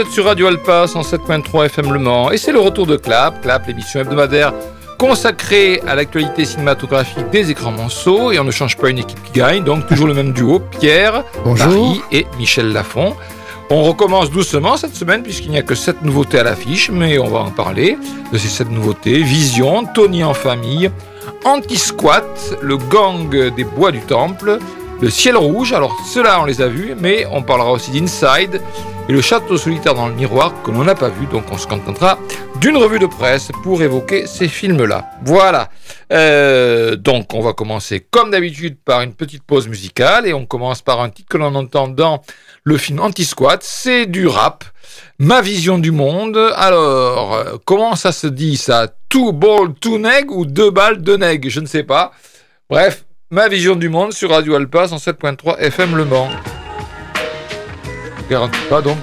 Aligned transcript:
Bonjour, 0.00 0.06
vous 0.06 0.08
êtes 0.08 0.14
sur 0.14 0.24
Radio 0.24 0.46
Alpa 0.46 0.86
107.3 0.86 1.66
FM 1.66 1.92
Le 1.92 1.98
Mans 1.98 2.30
et 2.30 2.38
c'est 2.38 2.52
le 2.52 2.58
retour 2.58 2.86
de 2.86 2.96
Clap, 2.96 3.42
Clap, 3.42 3.66
l'émission 3.66 4.00
hebdomadaire 4.00 4.54
consacrée 4.96 5.82
à 5.86 5.94
l'actualité 5.94 6.46
cinématographique 6.46 7.28
des 7.30 7.50
écrans 7.50 7.70
monceaux 7.70 8.32
et 8.32 8.38
on 8.38 8.44
ne 8.44 8.50
change 8.50 8.78
pas 8.78 8.88
une 8.88 8.98
équipe 8.98 9.22
qui 9.24 9.32
gagne, 9.32 9.62
donc 9.62 9.86
toujours 9.86 10.06
le 10.06 10.14
même 10.14 10.32
duo, 10.32 10.58
Pierre, 10.80 11.24
Marie 11.44 12.00
et 12.12 12.26
Michel 12.38 12.72
Lafont. 12.72 13.14
On 13.68 13.82
recommence 13.82 14.30
doucement 14.30 14.78
cette 14.78 14.94
semaine 14.94 15.22
puisqu'il 15.22 15.50
n'y 15.50 15.58
a 15.58 15.62
que 15.62 15.74
7 15.74 16.00
nouveautés 16.00 16.38
à 16.38 16.44
l'affiche, 16.44 16.90
mais 16.90 17.18
on 17.18 17.28
va 17.28 17.40
en 17.40 17.50
parler 17.50 17.98
de 18.32 18.38
ces 18.38 18.48
7 18.48 18.70
nouveautés. 18.70 19.22
Vision, 19.22 19.84
Tony 19.84 20.24
en 20.24 20.34
famille, 20.34 20.90
Anti-Squat, 21.44 22.56
le 22.62 22.78
gang 22.78 23.28
des 23.28 23.64
bois 23.64 23.92
du 23.92 24.00
temple, 24.00 24.60
le 25.00 25.10
ciel 25.10 25.36
rouge, 25.36 25.72
alors 25.72 25.96
ceux-là 26.06 26.40
on 26.42 26.44
les 26.44 26.60
a 26.60 26.68
vus, 26.68 26.94
mais 26.98 27.26
on 27.30 27.42
parlera 27.42 27.72
aussi 27.72 27.90
d'Inside 27.90 28.60
et 29.08 29.12
le 29.12 29.20
château 29.20 29.56
solitaire 29.56 29.94
dans 29.94 30.08
le 30.08 30.14
miroir 30.14 30.52
que 30.62 30.70
l'on 30.70 30.84
n'a 30.84 30.94
pas 30.94 31.08
vu, 31.08 31.26
donc 31.26 31.44
on 31.50 31.58
se 31.58 31.66
contentera 31.66 32.18
d'une 32.60 32.76
revue 32.76 32.98
de 32.98 33.06
presse 33.06 33.50
pour 33.62 33.82
évoquer 33.82 34.26
ces 34.26 34.46
films-là. 34.46 35.10
Voilà. 35.24 35.70
Euh, 36.12 36.96
donc 36.96 37.32
on 37.34 37.40
va 37.40 37.54
commencer 37.54 38.06
comme 38.10 38.30
d'habitude 38.30 38.76
par 38.84 39.00
une 39.00 39.14
petite 39.14 39.42
pause 39.42 39.68
musicale 39.68 40.26
et 40.26 40.34
on 40.34 40.44
commence 40.44 40.82
par 40.82 41.00
un 41.00 41.08
titre 41.08 41.28
que 41.28 41.38
l'on 41.38 41.54
entend 41.54 41.88
dans 41.88 42.22
le 42.62 42.76
film 42.76 43.00
Anti-Squat, 43.00 43.62
c'est 43.62 44.06
du 44.06 44.26
rap. 44.26 44.64
Ma 45.18 45.40
vision 45.40 45.78
du 45.78 45.92
monde. 45.92 46.36
Alors, 46.56 47.34
euh, 47.34 47.56
comment 47.64 47.94
ça 47.94 48.12
se 48.12 48.26
dit 48.26 48.56
ça? 48.56 48.88
Two 49.08 49.32
ball, 49.32 49.74
two 49.80 49.98
neg 49.98 50.30
ou 50.30 50.46
deux 50.46 50.70
balles, 50.70 51.00
deux 51.00 51.16
neg? 51.16 51.48
Je 51.48 51.60
ne 51.60 51.66
sais 51.66 51.84
pas. 51.84 52.12
Bref, 52.68 53.04
Ma 53.32 53.46
vision 53.46 53.76
du 53.76 53.88
monde 53.88 54.12
sur 54.12 54.30
Radio 54.30 54.56
Alpa 54.56 54.86
107.3 54.86 55.58
FM 55.58 55.96
Le 55.96 56.04
Mans. 56.04 56.30
Je 58.18 58.28
garantis 58.28 58.58
pas 58.68 58.82
donc 58.82 58.98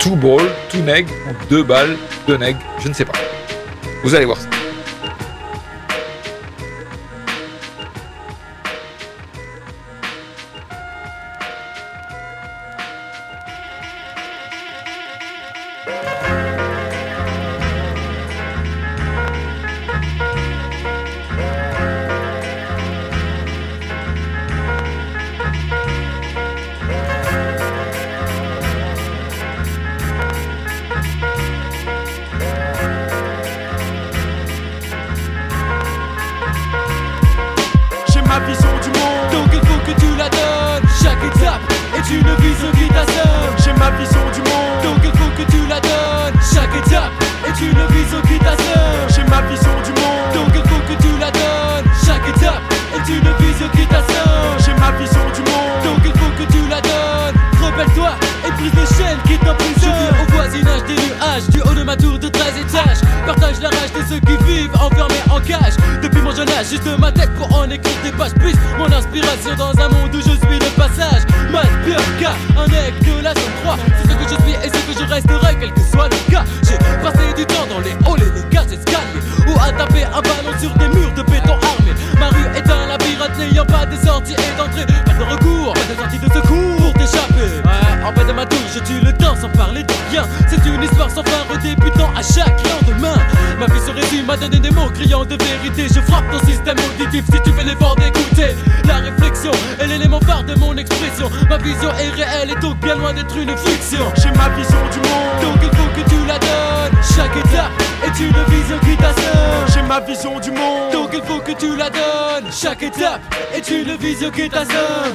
two 0.00 0.16
ball, 0.16 0.42
two 0.68 0.80
neg 0.80 1.06
ou 1.06 1.48
deux 1.48 1.62
balles, 1.62 1.96
deux 2.26 2.36
neg, 2.38 2.56
je 2.80 2.88
ne 2.88 2.92
sais 2.92 3.04
pas. 3.04 3.12
Vous 4.02 4.16
allez 4.16 4.24
voir 4.24 4.38
ça. 4.38 4.48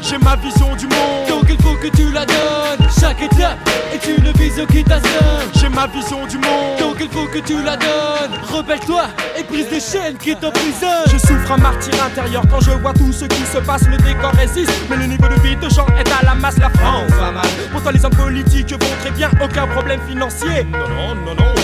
J'ai 0.01 0.17
ma 0.17 0.35
vision 0.35 0.75
du 0.75 0.85
monde, 0.85 1.27
donc 1.29 1.45
il 1.47 1.55
faut 1.63 1.75
que 1.75 1.87
tu 1.87 2.11
la 2.11 2.25
donnes. 2.25 2.89
Chaque 2.99 3.21
étape 3.21 3.57
est 3.93 4.05
une 4.05 4.29
vision 4.33 4.65
qui 4.65 4.83
t'assomme. 4.83 5.49
J'ai 5.55 5.69
ma 5.69 5.87
vision 5.87 6.27
du 6.27 6.35
monde, 6.39 6.77
donc 6.77 6.97
il 6.99 7.07
faut 7.09 7.25
que 7.27 7.39
tu 7.39 7.63
la 7.63 7.77
donnes. 7.77 8.37
Rebelle-toi 8.51 9.05
et 9.37 9.43
brise 9.43 9.67
les 9.71 9.79
chaînes 9.79 10.17
qui 10.17 10.35
t'emprisonnent. 10.35 11.07
Je 11.07 11.17
souffre 11.17 11.53
un 11.53 11.57
martyr 11.57 11.93
intérieur 12.03 12.43
quand 12.49 12.59
je 12.59 12.71
vois 12.71 12.91
tout 12.91 13.13
ce 13.13 13.23
qui 13.23 13.45
se 13.45 13.59
passe. 13.59 13.87
Le 13.87 13.95
décor 13.95 14.33
résiste, 14.33 14.73
mais 14.89 14.97
le 14.97 15.05
niveau 15.05 15.29
de 15.29 15.39
vie 15.39 15.55
de 15.55 15.69
gens 15.69 15.87
est 15.97 16.11
à 16.11 16.25
la 16.25 16.35
masse. 16.35 16.57
La 16.57 16.69
France 16.69 17.11
va 17.11 17.31
mal. 17.31 17.45
Pourtant, 17.71 17.91
les 17.91 18.03
hommes 18.03 18.15
politiques 18.15 18.71
vont 18.71 18.95
très 18.99 19.11
bien, 19.11 19.31
aucun 19.41 19.67
problème 19.67 20.01
financier. 20.05 20.65
Non, 20.65 20.89
non, 20.89 21.15
non, 21.15 21.35
non. 21.35 21.62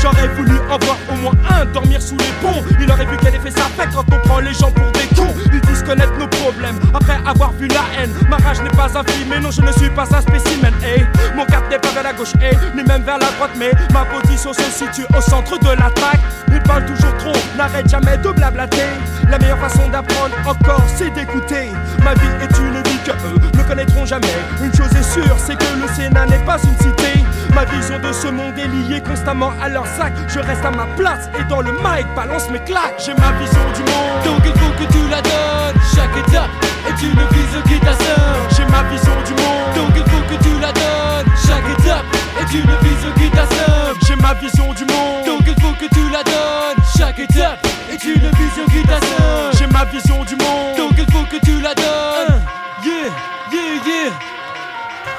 J'aurais 0.00 0.28
voulu 0.28 0.56
en 0.70 0.78
voir 0.78 0.96
au 1.10 1.16
moins 1.16 1.34
un 1.50 1.64
dormir 1.66 2.00
sous 2.00 2.16
les 2.16 2.32
ponts. 2.40 2.62
Il 2.80 2.90
aurait 2.90 3.06
vu 3.06 3.16
quel 3.20 3.34
effet 3.34 3.50
ça 3.50 3.64
fait 3.76 3.88
quand 3.92 4.04
on 4.12 4.28
prend 4.28 4.40
les 4.40 4.54
gens 4.54 4.70
pour 4.70 4.90
des 4.92 5.06
cons. 5.14 5.34
Ils 5.52 5.60
disent 5.60 5.82
connaître 5.82 6.16
nos 6.18 6.28
problèmes 6.28 6.78
après 6.94 7.18
avoir 7.26 7.52
vu 7.52 7.68
la 7.68 7.84
haine. 7.98 8.12
Ma 8.28 8.36
rage 8.36 8.60
n'est 8.62 8.70
pas 8.70 8.86
infime, 8.86 9.28
mais 9.28 9.40
non, 9.40 9.50
je 9.50 9.62
ne 9.62 9.72
suis 9.72 9.90
pas 9.90 10.06
un 10.14 10.20
spécimen. 10.20 10.72
Hey, 10.82 11.06
mon 11.36 11.44
cap 11.44 11.68
n'est 11.70 11.78
pas 11.78 11.90
vers 11.90 12.02
la 12.02 12.12
gauche, 12.12 12.34
hey, 12.40 12.56
ni 12.76 12.82
même 12.82 13.02
vers 13.02 13.18
la 13.18 13.30
droite, 13.32 13.52
mais 13.56 13.70
ma 13.92 14.04
position 14.04 14.52
se 14.52 14.62
situe 14.62 15.06
au 15.16 15.20
centre 15.20 15.58
de 15.58 15.70
l'attaque. 15.70 16.20
Ils 16.52 16.62
parlent 16.62 16.86
toujours 16.86 17.16
trop, 17.18 17.32
n'arrête 17.56 17.88
jamais 17.88 18.16
de 18.18 18.30
blablater. 18.30 18.88
La 19.28 19.38
meilleure 19.38 19.58
façon 19.58 19.88
d'apprendre 19.88 20.34
encore, 20.46 20.82
c'est 20.96 21.10
d'écouter. 21.10 21.70
Ma 22.02 22.14
vie 22.14 22.32
est 22.42 22.58
une 22.58 22.82
vie 22.82 22.98
que 23.04 23.12
eux 23.12 23.49
connaîtront 23.70 24.04
jamais. 24.04 24.26
Une 24.64 24.74
chose 24.74 24.90
est 24.98 25.12
sûre, 25.14 25.36
c'est 25.38 25.56
que 25.56 25.64
le 25.80 25.86
Sénat 25.94 26.26
n'est 26.26 26.44
pas 26.44 26.58
une 26.58 26.76
cité. 26.78 27.22
Ma 27.54 27.64
vision 27.64 28.00
de 28.00 28.12
ce 28.12 28.26
monde 28.26 28.58
est 28.58 28.66
liée 28.66 29.00
constamment 29.00 29.52
à 29.62 29.68
leur 29.68 29.86
sac. 29.86 30.12
Je 30.26 30.40
reste 30.40 30.64
à 30.64 30.72
ma 30.72 30.86
place 30.96 31.30
et 31.38 31.44
dans 31.44 31.60
le 31.60 31.70
mic 31.70 32.06
balance 32.16 32.50
mes 32.50 32.58
claques. 32.58 32.98
J'ai 32.98 33.14
ma 33.14 33.30
vision 33.38 33.62
du 33.76 33.82
monde, 33.82 34.18
donc 34.24 34.42
il 34.44 34.60
faut 34.60 34.72
que 34.76 34.92
tu 34.92 35.08
la 35.08 35.22
donnes. 35.22 35.80
Chaque 35.94 36.16
étape 36.16 36.50
est 36.88 37.00
une 37.00 37.22
vision 37.30 37.62
qui 37.68 37.78
t'assomme. 37.78 38.42
J'ai 38.56 38.64
ma 38.64 38.82
vision 38.90 39.14
du 39.24 39.34
monde, 39.40 39.70
donc 39.76 39.90
il 39.94 40.10
faut 40.10 40.24
que 40.26 40.42
tu 40.42 40.58
la 40.60 40.72
donnes. 40.72 41.30
Chaque 41.46 41.78
étape 41.78 42.06
est 42.40 42.52
une 42.52 42.74
vision 42.82 43.12
qui 43.18 43.30
t'assomme. 43.30 43.96
J'ai 44.04 44.16
ma 44.16 44.34
vision 44.34 44.72
du 44.74 44.84
monde, 44.84 45.26
donc 45.26 45.42
il 45.46 45.62
faut 45.62 45.74
que 45.74 45.94
tu 45.94 46.10
la 46.10 46.24
donnes. 46.24 46.82
Chaque 46.98 47.20
étape 47.20 47.64
est 47.88 48.02
une 48.02 48.30
vision 48.34 48.64
qui 48.66 48.82
t'assomme. 48.82 49.52
J'ai 49.56 49.66
ma 49.68 49.84
vision 49.84 50.24
du 50.24 50.34
monde, 50.34 50.76
donc 50.76 50.92
il 50.98 51.06
faut 51.12 51.24
que 51.30 51.38
tu 51.44 51.60
la 51.60 51.72
donnes. 51.74 52.40
Yeah, 52.82 53.29
yeah. 53.86 54.10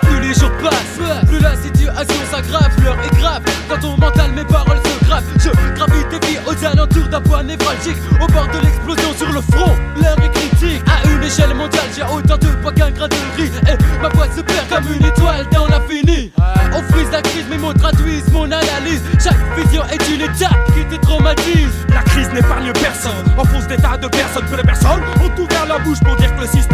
Plus 0.01 0.19
les 0.19 0.33
jours 0.33 0.51
passent, 0.61 1.27
plus 1.27 1.39
la 1.39 1.55
situation 1.55 2.21
s'aggrave, 2.29 2.71
l'heure 2.83 2.97
est 3.03 3.15
grave. 3.17 3.41
Dans 3.69 3.77
ton 3.79 3.97
mental, 3.97 4.31
mes 4.31 4.43
paroles 4.43 4.79
se 4.85 5.05
gravent. 5.05 5.23
Je 5.39 5.49
gravite 5.75 6.09
des 6.09 6.27
vies 6.27 6.37
aux 6.45 6.65
alentours 6.65 7.07
d'un 7.07 7.21
point 7.21 7.43
névralgique, 7.43 7.97
au 8.21 8.27
bord 8.31 8.47
de 8.47 8.59
l'explosion 8.59 9.13
sur 9.17 9.31
le 9.31 9.41
front. 9.41 9.75
L'heure 10.01 10.17
est 10.23 10.29
critique. 10.29 10.83
À 10.87 11.07
une 11.09 11.23
échelle 11.23 11.53
mondiale, 11.53 11.89
j'ai 11.95 12.03
autant 12.03 12.37
de 12.37 12.47
poids 12.61 12.71
qu'un 12.71 12.91
grain 12.91 13.07
de 13.07 13.15
riz. 13.37 13.51
Et 13.67 14.01
ma 14.01 14.09
voix 14.09 14.27
se 14.35 14.41
perd 14.41 14.67
comme 14.69 14.93
une 14.93 15.05
étoile 15.05 15.45
dans 15.51 15.67
l'infini. 15.67 16.31
On 16.73 16.81
frise 16.93 17.11
la 17.11 17.21
crise, 17.21 17.45
mes 17.49 17.57
mots 17.57 17.73
traduisent 17.73 18.31
mon 18.31 18.45
analyse. 18.45 19.01
Chaque 19.23 19.39
vision 19.57 19.83
est 19.91 20.09
une 20.09 20.21
étape 20.21 20.57
qui 20.73 20.85
te 20.85 21.01
traumatise. 21.01 21.73
La 21.89 22.01
crise 22.03 22.29
n'épargne 22.31 22.71
personne, 22.73 23.25
enfonce 23.37 23.67
des 23.67 23.77
tas 23.77 23.97
de 23.97 24.07
personnes 24.07 24.45
que 24.49 24.55
les 24.55 24.63
personnes 24.63 25.01
ont 25.21 25.41
ouvert 25.41 25.65
la 25.67 25.79
bouche 25.79 25.99
pour 25.99 26.15
dire 26.15 26.33
que 26.35 26.41
le 26.41 26.47
système 26.47 26.70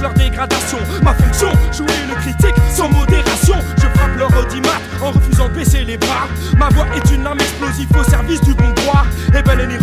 leur 0.00 0.14
dégradation. 0.14 0.78
Ma 1.02 1.14
fonction, 1.14 1.48
jouer 1.72 1.96
le 2.08 2.14
critique 2.16 2.54
sans 2.70 2.88
modération. 2.88 3.56
Je 3.76 3.86
frappe 3.98 4.16
leur 4.16 4.30
audimat 4.38 4.80
en 5.02 5.10
refusant 5.12 5.48
de 5.48 5.54
baisser 5.54 5.84
les 5.84 5.96
bras. 5.96 6.28
Ma 6.56 6.68
voix 6.68 6.86
est 6.94 7.10
une 7.10 7.26
arme 7.26 7.40
explosive 7.40 7.88
au 7.98 8.04
service 8.04 8.40
du 8.42 8.54
bon 8.54 8.72
droit. 8.74 9.04
Et 9.36 9.42
ben 9.42 9.58
les 9.58 9.78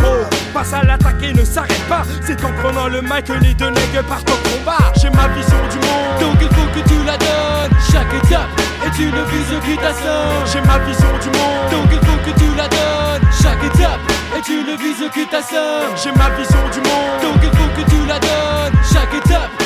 passe 0.54 0.74
à 0.74 0.84
l'attaque 0.84 1.22
et 1.22 1.34
ne 1.34 1.44
s'arrête 1.44 1.84
pas. 1.90 2.04
C'est 2.26 2.44
en 2.44 2.52
prenant 2.62 2.88
le 2.88 3.02
mic 3.02 3.26
que 3.26 3.34
les 3.34 3.54
deux 3.54 3.70
nègres 3.70 4.04
partent 4.08 4.30
au 4.30 4.50
combat. 4.50 4.92
J'ai 5.02 5.10
ma 5.10 5.28
vision 5.30 5.58
du 5.70 5.78
monde, 5.78 6.20
donc 6.20 6.38
il 6.42 6.48
faut 6.48 6.70
que 6.74 6.88
tu 6.88 7.04
la 7.06 7.18
donnes. 7.18 7.78
Chaque 7.92 8.14
étape 8.24 8.50
est 8.86 9.00
une 9.00 9.22
vision 9.26 9.60
qui 9.66 9.76
t'assomme. 9.78 10.46
J'ai 10.52 10.62
ma 10.62 10.80
vision 10.80 11.12
du 11.22 11.30
monde, 11.38 11.68
donc 11.72 11.88
il 11.92 12.00
faut 12.08 12.20
que 12.26 12.40
tu 12.40 12.56
la 12.56 12.68
donnes. 12.68 13.30
Chaque 13.42 13.64
étape 13.64 14.00
est 14.38 14.48
une 14.48 14.76
vision 14.78 15.10
qui 15.14 15.26
t'assomme. 15.28 15.92
J'ai 16.02 16.12
ma 16.12 16.30
vision 16.38 16.64
du 16.72 16.80
monde, 16.88 17.20
donc 17.22 17.44
il 17.44 17.58
faut 17.58 17.82
que 17.82 17.90
tu 17.90 18.06
la 18.08 18.20
donnes. 18.20 18.74
Chaque 18.94 19.14
étape 19.14 19.65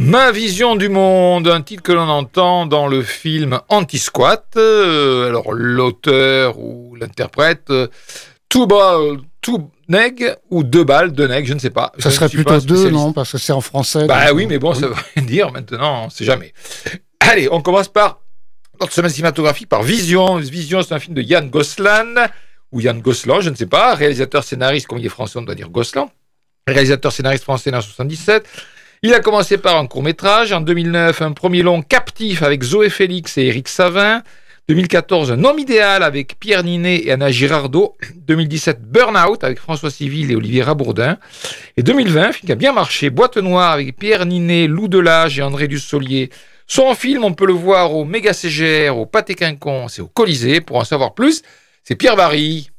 Ma 0.00 0.30
vision 0.30 0.76
du 0.76 0.88
monde, 0.88 1.48
un 1.48 1.60
titre 1.60 1.82
que 1.82 1.90
l'on 1.90 2.08
entend 2.08 2.66
dans 2.66 2.86
le 2.86 3.02
film 3.02 3.58
Anti-Squat. 3.68 4.54
Euh, 4.56 5.26
alors 5.26 5.52
l'auteur 5.52 6.56
ou 6.56 6.94
l'interprète, 6.94 7.64
euh, 7.70 7.88
Two 8.48 8.68
Ball, 8.68 9.18
Two 9.40 9.72
Neg 9.88 10.36
ou 10.50 10.62
Deux 10.62 10.84
balles, 10.84 11.10
Deux 11.10 11.26
Neg, 11.26 11.46
je 11.46 11.52
ne 11.52 11.58
sais 11.58 11.70
pas. 11.70 11.90
Ça 11.98 12.10
Je 12.10 12.14
serait 12.14 12.26
ne 12.26 12.30
plutôt 12.30 12.60
deux, 12.60 12.90
non 12.90 13.12
Parce 13.12 13.32
que 13.32 13.38
c'est 13.38 13.52
en 13.52 13.60
français. 13.60 14.06
Bah 14.06 14.32
oui, 14.32 14.44
euh, 14.44 14.48
mais 14.48 14.60
bon, 14.60 14.72
ça 14.72 14.86
veut 14.86 14.94
rien 15.16 15.24
dire 15.24 15.50
maintenant, 15.50 16.04
on 16.06 16.10
sait 16.10 16.24
jamais. 16.24 16.52
Allez, 17.18 17.48
on 17.50 17.60
commence 17.60 17.88
par 17.88 18.20
notre 18.80 18.92
semaine 18.92 19.10
cinématographique 19.10 19.68
par 19.68 19.82
Vision. 19.82 20.36
Vision, 20.36 20.80
c'est 20.82 20.94
un 20.94 21.00
film 21.00 21.16
de 21.16 21.22
Yann 21.22 21.50
Goslan, 21.50 22.28
ou 22.70 22.80
Yann 22.80 23.00
Goslan, 23.00 23.40
je 23.40 23.50
ne 23.50 23.56
sais 23.56 23.66
pas, 23.66 23.96
réalisateur 23.96 24.44
scénariste, 24.44 24.86
comme 24.86 24.98
il 24.98 25.06
est 25.06 25.08
français, 25.08 25.40
on 25.40 25.42
doit 25.42 25.56
dire 25.56 25.70
Goslan. 25.70 26.08
Réalisateur 26.68 27.10
scénariste 27.10 27.42
français 27.42 27.74
en 27.74 27.80
77. 27.80 28.46
Il 29.02 29.14
a 29.14 29.20
commencé 29.20 29.58
par 29.58 29.78
un 29.78 29.86
court-métrage. 29.86 30.52
En 30.52 30.60
2009, 30.60 31.22
un 31.22 31.30
premier 31.32 31.62
long 31.62 31.82
captif 31.82 32.42
avec 32.42 32.64
Zoé 32.64 32.90
Félix 32.90 33.38
et 33.38 33.46
Eric 33.46 33.68
Savin. 33.68 34.22
2014, 34.68 35.30
un 35.30 35.44
homme 35.44 35.60
idéal 35.60 36.02
avec 36.02 36.38
Pierre 36.40 36.64
Ninet 36.64 37.06
et 37.06 37.12
Anna 37.12 37.30
Girardot. 37.30 37.96
2017, 38.26 38.82
Burnout 38.82 39.44
avec 39.44 39.60
François 39.60 39.90
Civil 39.90 40.32
et 40.32 40.34
Olivier 40.34 40.64
Rabourdin. 40.64 41.16
Et 41.76 41.84
2020, 41.84 42.22
un 42.22 42.32
film 42.32 42.46
qui 42.46 42.52
a 42.52 42.56
bien 42.56 42.72
marché, 42.72 43.08
Boîte 43.08 43.36
Noire 43.36 43.70
avec 43.70 43.96
Pierre 43.96 44.26
Ninet, 44.26 44.66
Lou 44.66 44.88
Delage 44.88 45.38
et 45.38 45.42
André 45.42 45.68
Dussolier. 45.68 46.30
Son 46.66 46.92
film, 46.96 47.22
on 47.22 47.34
peut 47.34 47.46
le 47.46 47.52
voir 47.52 47.94
au 47.94 48.04
Méga 48.04 48.32
CGR, 48.32 48.98
au 48.98 49.06
Pâté 49.06 49.36
Quinconce 49.36 50.00
et 50.00 50.02
au 50.02 50.08
Colisée. 50.08 50.60
Pour 50.60 50.76
en 50.76 50.84
savoir 50.84 51.14
plus, 51.14 51.42
c'est 51.84 51.94
Pierre 51.94 52.16
Barry. 52.16 52.70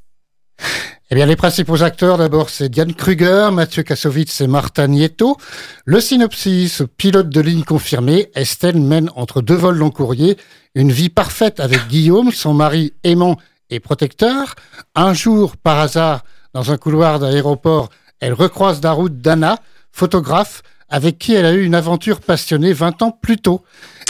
Eh 1.11 1.15
bien, 1.15 1.25
les 1.25 1.35
principaux 1.35 1.81
acteurs, 1.81 2.19
d'abord, 2.19 2.51
c'est 2.51 2.69
Diane 2.69 2.93
Kruger, 2.93 3.49
Mathieu 3.51 3.81
Kassovitz 3.81 4.41
et 4.41 4.47
Martin 4.47 4.89
Nieto. 4.89 5.37
Le 5.83 5.99
synopsis, 6.01 6.83
pilote 6.97 7.29
de 7.29 7.41
ligne 7.41 7.63
confirmé, 7.63 8.29
Estelle 8.35 8.79
mène 8.79 9.09
entre 9.15 9.41
deux 9.41 9.55
vols 9.55 9.77
long 9.77 9.89
courrier 9.89 10.37
une 10.75 10.91
vie 10.91 11.09
parfaite 11.09 11.59
avec 11.59 11.87
Guillaume, 11.87 12.31
son 12.31 12.53
mari 12.53 12.93
aimant 13.03 13.37
et 13.71 13.79
protecteur. 13.79 14.53
Un 14.93 15.15
jour, 15.15 15.57
par 15.57 15.79
hasard, 15.79 16.23
dans 16.53 16.71
un 16.71 16.77
couloir 16.77 17.17
d'aéroport, 17.17 17.89
elle 18.19 18.33
recroise 18.33 18.79
la 18.83 18.91
route 18.91 19.17
d'Anna, 19.17 19.57
photographe, 19.91 20.61
avec 20.89 21.17
qui 21.17 21.33
elle 21.33 21.45
a 21.45 21.53
eu 21.53 21.63
une 21.63 21.73
aventure 21.73 22.21
passionnée 22.21 22.71
20 22.71 23.01
ans 23.01 23.11
plus 23.11 23.37
tôt. 23.37 23.63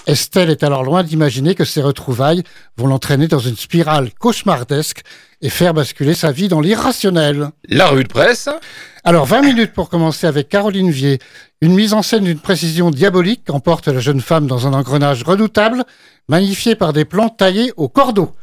Estelle 0.10 0.50
est 0.50 0.64
alors 0.64 0.84
loin 0.84 1.04
d'imaginer 1.04 1.54
que 1.54 1.66
ces 1.66 1.84
retrouvailles 1.84 2.42
vont 2.78 2.88
l'entraîner 2.88 3.28
dans 3.28 3.38
une 3.38 3.56
spirale 3.56 4.10
cauchemardesque 4.20 5.04
et 5.40 5.50
faire 5.50 5.76
basculer 5.76 6.16
sa 6.16 6.32
vie 6.32 6.48
dans 6.48 6.62
l'irrationnel. 6.62 7.52
La 7.68 7.90
revue 7.90 8.06
de 8.06 8.10
presse. 8.10 8.50
Alors, 9.04 9.28
20 9.28 9.44
minutes 9.44 9.74
pour 9.74 9.88
commencer 9.88 10.26
avec 10.26 10.50
Caroline 10.50 10.90
Vier. 10.90 11.20
Une 11.62 11.76
mise 11.76 11.94
en 11.94 12.02
scène 12.02 12.24
d'une 12.24 12.40
précision 12.40 12.90
diabolique 12.90 13.52
emporte 13.52 13.88
la 13.88 14.00
jeune 14.00 14.20
femme 14.20 14.48
dans 14.48 14.66
un 14.66 14.74
engrenage 14.74 15.22
redoutable, 15.22 15.84
magnifié 16.28 16.74
par 16.74 16.92
des 16.92 17.06
plans 17.06 17.30
taillés 17.30 17.72
au 17.78 17.88
cordeau. 17.88 18.34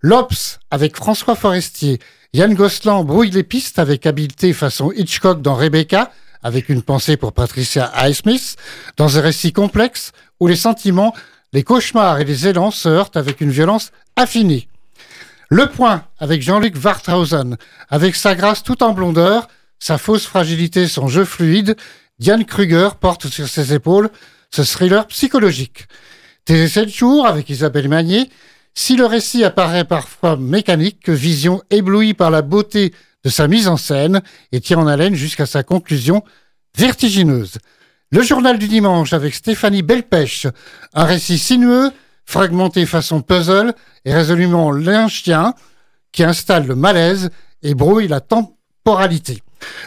L'Obs 0.00 0.58
avec 0.72 0.96
François 0.96 1.36
Forestier. 1.36 2.00
Yann 2.32 2.52
Gosselin 2.52 3.04
brouille 3.04 3.30
les 3.30 3.44
pistes 3.44 3.78
avec 3.78 4.06
habileté 4.06 4.52
façon 4.52 4.90
Hitchcock 4.90 5.40
dans 5.40 5.54
Rebecca, 5.54 6.10
avec 6.46 6.68
une 6.68 6.80
pensée 6.80 7.16
pour 7.16 7.32
Patricia 7.32 7.90
Highsmith, 7.92 8.54
dans 8.96 9.18
un 9.18 9.20
récit 9.20 9.52
complexe 9.52 10.12
où 10.38 10.46
les 10.46 10.54
sentiments, 10.54 11.12
les 11.52 11.64
cauchemars 11.64 12.20
et 12.20 12.24
les 12.24 12.46
élans 12.46 12.70
se 12.70 12.88
heurtent 12.88 13.16
avec 13.16 13.40
une 13.40 13.50
violence 13.50 13.90
affinée. 14.14 14.68
Le 15.48 15.66
point 15.66 16.04
avec 16.20 16.42
Jean-Luc 16.42 16.76
Warthausen, 16.82 17.56
avec 17.90 18.14
sa 18.14 18.36
grâce 18.36 18.62
tout 18.62 18.84
en 18.84 18.92
blondeur, 18.92 19.48
sa 19.80 19.98
fausse 19.98 20.24
fragilité, 20.24 20.86
son 20.86 21.08
jeu 21.08 21.24
fluide, 21.24 21.74
Diane 22.20 22.44
Kruger 22.44 22.90
porte 23.00 23.26
sur 23.26 23.48
ses 23.48 23.74
épaules 23.74 24.08
ce 24.52 24.62
thriller 24.62 25.04
psychologique. 25.08 25.88
Tes 26.44 26.68
7 26.68 26.88
jours 26.88 27.26
avec 27.26 27.50
Isabelle 27.50 27.88
Magnier, 27.88 28.30
si 28.72 28.94
le 28.94 29.06
récit 29.06 29.42
apparaît 29.42 29.84
parfois 29.84 30.36
mécanique, 30.36 31.00
que 31.02 31.10
Vision 31.10 31.60
éblouie 31.70 32.14
par 32.14 32.30
la 32.30 32.42
beauté 32.42 32.94
de 33.26 33.30
sa 33.30 33.48
mise 33.48 33.66
en 33.66 33.76
scène 33.76 34.22
et 34.52 34.60
tient 34.60 34.78
en 34.78 34.86
haleine 34.86 35.16
jusqu'à 35.16 35.46
sa 35.46 35.64
conclusion 35.64 36.22
vertigineuse. 36.78 37.58
Le 38.12 38.22
journal 38.22 38.56
du 38.56 38.68
dimanche 38.68 39.12
avec 39.12 39.34
Stéphanie 39.34 39.82
Belpêche, 39.82 40.46
un 40.94 41.02
récit 41.02 41.36
sinueux, 41.36 41.90
fragmenté 42.24 42.86
façon 42.86 43.22
puzzle 43.22 43.74
et 44.04 44.14
résolument 44.14 44.70
lynchien 44.70 45.54
qui 46.12 46.22
installe 46.22 46.68
le 46.68 46.76
malaise 46.76 47.30
et 47.64 47.74
brouille 47.74 48.06
la 48.06 48.20
temporalité. 48.20 49.42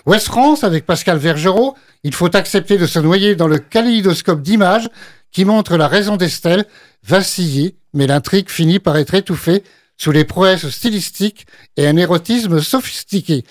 Ouest 0.05 0.25
France 0.25 0.65
avec 0.65 0.85
Pascal 0.85 1.17
Vergerot, 1.17 1.77
il 2.03 2.13
faut 2.13 2.35
accepter 2.35 2.77
de 2.77 2.87
se 2.87 2.99
noyer 2.99 3.35
dans 3.35 3.47
le 3.47 3.59
kaléidoscope 3.59 4.41
d'images 4.41 4.89
qui 5.31 5.45
montre 5.45 5.77
la 5.77 5.87
raison 5.87 6.17
d'Estelle 6.17 6.65
vaciller, 7.07 7.77
mais 7.93 8.05
l'intrigue 8.05 8.49
finit 8.49 8.79
par 8.79 8.97
être 8.97 9.13
étouffée 9.13 9.63
sous 9.99 10.11
les 10.11 10.23
prouesses 10.25 10.69
stylistiques 10.69 11.45
et 11.77 11.85
un 11.87 11.97
érotisme 11.97 12.59
sophistiqué. 12.61 13.43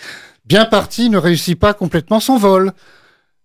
Bien 0.47 0.65
parti 0.65 1.11
ne 1.11 1.19
réussit 1.19 1.59
pas 1.59 1.75
complètement 1.75 2.21
son 2.21 2.39
vol. 2.39 2.73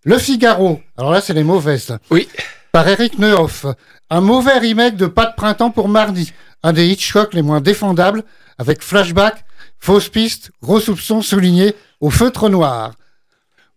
Le 0.04 0.18
Figaro, 0.18 0.80
alors 0.96 1.12
là 1.12 1.20
c'est 1.20 1.34
les 1.34 1.44
mauvaises, 1.44 1.96
Oui. 2.10 2.28
par 2.72 2.88
Eric 2.88 3.18
Neuhoff. 3.18 3.66
Un 4.10 4.20
mauvais 4.20 4.58
remake 4.58 4.96
de 4.96 5.06
Pas 5.06 5.26
de 5.26 5.34
printemps 5.34 5.70
pour 5.70 5.88
mardi, 5.88 6.32
un 6.62 6.72
des 6.72 6.86
Hitchcock 6.88 7.34
les 7.34 7.42
moins 7.42 7.60
défendables, 7.60 8.22
avec 8.58 8.82
flashback, 8.82 9.44
fausse 9.78 10.08
piste, 10.08 10.50
gros 10.62 10.80
soupçons 10.80 11.20
soulignés 11.22 11.74
au 12.00 12.10
feutre 12.10 12.48
noir. 12.48 12.92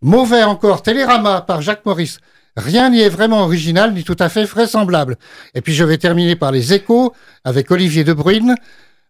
Mauvais 0.02 0.44
encore 0.44 0.84
Télérama 0.84 1.42
par 1.42 1.62
Jacques 1.62 1.86
Maurice. 1.86 2.20
Rien 2.56 2.90
n'y 2.90 3.02
est 3.02 3.10
vraiment 3.10 3.42
original 3.44 3.94
ni 3.94 4.04
tout 4.04 4.16
à 4.20 4.30
fait 4.30 4.44
vraisemblable. 4.46 5.18
Et 5.54 5.62
puis 5.62 5.74
je 5.74 5.84
vais 5.84 5.98
terminer 5.98 6.36
par 6.36 6.52
les 6.52 6.74
échos 6.74 7.14
avec 7.44 7.72
Olivier 7.72 8.04
De 8.04 8.14
Bruyne. 8.14 8.56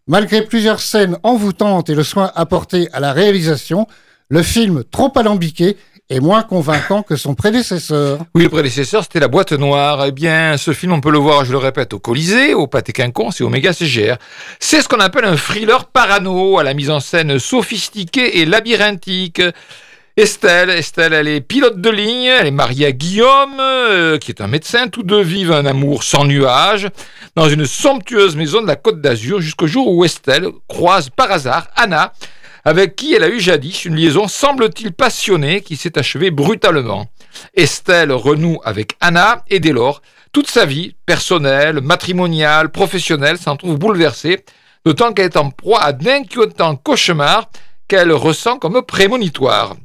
Malgré 0.08 0.40
plusieurs 0.40 0.80
scènes 0.80 1.18
envoûtantes 1.22 1.90
et 1.90 1.94
le 1.94 2.02
soin 2.02 2.32
apporté 2.34 2.88
à 2.94 3.00
la 3.00 3.12
réalisation, 3.12 3.86
le 4.30 4.42
film 4.42 4.82
trop 4.90 5.12
alambiqué 5.16 5.76
est 6.08 6.20
moins 6.20 6.42
convaincant 6.42 7.02
que 7.02 7.14
son 7.14 7.34
prédécesseur. 7.34 8.20
Oui, 8.34 8.44
le 8.44 8.48
prédécesseur, 8.48 9.02
c'était 9.02 9.20
La 9.20 9.28
Boîte 9.28 9.52
Noire. 9.52 10.06
Eh 10.06 10.12
bien, 10.12 10.56
ce 10.56 10.72
film, 10.72 10.92
on 10.92 11.02
peut 11.02 11.10
le 11.10 11.18
voir, 11.18 11.44
je 11.44 11.52
le 11.52 11.58
répète, 11.58 11.92
au 11.92 11.98
Colisée, 11.98 12.54
au 12.54 12.66
Pâté 12.66 12.94
Quinconce 12.94 13.42
et 13.42 13.44
au 13.44 13.50
Méga 13.50 13.74
CGR. 13.74 14.16
C'est 14.60 14.80
ce 14.80 14.88
qu'on 14.88 15.00
appelle 15.00 15.26
un 15.26 15.36
thriller 15.36 15.84
parano, 15.84 16.58
à 16.58 16.62
la 16.62 16.72
mise 16.72 16.88
en 16.88 17.00
scène 17.00 17.38
sophistiquée 17.38 18.38
et 18.38 18.46
labyrinthique. 18.46 19.42
Estelle, 20.18 20.70
Estelle, 20.70 21.12
elle 21.12 21.28
est 21.28 21.40
pilote 21.40 21.80
de 21.80 21.90
ligne, 21.90 22.24
elle 22.24 22.48
est 22.48 22.50
mariée 22.50 22.86
à 22.86 22.90
Guillaume, 22.90 23.60
euh, 23.60 24.18
qui 24.18 24.32
est 24.32 24.40
un 24.40 24.48
médecin. 24.48 24.88
Tous 24.88 25.04
deux 25.04 25.20
vivent 25.20 25.52
un 25.52 25.64
amour 25.64 26.02
sans 26.02 26.24
nuage 26.24 26.88
dans 27.36 27.48
une 27.48 27.66
somptueuse 27.66 28.34
maison 28.34 28.60
de 28.60 28.66
la 28.66 28.74
Côte 28.74 29.00
d'Azur 29.00 29.40
jusqu'au 29.40 29.68
jour 29.68 29.86
où 29.86 30.04
Estelle 30.04 30.48
croise 30.66 31.08
par 31.08 31.30
hasard 31.30 31.68
Anna, 31.76 32.12
avec 32.64 32.96
qui 32.96 33.14
elle 33.14 33.22
a 33.22 33.28
eu 33.28 33.38
jadis 33.38 33.84
une 33.84 33.94
liaison 33.94 34.26
semble-t-il 34.26 34.90
passionnée 34.90 35.60
qui 35.60 35.76
s'est 35.76 35.96
achevée 35.96 36.32
brutalement. 36.32 37.06
Estelle 37.54 38.10
renoue 38.10 38.58
avec 38.64 38.96
Anna 39.00 39.44
et 39.46 39.60
dès 39.60 39.70
lors, 39.70 40.02
toute 40.32 40.50
sa 40.50 40.66
vie, 40.66 40.96
personnelle, 41.06 41.80
matrimoniale, 41.80 42.72
professionnelle, 42.72 43.38
s'en 43.38 43.54
trouve 43.54 43.78
bouleversée, 43.78 44.44
d'autant 44.84 45.12
qu'elle 45.12 45.26
est 45.26 45.36
en 45.36 45.50
proie 45.50 45.84
à 45.84 45.92
d'inquiétants 45.92 46.74
cauchemars 46.74 47.48
qu'elle 47.86 48.10
ressent 48.10 48.58
comme 48.58 48.82
prémonitoires. 48.82 49.76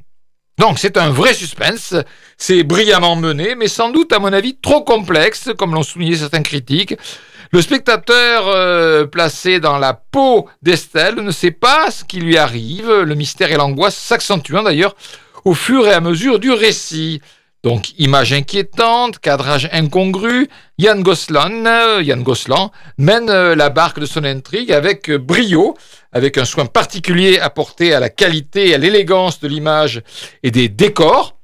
Donc 0.57 0.77
c'est 0.77 0.97
un 0.97 1.09
vrai 1.09 1.33
suspense, 1.33 1.95
c'est 2.37 2.63
brillamment 2.63 3.15
mené, 3.15 3.55
mais 3.55 3.67
sans 3.67 3.89
doute 3.89 4.13
à 4.13 4.19
mon 4.19 4.31
avis 4.31 4.55
trop 4.55 4.83
complexe, 4.83 5.49
comme 5.57 5.73
l'ont 5.73 5.83
souligné 5.83 6.15
certains 6.15 6.43
critiques. 6.43 6.95
Le 7.51 7.61
spectateur 7.61 8.47
euh, 8.47 9.05
placé 9.05 9.59
dans 9.59 9.77
la 9.77 9.93
peau 9.93 10.47
d'Estelle 10.61 11.15
ne 11.15 11.31
sait 11.31 11.51
pas 11.51 11.91
ce 11.91 12.03
qui 12.03 12.19
lui 12.19 12.37
arrive, 12.37 12.91
le 12.91 13.15
mystère 13.15 13.51
et 13.51 13.57
l'angoisse 13.57 13.95
s'accentuant 13.95 14.63
d'ailleurs 14.63 14.95
au 15.45 15.53
fur 15.53 15.87
et 15.87 15.93
à 15.93 16.01
mesure 16.01 16.39
du 16.39 16.51
récit. 16.51 17.21
Donc 17.63 17.97
image 17.97 18.33
inquiétante, 18.33 19.19
cadrage 19.19 19.69
incongru, 19.71 20.49
Yann 20.77 21.01
Goslan, 21.01 21.65
euh, 21.65 22.67
mène 22.97 23.29
euh, 23.29 23.55
la 23.55 23.69
barque 23.69 24.01
de 24.01 24.05
son 24.05 24.25
intrigue 24.25 24.73
avec 24.73 25.09
euh, 25.09 25.17
brio, 25.17 25.77
avec 26.13 26.37
un 26.37 26.45
soin 26.45 26.65
particulier 26.65 27.39
apporté 27.39 27.93
à 27.93 27.99
la 27.99 28.09
qualité 28.09 28.69
et 28.69 28.75
à 28.75 28.77
l'élégance 28.77 29.39
de 29.39 29.47
l'image 29.47 30.01
et 30.43 30.51
des 30.51 30.69
décors. 30.69 31.35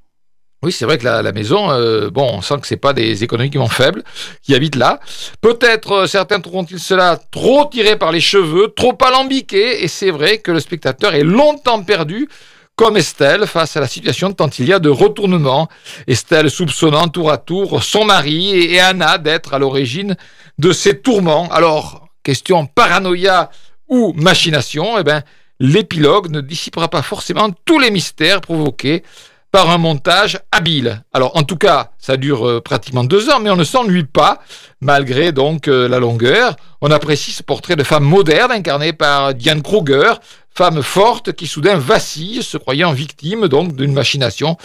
Oui, 0.61 0.73
c'est 0.73 0.83
vrai 0.83 0.97
que 0.97 1.05
la, 1.05 1.31
maison, 1.31 1.71
euh, 1.71 2.09
bon, 2.09 2.29
on 2.33 2.41
sent 2.41 2.55
que 2.59 2.67
c'est 2.67 2.75
pas 2.75 2.91
des 2.91 3.23
économiquement 3.23 3.69
faibles 3.69 4.03
qui 4.43 4.53
habitent 4.53 4.75
là. 4.75 4.99
Peut-être 5.39 5.91
euh, 5.93 6.07
certains 6.07 6.41
trouveront-ils 6.41 6.81
cela 6.81 7.17
trop 7.31 7.65
tiré 7.65 7.97
par 7.97 8.11
les 8.11 8.19
cheveux, 8.19 8.67
trop 8.75 8.97
alambiqué, 9.01 9.83
et 9.83 9.87
c'est 9.87 10.11
vrai 10.11 10.39
que 10.39 10.51
le 10.51 10.59
spectateur 10.59 11.15
est 11.15 11.23
longtemps 11.23 11.81
perdu, 11.83 12.27
comme 12.75 12.97
Estelle, 12.97 13.47
face 13.47 13.77
à 13.77 13.79
la 13.79 13.87
situation 13.87 14.33
tant 14.33 14.49
il 14.59 14.65
y 14.65 14.73
a 14.73 14.79
de 14.79 14.89
retournement. 14.89 15.69
Estelle 16.07 16.49
soupçonnant 16.49 17.07
tour 17.07 17.31
à 17.31 17.37
tour 17.37 17.81
son 17.81 18.03
mari 18.03 18.51
et 18.51 18.81
Anna 18.81 19.17
d'être 19.17 19.53
à 19.53 19.59
l'origine 19.59 20.17
de 20.57 20.73
ces 20.73 20.99
tourments. 20.99 21.47
Alors, 21.51 22.09
question 22.23 22.65
paranoïa 22.65 23.49
ou 23.89 24.13
machination, 24.13 24.97
eh 24.97 25.03
ben, 25.03 25.23
l'épilogue 25.59 26.29
ne 26.29 26.41
dissipera 26.41 26.87
pas 26.87 27.01
forcément 27.01 27.49
tous 27.65 27.79
les 27.79 27.91
mystères 27.91 28.41
provoqués 28.41 29.03
par 29.51 29.69
un 29.71 29.77
montage 29.77 30.39
habile. 30.51 31.03
Alors 31.11 31.35
en 31.35 31.43
tout 31.43 31.57
cas, 31.57 31.91
ça 31.97 32.17
dure 32.17 32.47
euh, 32.47 32.61
pratiquement 32.61 33.03
deux 33.03 33.29
heures, 33.29 33.39
mais 33.39 33.49
on 33.49 33.55
ne 33.55 33.63
s'ennuie 33.63 34.03
pas, 34.03 34.41
malgré 34.79 35.31
donc 35.31 35.67
euh, 35.67 35.87
la 35.87 35.99
longueur. 35.99 36.55
On 36.81 36.91
apprécie 36.91 37.31
ce 37.31 37.41
portrait 37.41 37.75
de 37.75 37.83
femme 37.83 38.03
moderne 38.03 38.51
incarné 38.51 38.93
par 38.93 39.33
Diane 39.33 39.63
Kruger, 39.63 40.13
femme 40.51 40.83
forte 40.83 41.33
qui 41.33 41.47
soudain 41.47 41.77
vacille, 41.77 42.43
se 42.43 42.57
croyant 42.57 42.91
victime 42.91 43.47
donc 43.47 43.75
d'une 43.75 43.93
machination. 43.93 44.55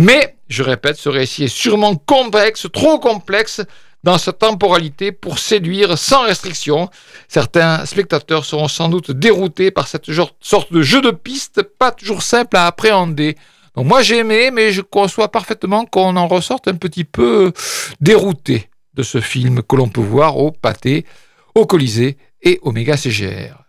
Mais, 0.00 0.36
je 0.48 0.62
répète, 0.62 0.96
ce 0.96 1.08
récit 1.08 1.44
est 1.44 1.48
sûrement 1.48 1.94
complexe, 1.94 2.66
trop 2.72 2.98
complexe 2.98 3.62
dans 4.04 4.18
sa 4.18 4.32
temporalité 4.32 5.10
pour 5.12 5.38
séduire 5.38 5.98
sans 5.98 6.24
restriction. 6.24 6.90
Certains 7.26 7.86
spectateurs 7.86 8.44
seront 8.44 8.68
sans 8.68 8.90
doute 8.90 9.10
déroutés 9.10 9.70
par 9.70 9.88
cette 9.88 10.06
sorte 10.40 10.72
de 10.72 10.82
jeu 10.82 11.00
de 11.00 11.10
piste 11.10 11.62
pas 11.62 11.90
toujours 11.90 12.22
simple 12.22 12.56
à 12.56 12.66
appréhender. 12.66 13.36
Moi 13.76 14.02
j'ai 14.02 14.18
aimé, 14.18 14.50
mais 14.52 14.70
je 14.70 14.82
conçois 14.82 15.32
parfaitement 15.32 15.86
qu'on 15.86 16.16
en 16.16 16.28
ressorte 16.28 16.68
un 16.68 16.76
petit 16.76 17.04
peu 17.04 17.52
dérouté 18.00 18.68
de 18.92 19.02
ce 19.02 19.20
film 19.20 19.62
que 19.62 19.74
l'on 19.74 19.88
peut 19.88 20.00
voir 20.00 20.36
au 20.36 20.52
Pâté, 20.52 21.06
au 21.54 21.66
Colisée 21.66 22.18
et 22.42 22.60
au 22.62 22.70
Méga 22.70 22.96
CGR. 22.96 23.63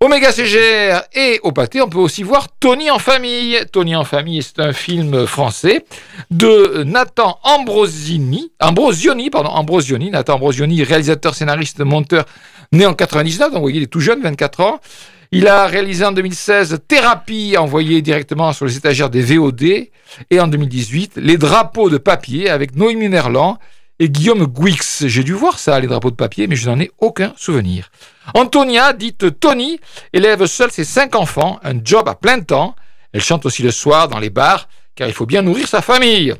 Au 0.00 0.06
Méga 0.06 0.30
CGR 0.30 1.02
et 1.12 1.40
au 1.42 1.50
Pâté, 1.50 1.82
on 1.82 1.88
peut 1.88 1.98
aussi 1.98 2.22
voir 2.22 2.46
Tony 2.60 2.88
en 2.88 3.00
famille. 3.00 3.58
Tony 3.72 3.96
en 3.96 4.04
famille, 4.04 4.44
c'est 4.44 4.60
un 4.60 4.72
film 4.72 5.26
français 5.26 5.84
de 6.30 6.84
Nathan 6.84 7.40
Ambrosini, 7.42 8.52
Ambrosioni, 8.60 9.28
pardon, 9.28 9.48
Ambrosioni, 9.48 10.10
Nathan 10.10 10.36
Ambrosioni, 10.36 10.84
réalisateur, 10.84 11.34
scénariste, 11.34 11.80
monteur, 11.80 12.26
né 12.70 12.86
en 12.86 12.94
99, 12.94 13.48
donc 13.48 13.54
vous 13.56 13.60
voyez, 13.60 13.78
il 13.78 13.82
est 13.82 13.86
tout 13.88 13.98
jeune, 13.98 14.22
24 14.22 14.60
ans. 14.60 14.80
Il 15.32 15.48
a 15.48 15.66
réalisé 15.66 16.04
en 16.04 16.12
2016 16.12 16.78
Thérapie, 16.86 17.56
envoyée 17.58 18.00
directement 18.00 18.52
sur 18.52 18.66
les 18.66 18.76
étagères 18.76 19.10
des 19.10 19.22
VOD, 19.22 19.62
et 20.30 20.40
en 20.40 20.46
2018 20.46 21.14
Les 21.16 21.36
drapeaux 21.36 21.90
de 21.90 21.98
papier 21.98 22.48
avec 22.48 22.76
Noémie 22.76 23.08
Merlan 23.08 23.58
et 23.98 24.08
Guillaume 24.08 24.46
Guix. 24.46 25.06
J'ai 25.06 25.24
dû 25.24 25.32
voir 25.32 25.58
ça, 25.58 25.78
les 25.80 25.86
drapeaux 25.86 26.10
de 26.10 26.16
papier, 26.16 26.46
mais 26.46 26.56
je 26.56 26.68
n'en 26.68 26.78
ai 26.80 26.90
aucun 26.98 27.32
souvenir. 27.36 27.90
Antonia, 28.34 28.92
dite 28.92 29.40
Tony, 29.40 29.80
élève 30.12 30.46
seule 30.46 30.70
ses 30.70 30.84
cinq 30.84 31.14
enfants, 31.14 31.58
un 31.62 31.74
job 31.82 32.08
à 32.08 32.14
plein 32.14 32.40
temps. 32.40 32.74
Elle 33.12 33.22
chante 33.22 33.46
aussi 33.46 33.62
le 33.62 33.70
soir 33.70 34.08
dans 34.08 34.18
les 34.18 34.30
bars, 34.30 34.68
car 34.94 35.08
il 35.08 35.14
faut 35.14 35.26
bien 35.26 35.42
nourrir 35.42 35.66
sa 35.66 35.82
famille. 35.82 36.34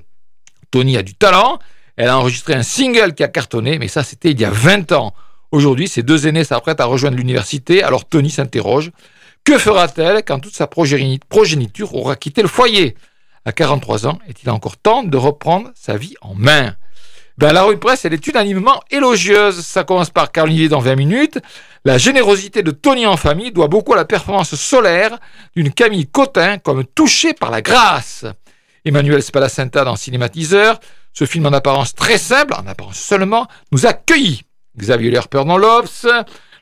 Tony 0.71 0.97
a 0.97 1.03
du 1.03 1.15
talent, 1.15 1.59
elle 1.97 2.09
a 2.09 2.19
enregistré 2.19 2.55
un 2.55 2.63
single 2.63 3.15
qui 3.15 3.25
a 3.25 3.29
cartonné, 3.29 3.79
mais 3.79 3.89
ça 3.89 4.05
c'était 4.05 4.31
il 4.31 4.41
y 4.41 4.45
a 4.45 4.51
20 4.51 4.93
ans. 4.93 5.15
Aujourd'hui, 5.51 5.89
ses 5.89 6.03
deux 6.03 6.27
aînés 6.27 6.45
s'apprêtent 6.45 6.81
à 6.81 6.85
rejoindre 6.85 7.17
l'université, 7.17 7.83
alors 7.83 8.05
Tony 8.05 8.31
s'interroge. 8.31 8.93
Que 9.45 9.57
fera-t-elle 9.57 10.23
quand 10.25 10.41
toute 10.41 10.55
sa 10.55 10.67
progéniture 10.67 11.95
aura 11.95 12.17
quitté 12.17 12.43
le 12.43 12.49
foyer? 12.49 12.97
À 13.47 13.53
43 13.53 14.07
ans, 14.07 14.19
est-il 14.29 14.51
encore 14.51 14.77
temps 14.77 15.03
de 15.03 15.17
reprendre 15.17 15.71
sa 15.75 15.97
vie 15.97 16.15
en 16.21 16.35
main? 16.35 16.77
Ben, 17.39 17.53
La 17.53 17.63
rue 17.63 17.79
presse, 17.79 18.05
elle 18.05 18.13
est 18.13 18.27
unanimement 18.27 18.83
élogieuse. 18.91 19.61
Ça 19.61 19.85
commence 19.85 20.11
par 20.11 20.31
Carl 20.33 20.51
dans 20.69 20.81
20 20.81 20.97
minutes. 20.97 21.39
La 21.85 21.97
générosité 21.97 22.63
de 22.63 22.71
Tony 22.71 23.07
en 23.07 23.17
famille 23.17 23.53
doit 23.53 23.69
beaucoup 23.69 23.95
à 23.95 23.97
la 23.97 24.05
performance 24.05 24.55
solaire 24.57 25.19
d'une 25.57 25.73
Camille 25.73 26.07
Cotin 26.07 26.59
comme 26.59 26.85
touchée 26.85 27.33
par 27.33 27.51
la 27.51 27.63
grâce. 27.63 28.27
Emmanuel 28.85 29.23
Spalacinta 29.23 29.85
dans 29.85 29.97
Cinématiseur, 29.97 30.81
ce 31.13 31.25
film 31.25 31.47
en 31.47 31.53
apparence 31.53 31.95
très 31.95 32.19
simple, 32.19 32.55
en 32.55 32.67
apparence 32.67 32.99
seulement, 32.99 33.47
nous 33.73 33.87
a 33.87 33.93
cueillis. 33.93 34.43
Xavier 34.77 35.11
Lerper 35.11 35.45
dans 35.45 35.59
l'Obs. 35.59 36.07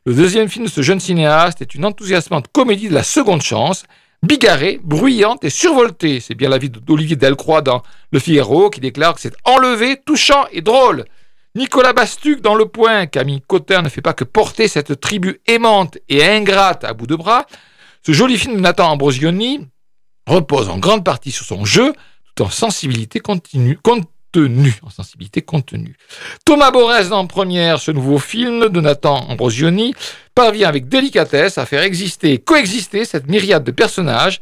Le 0.04 0.14
deuxième 0.14 0.48
film 0.48 0.66
de 0.66 0.70
ce 0.70 0.82
jeune 0.82 1.00
cinéaste 1.00 1.62
est 1.62 1.74
une 1.74 1.84
enthousiasmante 1.84 2.46
comédie 2.52 2.88
de 2.88 2.94
la 2.94 3.02
seconde 3.02 3.42
chance, 3.42 3.84
bigarrée, 4.22 4.80
bruyante 4.82 5.44
et 5.44 5.50
survoltée. 5.50 6.20
C'est 6.20 6.34
bien 6.34 6.48
l'avis 6.48 6.70
d'Olivier 6.70 7.16
Delcroix 7.16 7.62
dans 7.62 7.82
Le 8.12 8.18
Figaro 8.18 8.70
qui 8.70 8.80
déclare 8.80 9.14
que 9.14 9.20
c'est 9.20 9.34
enlevé, 9.44 10.00
touchant 10.04 10.46
et 10.52 10.60
drôle. 10.60 11.04
Nicolas 11.54 11.94
Bastuc 11.94 12.42
dans 12.42 12.54
Le 12.54 12.66
Point, 12.66 13.06
Camille 13.06 13.40
Cotin 13.40 13.82
ne 13.82 13.88
fait 13.88 14.02
pas 14.02 14.12
que 14.12 14.24
porter 14.24 14.68
cette 14.68 15.00
tribu 15.00 15.40
aimante 15.46 15.96
et 16.08 16.22
ingrate 16.22 16.84
à 16.84 16.92
bout 16.92 17.06
de 17.06 17.16
bras. 17.16 17.46
Ce 18.04 18.12
joli 18.12 18.36
film 18.36 18.56
de 18.56 18.60
Nathan 18.60 18.92
Ambrosioni 18.92 19.66
repose 20.26 20.68
en 20.68 20.78
grande 20.78 21.04
partie 21.04 21.32
sur 21.32 21.46
son 21.46 21.64
jeu, 21.64 21.94
tout 22.34 22.44
en 22.44 22.50
sensibilité 22.50 23.20
continue, 23.20 23.78
en 24.82 24.90
sensibilité 24.90 25.42
contenue. 25.42 25.96
Thomas 26.44 26.70
Borès 26.70 27.12
en 27.12 27.26
première, 27.26 27.80
ce 27.80 27.90
nouveau 27.90 28.18
film 28.18 28.68
de 28.68 28.80
Nathan 28.80 29.26
Ambrosioni, 29.28 29.94
parvient 30.34 30.68
avec 30.68 30.88
délicatesse 30.88 31.58
à 31.58 31.66
faire 31.66 31.82
exister 31.82 32.32
et 32.32 32.38
coexister 32.38 33.04
cette 33.04 33.28
myriade 33.28 33.64
de 33.64 33.70
personnages 33.70 34.40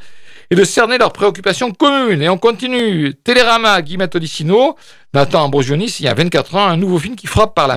et 0.50 0.54
de 0.54 0.64
cerner 0.64 0.98
leurs 0.98 1.12
préoccupations 1.12 1.72
communes. 1.72 2.22
Et 2.22 2.28
on 2.28 2.38
continue. 2.38 3.14
Télérama, 3.14 3.80
Guillemette 3.82 4.16
Odissino, 4.16 4.76
Nathan 5.12 5.44
Ambrosioni, 5.44 5.86
il 6.00 6.04
y 6.04 6.08
a 6.08 6.14
24 6.14 6.56
ans, 6.56 6.66
un 6.66 6.76
nouveau 6.76 6.98
film 6.98 7.14
qui 7.14 7.26
frappe 7.26 7.54
par 7.54 7.68
la, 7.68 7.76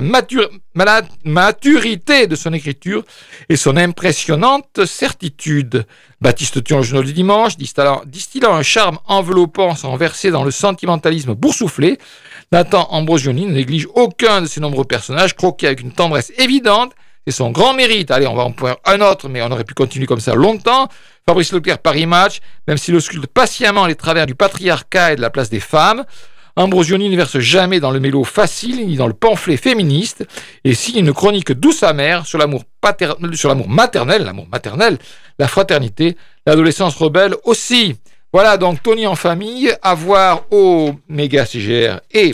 maturité 1.24 2.26
de 2.26 2.34
son 2.34 2.52
écriture 2.52 3.04
et 3.48 3.56
son 3.56 3.76
impressionnante 3.76 4.84
certitude. 4.86 5.86
Baptiste 6.20 6.64
Thion, 6.64 6.82
journal 6.82 7.06
du 7.06 7.12
dimanche, 7.12 7.56
distillant, 7.56 8.54
un 8.54 8.62
charme 8.62 8.98
enveloppant 9.06 9.76
sans 9.76 9.96
verser 9.96 10.30
dans 10.30 10.42
le 10.42 10.50
sentimentalisme 10.50 11.34
boursouflé, 11.34 11.98
Nathan 12.50 12.88
Ambrosioni 12.90 13.46
ne 13.46 13.52
néglige 13.52 13.86
aucun 13.94 14.42
de 14.42 14.46
ses 14.46 14.60
nombreux 14.60 14.84
personnages, 14.84 15.36
croqués 15.36 15.68
avec 15.68 15.80
une 15.80 15.92
tendresse 15.92 16.32
évidente, 16.38 16.92
c'est 17.28 17.36
son 17.36 17.50
grand 17.50 17.74
mérite. 17.74 18.10
Allez, 18.10 18.26
on 18.26 18.34
va 18.34 18.44
en 18.44 18.52
prendre 18.52 18.78
un 18.86 19.02
autre, 19.02 19.28
mais 19.28 19.42
on 19.42 19.50
aurait 19.50 19.64
pu 19.64 19.74
continuer 19.74 20.06
comme 20.06 20.18
ça 20.18 20.34
longtemps. 20.34 20.88
Fabrice 21.28 21.52
Leclerc, 21.52 21.80
Paris 21.80 22.06
Match, 22.06 22.38
même 22.66 22.78
s'il 22.78 22.94
ausculte 22.94 23.26
patiemment 23.26 23.84
les 23.84 23.96
travers 23.96 24.24
du 24.24 24.34
patriarcat 24.34 25.12
et 25.12 25.16
de 25.16 25.20
la 25.20 25.28
place 25.28 25.50
des 25.50 25.60
femmes, 25.60 26.06
Ambrosioni 26.56 27.10
ne 27.10 27.16
verse 27.16 27.38
jamais 27.38 27.80
dans 27.80 27.90
le 27.90 28.00
mélo 28.00 28.24
facile 28.24 28.86
ni 28.86 28.96
dans 28.96 29.06
le 29.06 29.12
pamphlet 29.12 29.58
féministe 29.58 30.26
et 30.64 30.72
signe 30.72 31.00
une 31.00 31.12
chronique 31.12 31.52
douce 31.52 31.82
amère 31.82 32.24
sur 32.24 32.38
l'amour 32.38 32.64
maternel, 33.68 34.24
l'amour 34.24 34.46
maternel, 34.50 34.96
la 35.38 35.48
fraternité, 35.48 36.16
l'adolescence 36.46 36.96
rebelle 36.96 37.34
aussi. 37.44 37.96
Voilà 38.32 38.56
donc 38.56 38.82
Tony 38.82 39.06
en 39.06 39.14
famille, 39.14 39.70
à 39.82 39.94
voir 39.94 40.44
au 40.50 40.94
méga 41.10 41.44
CGR 41.44 42.00
et 42.10 42.32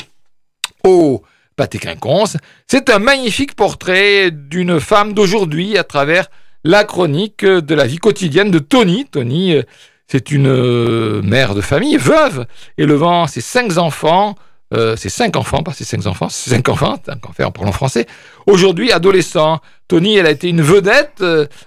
au 0.85 1.21
Pâté 1.57 1.81
Quinconce. 1.81 2.37
C'est 2.69 2.91
un 2.91 3.01
magnifique 3.01 3.57
portrait 3.57 4.31
d'une 4.31 4.79
femme 4.79 5.15
d'aujourd'hui 5.15 5.77
à 5.79 5.83
travers 5.83 6.29
la 6.64 6.85
chronique 6.85 7.44
de 7.44 7.75
la 7.75 7.87
vie 7.87 7.99
quotidienne 7.99 8.50
de 8.50 8.59
Tony. 8.59 9.06
Tony, 9.11 9.54
euh, 9.54 9.62
c'est 10.09 10.30
une 10.30 10.49
euh, 10.49 11.23
mère 11.23 11.54
de 11.54 11.61
famille, 11.61 11.97
veuve, 11.99 12.47
élevant 12.78 13.26
ses 13.26 13.42
cinq 13.42 13.76
enfants, 13.76 14.35
euh, 14.73 14.97
ses 14.97 15.11
cinq 15.11 15.37
enfants, 15.37 15.62
pas 15.62 15.73
ses 15.73 15.85
cinq 15.85 16.06
enfants, 16.06 16.28
ses 16.30 16.50
cinq 16.50 16.68
enfants, 16.68 16.97
en 17.42 17.50
parlant 17.50 17.73
français, 17.73 18.06
aujourd'hui 18.47 18.92
adolescent. 18.92 19.61
Tony, 19.87 20.16
elle 20.16 20.26
a 20.26 20.30
été 20.30 20.49
une 20.49 20.62
vedette, 20.62 21.23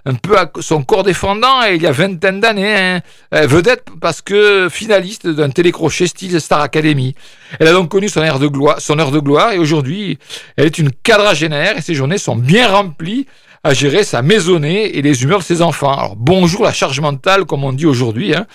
un 0.05 0.15
peu 0.15 0.39
à 0.39 0.51
son 0.59 0.83
corps 0.83 1.03
défendant, 1.03 1.61
il 1.61 1.79
y 1.79 1.85
a 1.85 1.91
vingtaine 1.91 2.39
d'années. 2.39 2.75
Hein. 2.75 3.01
vedette 3.45 3.85
parce 4.01 4.23
que 4.23 4.69
finaliste 4.71 5.27
d'un 5.27 5.51
télécrochet 5.51 6.07
style 6.07 6.41
Star 6.41 6.61
Academy. 6.61 7.13
Elle 7.59 7.67
a 7.67 7.73
donc 7.73 7.89
connu 7.89 8.09
son 8.09 8.21
heure 8.21 8.39
de 8.39 8.47
gloire, 8.47 8.81
son 8.81 8.97
heure 8.97 9.11
de 9.11 9.19
gloire 9.19 9.51
et 9.51 9.59
aujourd'hui, 9.59 10.17
elle 10.55 10.65
est 10.65 10.79
une 10.79 10.91
quadragénaire 10.91 11.77
et 11.77 11.81
ses 11.81 11.93
journées 11.93 12.17
sont 12.17 12.35
bien 12.35 12.67
remplies 12.67 13.27
à 13.63 13.73
gérer 13.73 14.03
sa 14.03 14.21
maisonnée 14.21 14.97
et 14.97 15.01
les 15.01 15.23
humeurs 15.23 15.39
de 15.39 15.43
ses 15.43 15.61
enfants. 15.61 15.93
Alors 15.93 16.15
bonjour 16.15 16.63
la 16.63 16.73
charge 16.73 16.99
mentale, 16.99 17.45
comme 17.45 17.63
on 17.63 17.73
dit 17.73 17.85
aujourd'hui. 17.85 18.35
Hein. 18.35 18.45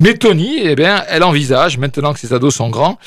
Mais 0.00 0.14
Tony, 0.14 0.60
eh 0.62 0.74
bien, 0.74 1.04
elle 1.08 1.22
envisage, 1.22 1.78
maintenant 1.78 2.12
que 2.12 2.20
ses 2.20 2.32
ados 2.32 2.54
sont 2.54 2.70
grands, 2.70 2.98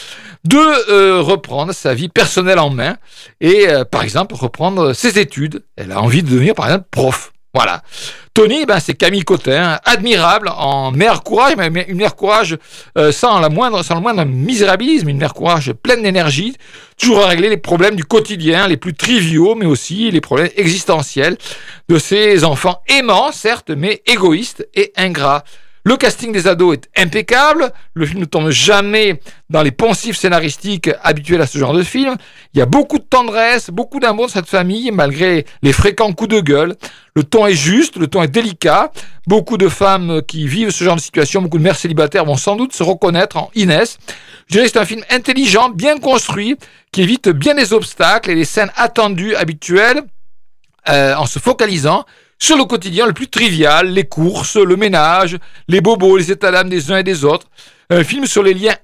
de 0.44 0.58
euh, 0.90 1.22
reprendre 1.22 1.74
sa 1.74 1.94
vie 1.94 2.10
personnelle 2.10 2.60
en 2.60 2.70
main 2.70 2.98
et, 3.42 3.68
euh, 3.68 3.84
par 3.86 4.04
exemple, 4.04 4.36
reprendre 4.36 4.94
ses 4.94 5.20
études. 5.20 5.64
Elle 5.76 5.92
a 5.92 6.02
envie 6.02 6.24
de 6.24 6.30
devenir, 6.30 6.56
par 6.56 6.66
exemple, 6.66 6.86
prof. 6.92 7.32
Voilà. 7.56 7.82
Tony, 8.34 8.66
ben, 8.66 8.82
c'est 8.82 8.96
Camille 8.96 9.24
Cotin, 9.24 9.80
admirable, 9.86 10.50
en 10.50 10.92
mère 10.92 11.24
courage, 11.24 11.54
mais 11.56 11.86
une 11.88 11.96
mère 11.96 12.18
courage 12.18 12.58
euh, 12.98 13.14
sans, 13.14 13.40
la 13.40 13.48
moindre, 13.48 13.82
sans 13.82 13.96
le 13.96 14.02
moindre 14.02 14.26
misérabilisme, 14.26 15.08
une 15.08 15.18
mère 15.18 15.34
courage 15.34 15.72
pleine 15.72 16.04
d'énergie, 16.04 16.58
toujours 17.00 17.24
à 17.24 17.28
régler 17.28 17.48
les 17.48 17.56
problèmes 17.56 17.96
du 17.96 18.04
quotidien, 18.04 18.68
les 18.68 18.76
plus 18.76 18.94
triviaux, 18.94 19.56
mais 19.56 19.66
aussi 19.66 20.12
les 20.12 20.20
problèmes 20.20 20.50
existentiels 20.58 21.38
de 21.88 21.98
ses 21.98 22.44
enfants 22.44 22.82
aimants, 22.90 23.32
certes, 23.32 23.70
mais 23.70 24.02
égoïstes 24.06 24.68
et 24.76 24.92
ingrats. 24.98 25.46
Le 25.88 25.98
casting 25.98 26.32
des 26.32 26.48
ados 26.48 26.74
est 26.74 26.90
impeccable. 27.00 27.72
Le 27.94 28.08
film 28.08 28.20
ne 28.20 28.26
tombe 28.26 28.50
jamais 28.50 29.20
dans 29.52 29.62
les 29.62 29.70
poncifs 29.70 30.18
scénaristiques 30.18 30.90
habituels 31.04 31.42
à 31.42 31.46
ce 31.46 31.60
genre 31.60 31.74
de 31.74 31.84
film. 31.84 32.16
Il 32.56 32.58
y 32.58 32.62
a 32.64 32.66
beaucoup 32.66 32.98
de 32.98 33.04
tendresse, 33.04 33.70
beaucoup 33.70 34.00
d'amour 34.00 34.26
dans 34.26 34.34
cette 34.34 34.48
famille, 34.48 34.90
malgré 34.90 35.46
les 35.62 35.74
fréquents 35.74 36.12
coups 36.12 36.30
de 36.30 36.40
gueule. 36.40 36.76
Le 37.16 37.24
ton 37.24 37.46
est 37.46 37.54
juste, 37.54 37.98
le 37.98 38.08
ton 38.08 38.24
est 38.24 38.28
délicat. 38.28 38.92
Beaucoup 39.28 39.58
de 39.58 39.70
femmes 39.70 40.24
qui 40.28 40.48
vivent 40.48 40.72
ce 40.72 40.84
genre 40.84 40.96
de 40.96 41.02
situation, 41.02 41.44
beaucoup 41.44 41.60
de 41.60 41.64
mères 41.64 41.78
célibataires 41.78 42.26
vont 42.26 42.36
sans 42.36 42.56
doute 42.56 42.74
se 42.74 42.82
reconnaître 42.82 43.38
en 43.38 43.52
Inès. 43.54 44.00
Je 44.48 44.54
dirais 44.54 44.66
que 44.66 44.72
c'est 44.72 44.80
un 44.80 44.86
film 44.86 45.04
intelligent, 45.12 45.70
bien 45.70 46.00
construit, 46.00 46.58
qui 46.92 47.04
évite 47.04 47.30
bien 47.30 47.54
les 47.54 47.74
obstacles 47.74 48.32
et 48.32 48.36
les 48.36 48.46
scènes 48.46 48.72
attendues 48.76 49.36
habituelles 49.36 50.02
euh, 50.90 51.14
en 51.14 51.28
se 51.28 51.38
focalisant 51.38 52.06
sur 52.40 52.58
le 52.58 52.66
quotidien 52.66 53.06
le 53.08 53.14
plus 53.14 53.28
trivial, 53.28 53.90
les 53.90 54.04
courses, 54.04 54.58
le 54.58 54.76
ménage, 54.76 55.38
les 55.68 55.82
bobos, 55.82 56.18
les 56.18 56.32
états 56.32 56.52
d'âme 56.52 56.70
des 56.70 56.92
uns 56.92 56.98
et 56.98 57.04
des 57.04 57.24
autres. 57.24 57.48
Un 57.90 58.04
film 58.04 58.26
sur 58.26 58.44
les 58.44 58.54
liens 58.54 58.76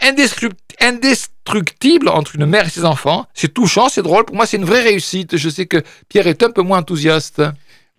indestructibles 0.80 2.10
entre 2.10 2.36
une 2.36 2.46
mère 2.46 2.68
et 2.68 2.70
ses 2.70 2.86
enfants. 2.86 3.26
C'est 3.34 3.54
touchant, 3.54 3.90
c'est 3.90 4.04
drôle. 4.04 4.26
Pour 4.26 4.36
moi, 4.36 4.46
c'est 4.46 4.58
une 4.58 4.66
vraie 4.66 4.84
réussite. 4.84 5.38
Je 5.38 5.50
sais 5.50 5.66
que 5.66 5.82
Pierre 6.08 6.28
est 6.28 6.44
un 6.44 6.52
peu 6.52 6.62
moins 6.62 6.80
enthousiaste. 6.80 7.42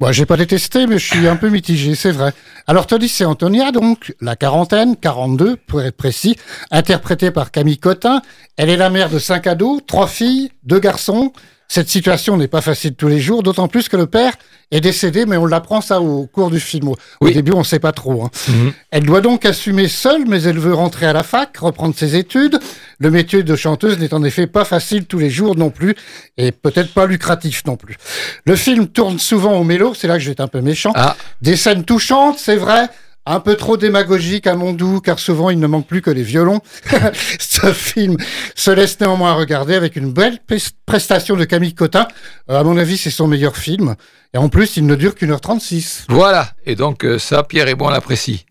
Moi, 0.01 0.11
j'ai 0.11 0.27
pas 0.27 0.37
détesté, 0.37 0.87
mais 0.87 0.99
je 0.99 1.07
suis 1.07 1.29
un 1.29 1.37
peu 1.37 1.49
mitigé, 1.49 1.95
c'est 1.95 2.11
vrai. 2.11 2.33
Alors, 2.67 2.87
Tony, 2.87 3.09
c'est 3.09 3.25
Antonia, 3.25 3.71
donc, 3.71 4.15
la 4.21 4.35
quarantaine, 4.35 4.97
42, 4.97 5.57
pour 5.57 5.81
être 5.83 5.97
précis, 5.97 6.37
interprétée 6.71 7.31
par 7.31 7.51
Camille 7.53 7.79
Cotin. 7.79 8.21
Elle 8.57 8.69
est 8.69 8.77
la 8.77 8.91
mère 8.91 9.11
de 9.11 9.21
cinq 9.21 9.47
ados, 9.47 9.81
trois 9.87 10.09
filles, 10.09 10.51
deux 10.65 10.81
garçons. 10.81 11.33
Cette 11.75 11.88
situation 11.88 12.37
n'est 12.37 12.49
pas 12.49 12.61
facile 12.61 12.95
tous 12.95 13.09
les 13.09 13.19
jours, 13.19 13.43
d'autant 13.43 13.67
plus 13.67 13.88
que 13.88 13.97
le 13.97 14.05
père 14.05 14.35
est 14.73 14.83
décédé, 14.83 15.25
mais 15.25 15.38
on 15.38 15.47
l'apprend 15.47 15.81
ça 15.81 16.02
au 16.02 16.26
cours 16.26 16.50
du 16.50 16.61
film. 16.61 16.91
Au 17.21 17.31
début, 17.31 17.52
on 17.52 17.61
ne 17.61 17.64
sait 17.64 17.79
pas 17.79 17.93
trop. 17.93 18.25
Hein. 18.25 18.31
Mhm. 18.49 18.73
Elle 18.91 19.05
doit 19.05 19.23
donc 19.23 19.47
assumer 19.47 19.88
seule, 19.88 20.26
mais 20.29 20.43
elle 20.43 20.59
veut 20.59 20.75
rentrer 20.75 21.07
à 21.07 21.14
la 21.14 21.23
fac, 21.23 21.57
reprendre 21.57 21.95
ses 21.97 22.14
études. 22.14 22.61
Le 22.99 23.11
métier 23.11 23.43
de 23.43 23.57
chanteuse 23.57 23.99
n'est 23.99 24.12
en 24.12 24.23
effet 24.23 24.47
pas 24.47 24.67
facile 24.67 25.07
tous 25.07 25.19
les 25.19 25.31
jours 25.31 25.57
non 25.57 25.71
plus, 25.71 25.95
et 26.37 26.52
peut-être 26.52 26.93
pas 26.93 27.07
lucratif 27.07 27.64
non 27.64 27.76
plus. 27.76 27.97
Le 28.45 28.55
film 28.55 28.87
tourne 28.88 29.19
souvent 29.19 29.55
au 29.55 29.64
mélo, 29.64 29.95
c'est 29.95 30.09
là 30.09 30.17
que 30.17 30.21
je 30.21 30.26
vais 30.26 30.33
être 30.33 30.41
un 30.41 30.49
peu 30.49 30.61
méchant. 30.61 30.93
Ah. 30.95 31.17
Des 31.41 31.57
scènes 31.57 31.85
touchantes, 31.85 32.38
c'est 32.38 32.57
vrai, 32.57 32.91
un 33.26 33.41
peu 33.41 33.57
trop 33.57 33.76
démagogique 33.76 34.47
à 34.47 34.55
mon 34.55 34.73
doux, 34.73 35.00
car 35.00 35.19
souvent 35.19 35.50
il 35.50 35.59
ne 35.59 35.67
manque 35.67 35.87
plus 35.87 36.02
que 36.02 36.11
les 36.11 36.23
violons. 36.23 36.61
Ce 37.38 37.73
film 37.73 38.17
se 38.55 38.71
laisse 38.71 38.99
néanmoins 39.00 39.35
regarder 39.35 39.75
avec 39.75 39.97
une 39.97 40.12
belle 40.12 40.38
prestation 40.87 41.37
de 41.37 41.45
Camille 41.45 41.75
Cotin. 41.75 42.09
Euh, 42.50 42.59
à 42.59 42.64
mon 42.64 42.76
avis, 42.76 42.97
c'est 42.97 43.11
son 43.11 43.29
meilleur 43.29 43.57
film. 43.57 43.95
Et 44.35 44.38
en 44.38 44.49
plus, 44.49 44.76
il 44.76 44.87
ne 44.87 44.95
dure 44.95 45.14
qu'une 45.14 45.31
heure 45.31 45.41
trente-six. 45.41 46.07
Voilà. 46.09 46.52
Et 46.67 46.75
donc, 46.75 47.05
euh, 47.05 47.19
ça, 47.19 47.43
Pierre 47.43 47.69
et 47.69 47.75
bon 47.75 47.88
l'apprécie. 47.88 48.47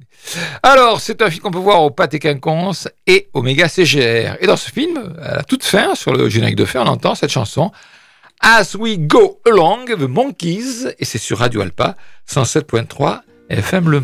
Alors, 0.62 1.02
c'est 1.02 1.22
un 1.22 1.30
film 1.30 1.42
qu'on 1.42 1.52
peut 1.52 1.58
voir 1.58 1.82
au 1.82 1.90
Pâté 1.90 2.20
Quinconce 2.20 2.88
et 3.08 3.28
au 3.34 3.42
Méga 3.42 3.68
CGR. 3.68 4.38
Et 4.40 4.48
dans 4.48 4.56
ce 4.56 4.70
film, 4.70 5.16
à 5.22 5.38
la 5.38 5.44
toute 5.44 5.64
fin, 5.64 5.96
sur 5.96 6.14
le 6.14 6.30
générique 6.30 6.56
de 6.56 6.66
fin, 6.66 6.82
on 6.82 6.88
entend 6.88 7.16
cette 7.16 7.32
chanson 7.32 7.72
As 8.40 8.76
We 8.76 8.98
Go 9.00 9.40
Along, 9.46 9.86
The 9.86 10.08
Monkeys, 10.08 10.88
et 10.98 11.06
c'est 11.06 11.18
sur 11.18 11.40
Radio 11.40 11.62
Alpa, 11.62 11.96
107.3 12.30 13.22
FM 13.52 13.90
Le 13.90 14.00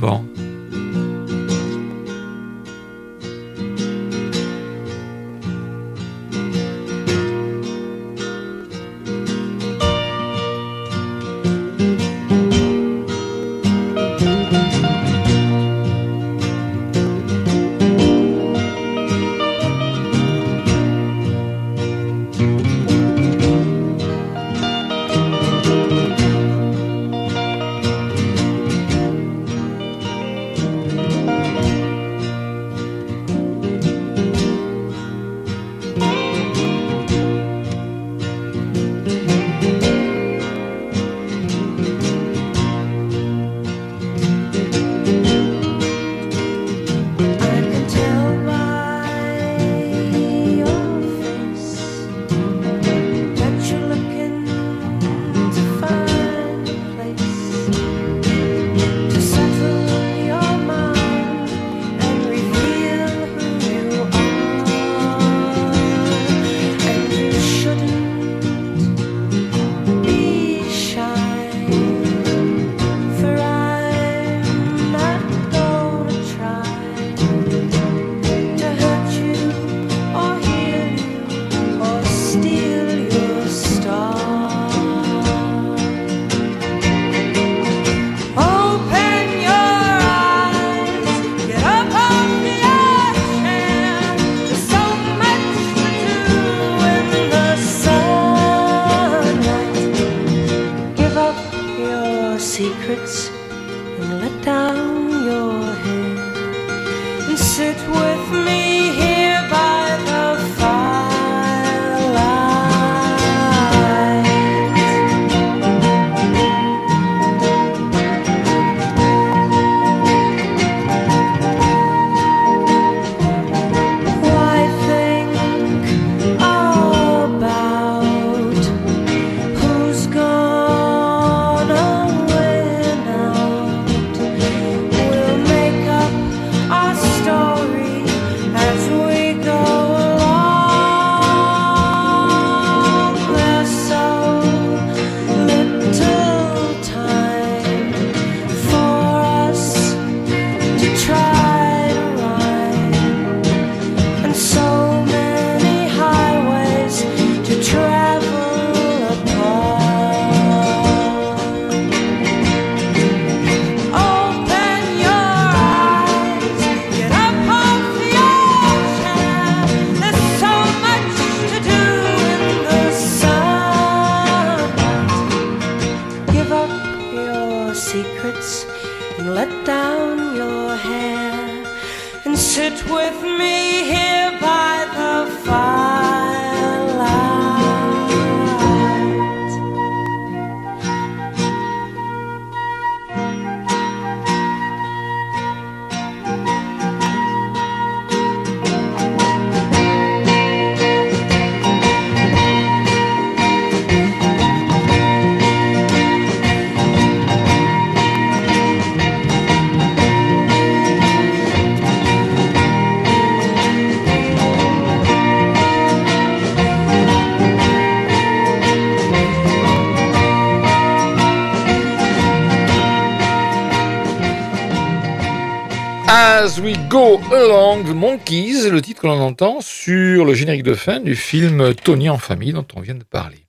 Along 227.38 227.84
the 227.84 227.94
Monkeys, 227.94 228.68
le 228.72 228.82
titre 228.82 229.02
que 229.02 229.08
l'on 229.08 229.22
entend 229.22 229.62
sur 229.62 230.26
le 230.26 230.34
générique 230.34 230.64
de 230.64 230.74
fin 230.74 231.00
du 231.00 231.16
film 231.16 231.76
Tony 231.76 232.10
en 232.10 232.18
famille 232.18 232.52
dont 232.52 232.66
on 232.76 232.80
vient 232.80 232.96
de 232.96 233.04
parler. 233.04 233.46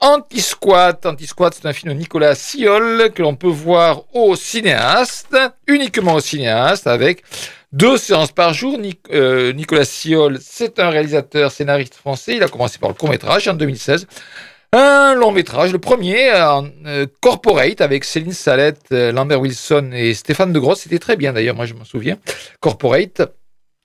Anti-Squat, 0.00 1.06
Anti-Squat, 1.06 1.54
c'est 1.54 1.66
un 1.66 1.72
film 1.72 1.94
de 1.94 1.98
Nicolas 1.98 2.34
Siol 2.34 3.10
que 3.14 3.22
l'on 3.22 3.34
peut 3.34 3.48
voir 3.48 4.02
au 4.12 4.36
cinéaste, 4.36 5.34
uniquement 5.66 6.16
au 6.16 6.20
cinéaste, 6.20 6.86
avec 6.86 7.22
deux 7.72 7.96
séances 7.96 8.32
par 8.32 8.52
jour. 8.52 8.78
Euh, 9.10 9.54
Nicolas 9.54 9.86
Siol, 9.86 10.36
c'est 10.42 10.78
un 10.78 10.90
réalisateur 10.90 11.50
scénariste 11.50 11.94
français. 11.94 12.36
Il 12.36 12.42
a 12.42 12.48
commencé 12.48 12.78
par 12.78 12.90
le 12.90 12.94
court 12.94 13.08
métrage 13.08 13.48
en 13.48 13.54
2016 13.54 14.06
un 14.72 15.14
long 15.14 15.32
métrage, 15.32 15.72
le 15.72 15.78
premier, 15.78 16.30
euh, 16.34 17.06
Corporate, 17.20 17.80
avec 17.80 18.04
Céline 18.04 18.32
Salette, 18.32 18.86
euh, 18.92 19.12
Lambert 19.12 19.40
Wilson 19.40 19.90
et 19.92 20.14
Stéphane 20.14 20.52
de 20.52 20.58
Grosse. 20.58 20.80
C'était 20.80 20.98
très 20.98 21.16
bien 21.16 21.32
d'ailleurs, 21.32 21.56
moi 21.56 21.66
je 21.66 21.74
m'en 21.74 21.84
souviens. 21.84 22.16
Corporate. 22.60 23.22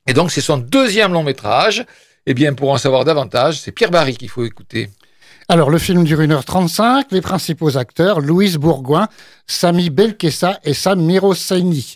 Et 0.08 0.14
donc 0.14 0.32
c'est 0.32 0.42
son 0.42 0.58
deuxième 0.58 1.14
long 1.14 1.24
métrage. 1.24 1.86
Eh 2.28 2.34
bien, 2.34 2.54
pour 2.54 2.72
en 2.72 2.78
savoir 2.78 3.04
davantage, 3.04 3.60
c'est 3.60 3.72
Pierre 3.72 3.90
Barry 3.90 4.16
qu'il 4.16 4.30
faut 4.30 4.46
écouter. 4.46 4.90
Alors, 5.50 5.70
le 5.70 5.80
film 5.80 6.04
dure 6.04 6.20
1h35. 6.20 7.06
Les 7.12 7.22
principaux 7.22 7.78
acteurs, 7.78 8.22
Louise 8.22 8.58
Bourgoin, 8.58 9.08
Sami 9.48 9.90
Belkessa 9.90 10.60
et 10.64 10.74
Sam 10.74 11.02
Mirosaini. 11.02 11.96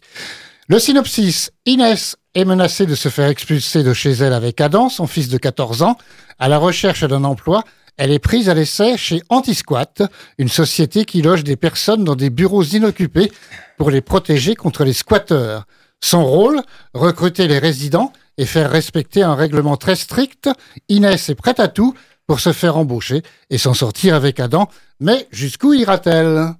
Le 0.67 0.79
synopsis, 0.79 1.51
Inès 1.65 2.17
est 2.33 2.43
menacée 2.43 2.87
de 2.87 2.95
se 2.95 3.07
faire 3.07 3.29
expulser 3.29 3.83
de 3.83 3.93
chez 3.93 4.11
elle 4.11 4.33
avec 4.33 4.59
Adam, 4.59 4.89
son 4.89 5.05
fils 5.05 5.29
de 5.29 5.37
14 5.37 5.83
ans, 5.83 5.97
à 6.39 6.49
la 6.49 6.57
recherche 6.57 7.03
d'un 7.03 7.23
emploi 7.23 7.63
elle 7.97 8.11
est 8.11 8.19
prise 8.19 8.49
à 8.49 8.53
l'essai 8.53 8.97
chez 8.97 9.21
Antisquat, 9.29 9.93
une 10.37 10.49
société 10.49 11.05
qui 11.05 11.21
loge 11.21 11.43
des 11.43 11.55
personnes 11.55 12.03
dans 12.03 12.15
des 12.15 12.29
bureaux 12.29 12.63
inoccupés 12.63 13.31
pour 13.77 13.89
les 13.89 14.01
protéger 14.01 14.55
contre 14.55 14.83
les 14.83 14.93
squatteurs. 14.93 15.65
Son 16.01 16.25
rôle, 16.25 16.61
recruter 16.93 17.47
les 17.47 17.59
résidents 17.59 18.11
et 18.37 18.45
faire 18.45 18.69
respecter 18.69 19.23
un 19.23 19.35
règlement 19.35 19.77
très 19.77 19.95
strict. 19.95 20.49
Inès 20.89 21.29
est 21.29 21.35
prête 21.35 21.59
à 21.59 21.67
tout 21.67 21.93
pour 22.27 22.39
se 22.39 22.51
faire 22.53 22.77
embaucher 22.77 23.21
et 23.49 23.57
s'en 23.57 23.73
sortir 23.73 24.15
avec 24.15 24.39
Adam. 24.39 24.69
Mais 24.99 25.27
jusqu'où 25.31 25.73
ira-t-elle? 25.73 26.53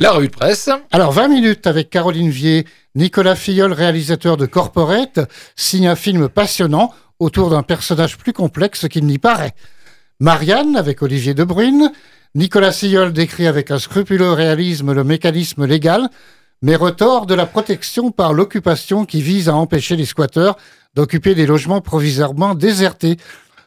La 0.00 0.12
revue 0.12 0.28
de 0.28 0.32
presse. 0.32 0.70
Alors 0.92 1.12
20 1.12 1.28
minutes 1.28 1.66
avec 1.66 1.90
Caroline 1.90 2.30
Vier. 2.30 2.66
Nicolas 2.94 3.36
Filleul, 3.36 3.72
réalisateur 3.72 4.36
de 4.36 4.46
Corporate, 4.46 5.20
signe 5.56 5.88
un 5.88 5.96
film 5.96 6.28
passionnant 6.28 6.92
autour 7.18 7.50
d'un 7.50 7.62
personnage 7.62 8.18
plus 8.18 8.32
complexe 8.32 8.88
qu'il 8.88 9.06
n'y 9.06 9.18
paraît. 9.18 9.54
Marianne 10.24 10.74
avec 10.76 11.02
Olivier 11.02 11.34
De 11.34 11.44
Bruyne, 11.44 11.92
Nicolas 12.34 12.72
Sillol 12.72 13.12
décrit 13.12 13.46
avec 13.46 13.70
un 13.70 13.78
scrupuleux 13.78 14.32
réalisme 14.32 14.94
le 14.94 15.04
mécanisme 15.04 15.66
légal, 15.66 16.08
mais 16.62 16.76
retort 16.76 17.26
de 17.26 17.34
la 17.34 17.44
protection 17.44 18.10
par 18.10 18.32
l'occupation 18.32 19.04
qui 19.04 19.20
vise 19.20 19.50
à 19.50 19.54
empêcher 19.54 19.96
les 19.96 20.06
squatteurs 20.06 20.56
d'occuper 20.94 21.34
des 21.34 21.44
logements 21.44 21.82
provisoirement 21.82 22.54
désertés. 22.54 23.18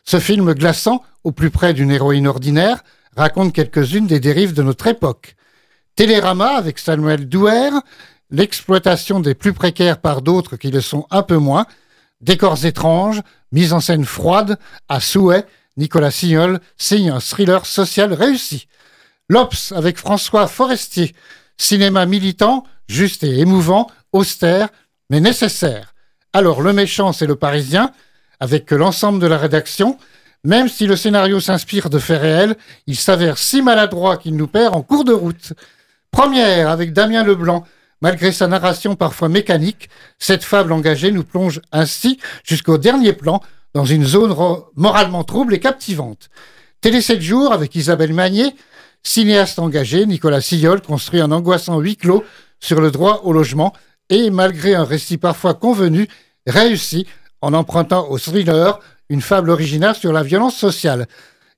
Ce 0.03 0.19
film 0.19 0.51
glaçant, 0.55 1.03
au 1.23 1.31
plus 1.31 1.51
près 1.51 1.75
d'une 1.75 1.91
héroïne 1.91 2.25
ordinaire, 2.25 2.83
raconte 3.15 3.53
quelques-unes 3.53 4.07
des 4.07 4.19
dérives 4.19 4.55
de 4.55 4.63
notre 4.63 4.87
époque. 4.87 5.35
Télérama 5.95 6.55
avec 6.55 6.79
Samuel 6.79 7.29
Douer, 7.29 7.69
l'exploitation 8.31 9.19
des 9.19 9.35
plus 9.35 9.53
précaires 9.53 10.01
par 10.01 10.23
d'autres 10.23 10.55
qui 10.55 10.71
le 10.71 10.81
sont 10.81 11.05
un 11.11 11.21
peu 11.21 11.37
moins, 11.37 11.67
décors 12.21 12.65
étranges, 12.65 13.21
mise 13.51 13.73
en 13.73 13.79
scène 13.79 14.05
froide, 14.05 14.57
à 14.89 14.99
souhait, 14.99 15.45
Nicolas 15.77 16.11
Signol 16.11 16.59
signe 16.77 17.09
un 17.09 17.19
thriller 17.19 17.65
social 17.65 18.13
réussi. 18.13 18.67
L'Obs 19.29 19.71
avec 19.75 19.97
François 19.97 20.47
Forestier. 20.47 21.13
Cinéma 21.57 22.05
militant, 22.05 22.63
juste 22.87 23.23
et 23.23 23.39
émouvant, 23.39 23.89
austère, 24.11 24.69
mais 25.09 25.19
nécessaire. 25.19 25.93
Alors, 26.33 26.61
le 26.61 26.73
méchant, 26.73 27.13
c'est 27.13 27.25
le 27.25 27.35
Parisien, 27.35 27.91
avec 28.39 28.69
l'ensemble 28.71 29.19
de 29.19 29.27
la 29.27 29.37
rédaction. 29.37 29.97
Même 30.43 30.69
si 30.69 30.85
le 30.85 30.95
scénario 30.95 31.39
s'inspire 31.39 31.89
de 31.89 31.99
faits 31.99 32.21
réels, 32.21 32.55
il 32.85 32.95
s'avère 32.95 33.37
si 33.37 33.61
maladroit 33.61 34.17
qu'il 34.17 34.35
nous 34.35 34.47
perd 34.47 34.75
en 34.75 34.81
cours 34.81 35.03
de 35.03 35.13
route. 35.13 35.53
Première, 36.11 36.69
avec 36.69 36.93
Damien 36.93 37.23
Leblanc. 37.23 37.63
Malgré 38.01 38.31
sa 38.31 38.47
narration 38.47 38.95
parfois 38.95 39.27
mécanique, 39.27 39.89
cette 40.19 40.43
fable 40.43 40.71
engagée 40.71 41.11
nous 41.11 41.23
plonge 41.23 41.61
ainsi 41.71 42.19
jusqu'au 42.43 42.77
dernier 42.77 43.13
plan 43.13 43.41
dans 43.73 43.85
une 43.85 44.05
zone 44.05 44.35
moralement 44.75 45.23
trouble 45.23 45.53
et 45.53 45.59
captivante. 45.59 46.29
Télé 46.81 47.01
7 47.01 47.21
jours 47.21 47.53
avec 47.53 47.75
Isabelle 47.75 48.13
Magnier, 48.13 48.55
cinéaste 49.03 49.59
engagé, 49.59 50.05
Nicolas 50.05 50.41
Sillol 50.41 50.81
construit 50.81 51.21
un 51.21 51.31
angoissant 51.31 51.79
huis 51.79 51.95
clos 51.95 52.23
sur 52.59 52.81
le 52.81 52.91
droit 52.91 53.21
au 53.23 53.33
logement 53.33 53.73
et, 54.09 54.29
malgré 54.29 54.75
un 54.75 54.83
récit 54.83 55.17
parfois 55.17 55.53
convenu, 55.53 56.07
réussi 56.45 57.05
en 57.41 57.53
empruntant 57.53 58.09
au 58.09 58.17
thriller 58.17 58.79
une 59.09 59.21
fable 59.21 59.49
originale 59.49 59.95
sur 59.95 60.11
la 60.11 60.23
violence 60.23 60.55
sociale. 60.55 61.07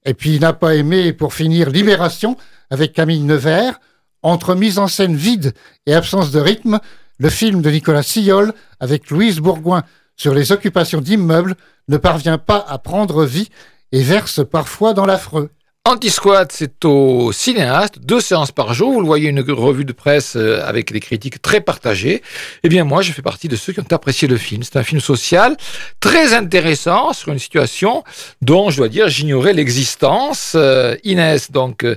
Et 0.05 0.13
puis 0.13 0.35
il 0.35 0.41
n'a 0.41 0.53
pas 0.53 0.75
aimé, 0.75 1.13
pour 1.13 1.33
finir, 1.33 1.69
Libération 1.69 2.37
avec 2.69 2.93
Camille 2.93 3.21
Nevers, 3.21 3.79
entre 4.21 4.55
mise 4.55 4.79
en 4.79 4.87
scène 4.87 5.15
vide 5.15 5.53
et 5.85 5.93
absence 5.93 6.31
de 6.31 6.39
rythme, 6.39 6.79
le 7.17 7.29
film 7.29 7.61
de 7.61 7.69
Nicolas 7.69 8.03
Sillol 8.03 8.53
avec 8.79 9.09
Louise 9.09 9.39
Bourgoin 9.39 9.83
sur 10.19 10.33
les 10.33 10.51
occupations 10.51 10.99
d'immeubles 10.99 11.55
ne 11.87 11.97
parvient 11.97 12.37
pas 12.37 12.63
à 12.67 12.77
prendre 12.77 13.23
vie 13.23 13.49
et 13.93 14.03
verse 14.03 14.45
parfois 14.45 14.93
dans 14.93 15.05
l'affreux. 15.05 15.49
Anti-Squat, 15.89 16.51
c'est 16.51 16.85
au 16.85 17.31
cinéaste, 17.31 17.95
deux 17.99 18.21
séances 18.21 18.51
par 18.51 18.75
jour. 18.75 18.93
Vous 18.93 18.99
le 18.99 19.07
voyez, 19.07 19.27
une 19.27 19.39
revue 19.39 19.85
de 19.85 19.91
presse 19.91 20.35
euh, 20.35 20.61
avec 20.63 20.93
des 20.93 20.99
critiques 20.99 21.41
très 21.41 21.61
partagées. 21.61 22.21
Eh 22.61 22.69
bien, 22.69 22.83
moi, 22.83 23.01
je 23.01 23.11
fais 23.11 23.23
partie 23.23 23.47
de 23.47 23.55
ceux 23.55 23.73
qui 23.73 23.79
ont 23.79 23.87
apprécié 23.89 24.27
le 24.27 24.37
film. 24.37 24.61
C'est 24.61 24.77
un 24.77 24.83
film 24.83 25.01
social 25.01 25.57
très 25.99 26.35
intéressant 26.35 27.11
sur 27.13 27.31
une 27.31 27.39
situation 27.39 28.03
dont, 28.43 28.69
je 28.69 28.77
dois 28.77 28.87
dire, 28.87 29.07
j'ignorais 29.07 29.51
l'existence. 29.53 30.51
Euh, 30.53 30.95
Inès, 31.05 31.49
donc, 31.49 31.83
euh, 31.83 31.95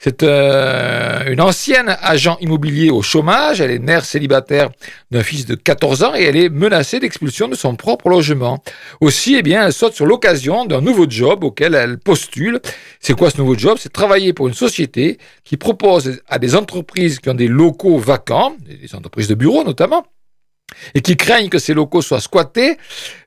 c'est 0.00 0.22
une 0.22 1.42
ancienne 1.42 1.98
agent 2.00 2.38
immobilier 2.40 2.88
au 2.88 3.02
chômage. 3.02 3.60
Elle 3.60 3.72
est 3.72 3.78
mère 3.78 4.06
célibataire 4.06 4.70
d'un 5.10 5.22
fils 5.22 5.44
de 5.44 5.54
14 5.54 6.02
ans 6.02 6.14
et 6.14 6.22
elle 6.22 6.36
est 6.38 6.48
menacée 6.48 6.98
d'expulsion 6.98 7.48
de 7.48 7.56
son 7.56 7.76
propre 7.76 8.08
logement. 8.08 8.64
Aussi, 9.02 9.36
eh 9.36 9.42
bien, 9.42 9.66
elle 9.66 9.74
saute 9.74 9.92
sur 9.92 10.06
l'occasion 10.06 10.64
d'un 10.64 10.80
nouveau 10.80 11.04
job 11.06 11.44
auquel 11.44 11.74
elle 11.74 11.98
postule. 11.98 12.58
C'est 13.00 13.12
quoi 13.12 13.30
ce 13.34 13.40
nouveau 13.40 13.56
job 13.56 13.78
C'est 13.80 13.92
travailler 13.92 14.32
pour 14.32 14.48
une 14.48 14.54
société 14.54 15.18
qui 15.42 15.56
propose 15.56 16.20
à 16.28 16.38
des 16.38 16.54
entreprises 16.54 17.18
qui 17.18 17.28
ont 17.28 17.34
des 17.34 17.48
locaux 17.48 17.98
vacants, 17.98 18.56
des 18.60 18.94
entreprises 18.94 19.28
de 19.28 19.34
bureaux 19.34 19.64
notamment, 19.64 20.06
et 20.94 21.00
qui 21.02 21.16
craignent 21.16 21.48
que 21.48 21.58
ces 21.58 21.74
locaux 21.74 22.02
soient 22.02 22.20
squattés, 22.20 22.78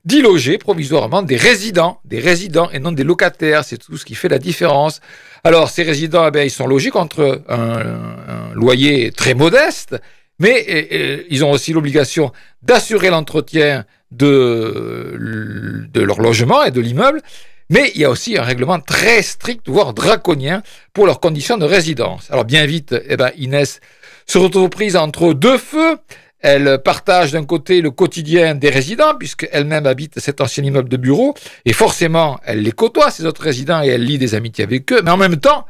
d'y 0.05 0.21
loger 0.21 0.57
provisoirement 0.57 1.21
des 1.21 1.35
résidents, 1.35 1.99
des 2.05 2.19
résidents 2.19 2.69
et 2.71 2.79
non 2.79 2.91
des 2.91 3.03
locataires. 3.03 3.63
C'est 3.63 3.77
tout 3.77 3.97
ce 3.97 4.05
qui 4.05 4.15
fait 4.15 4.29
la 4.29 4.39
différence. 4.39 5.01
Alors, 5.43 5.69
ces 5.69 5.83
résidents, 5.83 6.29
eh 6.33 6.45
ils 6.45 6.51
sont 6.51 6.67
logés 6.67 6.89
contre 6.89 7.43
un, 7.47 8.53
loyer 8.53 9.11
très 9.11 9.33
modeste, 9.33 9.95
mais 10.39 11.25
ils 11.29 11.43
ont 11.43 11.51
aussi 11.51 11.73
l'obligation 11.73 12.31
d'assurer 12.61 13.09
l'entretien 13.09 13.85
de, 14.11 15.87
de 15.91 16.01
leur 16.01 16.21
logement 16.21 16.63
et 16.63 16.71
de 16.71 16.81
l'immeuble. 16.81 17.21
Mais 17.69 17.91
il 17.95 18.01
y 18.01 18.05
a 18.05 18.09
aussi 18.09 18.37
un 18.37 18.43
règlement 18.43 18.79
très 18.79 19.21
strict, 19.21 19.67
voire 19.67 19.93
draconien, 19.93 20.61
pour 20.93 21.05
leurs 21.05 21.19
conditions 21.19 21.57
de 21.57 21.65
résidence. 21.65 22.27
Alors 22.31 22.45
bien 22.45 22.65
vite, 22.65 22.95
eh 23.07 23.17
ben, 23.17 23.31
Inès 23.37 23.81
se 24.25 24.37
retrouve 24.37 24.69
prise 24.69 24.95
entre 24.95 25.33
deux 25.33 25.57
feux. 25.57 25.97
Elle 26.39 26.79
partage 26.83 27.31
d'un 27.31 27.43
côté 27.43 27.81
le 27.81 27.89
quotidien 27.89 28.53
des 28.53 28.69
résidents, 28.69 29.15
puisqu'elle-même 29.17 29.87
habite 29.87 30.19
cet 30.19 30.39
ancien 30.39 30.63
immeuble 30.63 30.87
de 30.87 30.97
bureau, 30.97 31.33
et 31.65 31.73
forcément, 31.73 32.39
elle 32.45 32.61
les 32.61 32.71
côtoie, 32.71 33.09
ces 33.09 33.25
autres 33.25 33.41
résidents, 33.41 33.81
et 33.81 33.87
elle 33.87 34.03
lie 34.03 34.19
des 34.19 34.35
amitiés 34.35 34.63
avec 34.63 34.91
eux, 34.93 35.01
mais 35.03 35.09
en 35.09 35.17
même 35.17 35.37
temps, 35.37 35.65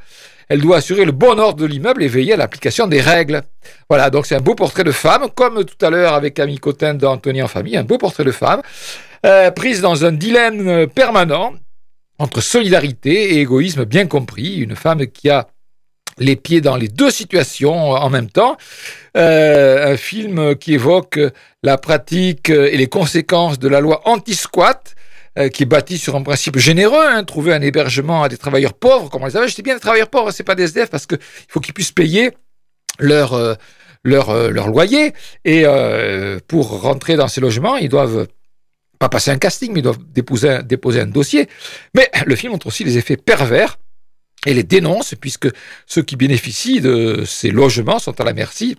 elle 0.50 0.62
doit 0.62 0.78
assurer 0.78 1.06
le 1.06 1.14
bon 1.14 1.40
ordre 1.40 1.62
de 1.62 1.66
l'immeuble 1.66 2.04
et 2.04 2.08
veiller 2.08 2.34
à 2.34 2.38
l'application 2.38 2.86
des 2.88 3.02
règles. 3.02 3.44
Voilà, 3.90 4.10
donc 4.10 4.26
c'est 4.26 4.36
un 4.36 4.42
beau 4.42 4.56
portrait 4.56 4.84
de 4.84 4.92
femme, 4.92 5.28
comme 5.34 5.64
tout 5.64 5.86
à 5.86 5.90
l'heure 5.90 6.14
avec 6.14 6.34
Camille 6.34 6.60
Cotin 6.60 6.94
d'Anthony 6.94 7.42
en 7.42 7.48
famille, 7.48 7.78
un 7.78 7.84
beau 7.84 7.98
portrait 7.98 8.26
de 8.26 8.32
femme, 8.32 8.62
euh, 9.26 9.52
prise 9.52 9.82
dans 9.82 10.06
un 10.06 10.12
dilemme 10.12 10.88
permanent, 10.88 11.54
entre 12.20 12.42
solidarité 12.42 13.36
et 13.36 13.42
égoïsme 13.42 13.86
bien 13.86 14.08
compris. 14.08 14.58
Une 14.58 14.76
femme 14.76 15.08
qui 15.08 15.30
a 15.30 15.48
les 16.20 16.36
pieds 16.36 16.62
dans 16.62 16.76
les 16.76 16.88
deux 16.88 17.12
situations 17.12 17.92
en 17.92 18.10
même 18.10 18.30
temps. 18.30 18.58
Euh, 19.16 19.94
un 19.94 19.98
film 19.98 20.56
qui 20.56 20.74
évoque 20.74 21.20
la 21.64 21.78
pratique 21.78 22.50
et 22.50 22.78
les 22.78 22.88
conséquences 22.88 23.60
de 23.60 23.68
la 23.68 23.80
loi 23.80 24.02
anti-squat, 24.06 24.96
euh, 25.38 25.50
qui 25.50 25.64
est 25.64 25.68
bâtie 25.68 25.98
sur 25.98 26.16
un 26.16 26.24
principe 26.24 26.58
généreux, 26.58 27.06
hein, 27.08 27.24
trouver 27.24 27.54
un 27.54 27.62
hébergement 27.62 28.24
à 28.24 28.30
des 28.30 28.38
travailleurs 28.38 28.74
pauvres, 28.74 29.10
comme 29.10 29.24
on 29.24 29.28
les 29.28 29.38
avait. 29.38 29.48
Je 29.48 29.62
bien 29.62 29.76
des 29.76 29.80
travailleurs 29.80 30.10
pauvres, 30.10 30.32
c'est 30.32 30.44
pas 30.44 30.56
des 30.56 30.64
SDF, 30.64 30.90
parce 30.90 31.06
qu'il 31.06 31.20
faut 31.48 31.60
qu'ils 31.60 31.74
puissent 31.74 31.92
payer 31.92 32.32
leur, 33.00 33.34
euh, 33.34 33.54
leur, 34.04 34.50
leur 34.50 34.68
loyer. 34.68 35.14
Et 35.46 35.66
pour 36.48 36.82
rentrer 36.82 37.16
dans 37.16 37.28
ces 37.28 37.42
logements, 37.42 37.76
ils 37.76 37.90
doivent 37.90 38.28
pas 39.00 39.10
passer 39.10 39.32
un 39.32 39.38
casting, 39.38 39.72
mais 39.74 39.80
ils 39.80 39.84
doivent 39.84 40.00
déposer, 40.12 41.00
un 41.00 41.08
dossier. 41.08 41.48
Mais 41.94 42.10
le 42.26 42.36
film 42.36 42.54
montre 42.54 42.68
aussi 42.68 42.84
les 42.84 42.98
effets 42.98 43.18
pervers 43.18 43.78
et 44.46 44.54
les 44.54 44.64
dénonce, 44.64 45.16
puisque 45.20 45.48
ceux 45.86 46.02
qui 46.02 46.16
bénéficient 46.16 46.82
de 46.82 47.24
ces 47.26 47.52
logements 47.52 48.00
sont 48.00 48.20
à 48.20 48.24
la 48.24 48.34
merci 48.34 48.78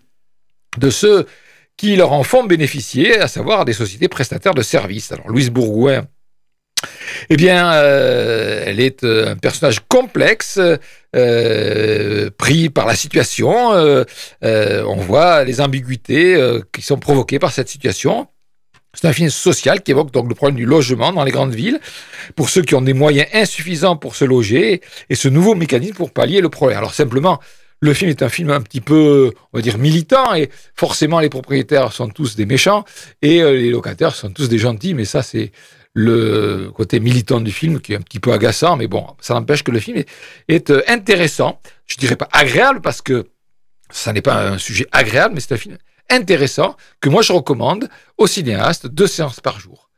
de 0.78 0.90
ceux 0.90 1.26
qui 1.76 1.96
leur 1.96 2.12
en 2.12 2.22
font 2.24 2.44
bénéficier, 2.44 3.18
à 3.18 3.28
savoir 3.28 3.64
des 3.64 3.72
sociétés 3.72 4.09
prestataires 4.09 4.54
de 4.54 4.62
services. 4.62 5.12
Alors 5.12 5.28
Louise 5.28 5.50
Bourgoin, 5.50 6.07
eh 7.31 7.37
bien, 7.37 7.72
euh, 7.72 8.62
elle 8.66 8.81
est 8.81 9.04
euh, 9.04 9.33
un 9.33 9.37
personnage 9.37 9.81
complexe, 9.88 10.61
euh, 11.16 12.31
pris 12.37 12.68
par 12.70 12.87
la 12.87 12.94
situation. 12.94 13.72
on 14.42 14.96
voit 14.96 15.44
les 15.44 15.61
ambiguïtés 15.61 16.37
qui 16.72 16.83
sont 16.83 16.98
provoquées 16.98 17.38
par 17.38 17.52
cette 17.52 17.68
situation. 17.68 18.28
C'est 19.00 19.06
un 19.06 19.12
film 19.12 19.30
social 19.30 19.80
qui 19.80 19.92
évoque 19.92 20.11
donc 20.11 20.28
le 20.28 20.34
problème 20.34 20.56
du 20.56 20.64
logement 20.64 21.12
dans 21.12 21.22
les 21.22 21.30
grandes 21.30 21.54
villes, 21.54 21.78
pour 22.34 22.48
ceux 22.48 22.62
qui 22.62 22.74
ont 22.74 22.80
des 22.82 22.94
moyens 22.94 23.28
insuffisants 23.32 23.96
pour 23.96 24.16
se 24.16 24.24
loger, 24.24 24.80
et 25.08 25.14
ce 25.14 25.28
nouveau 25.28 25.54
mécanisme 25.54 25.94
pour 25.94 26.11
pallier 26.11 26.40
le 26.40 26.48
problème. 26.48 26.78
Alors 26.78 26.92
simplement, 26.92 27.38
le 27.78 27.94
film 27.94 28.11
est 28.11 28.24
un 28.24 28.28
film 28.28 28.50
un 28.50 28.61
petit 28.61 28.80
peu, 28.80 29.32
on 29.52 29.58
va 29.58 29.62
dire, 29.62 29.78
militant, 29.78 30.34
et 30.34 30.50
forcément 30.74 31.20
les 31.20 31.28
propriétaires 31.28 31.92
sont 31.92 32.08
tous 32.08 32.34
des 32.34 32.44
méchants, 32.44 32.84
et 33.22 33.40
les 33.40 33.70
locataires 33.70 34.16
sont 34.16 34.30
tous 34.30 34.48
des 34.48 34.58
gentils, 34.58 34.94
mais 34.94 35.04
ça 35.04 35.22
c'est 35.22 35.52
le 35.94 36.72
côté 36.74 36.98
militant 36.98 37.40
du 37.40 37.52
film 37.52 37.80
qui 37.80 37.92
est 37.92 37.96
un 37.96 38.00
petit 38.00 38.18
peu 38.18 38.32
agaçant, 38.32 38.76
mais 38.76 38.88
bon, 38.88 39.06
ça 39.20 39.34
n'empêche 39.34 39.62
que 39.62 39.70
le 39.70 39.78
film 39.78 40.02
est, 40.48 40.70
euh, 40.70 40.82
intéressant. 40.88 41.61
Je 41.87 41.98
dirais 41.98 42.16
pas 42.16 42.28
agréable 42.32 42.80
parce 42.80 43.00
que 43.00 43.28
ça 43.90 44.12
n'est 44.12 44.22
pas 44.22 44.48
un 44.48 44.58
sujet 44.58 44.87
agréable, 44.90 45.34
mais 45.37 45.40
c'est 45.40 45.54
un 45.54 45.56
film 45.56 45.78
intéressant 46.11 46.77
que 47.01 47.09
moi 47.09 47.23
je 47.23 47.33
recommande 47.33 47.88
aux 48.16 48.27
cinéastes 48.27 48.87
deux 48.87 49.07
séances 49.07 49.40
par 49.40 49.61
jour. 49.61 49.88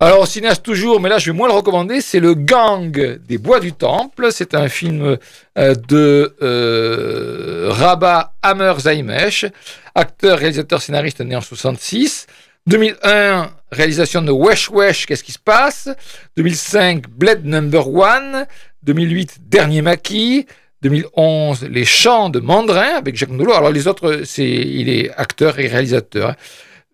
Alors 0.00 0.20
au 0.20 0.26
cinéaste 0.26 0.64
toujours, 0.64 1.00
mais 1.00 1.08
là 1.08 1.18
je 1.18 1.30
vais 1.30 1.36
moins 1.36 1.48
le 1.48 1.54
recommander, 1.54 2.00
c'est 2.00 2.20
le 2.20 2.34
Gang 2.34 2.90
des 3.26 3.38
Bois 3.38 3.60
du 3.60 3.72
Temple. 3.72 4.28
C'est 4.32 4.54
un 4.54 4.68
film 4.68 5.16
euh, 5.56 5.74
de 5.88 6.36
euh, 6.42 7.68
Rabat 7.70 8.34
Hammer 8.42 8.74
Zaimesh, 8.80 9.46
acteur, 9.94 10.38
réalisateur, 10.38 10.82
scénariste 10.82 11.20
né 11.20 11.36
en 11.36 11.40
66. 11.40 12.26
2001, 12.66 13.50
réalisation 13.70 14.22
de 14.22 14.32
Wesh 14.32 14.70
Wesh, 14.70 15.06
qu'est-ce 15.06 15.22
qui 15.22 15.32
se 15.32 15.38
passe? 15.38 15.88
2005, 16.36 17.08
Blade 17.08 17.44
Number 17.44 17.88
One. 17.88 18.46
2008, 18.82 19.38
Dernier 19.48 19.82
Maquis. 19.82 20.46
2011, 20.84 21.62
Les 21.70 21.86
Chants 21.86 22.28
de 22.28 22.40
Mandrin 22.40 22.94
avec 22.96 23.16
Jacques 23.16 23.30
Nolot. 23.30 23.54
Alors 23.54 23.72
les 23.72 23.88
autres, 23.88 24.20
c'est 24.26 24.46
il 24.46 24.90
est 24.90 25.10
acteur 25.16 25.58
et 25.58 25.66
réalisateur. 25.66 26.34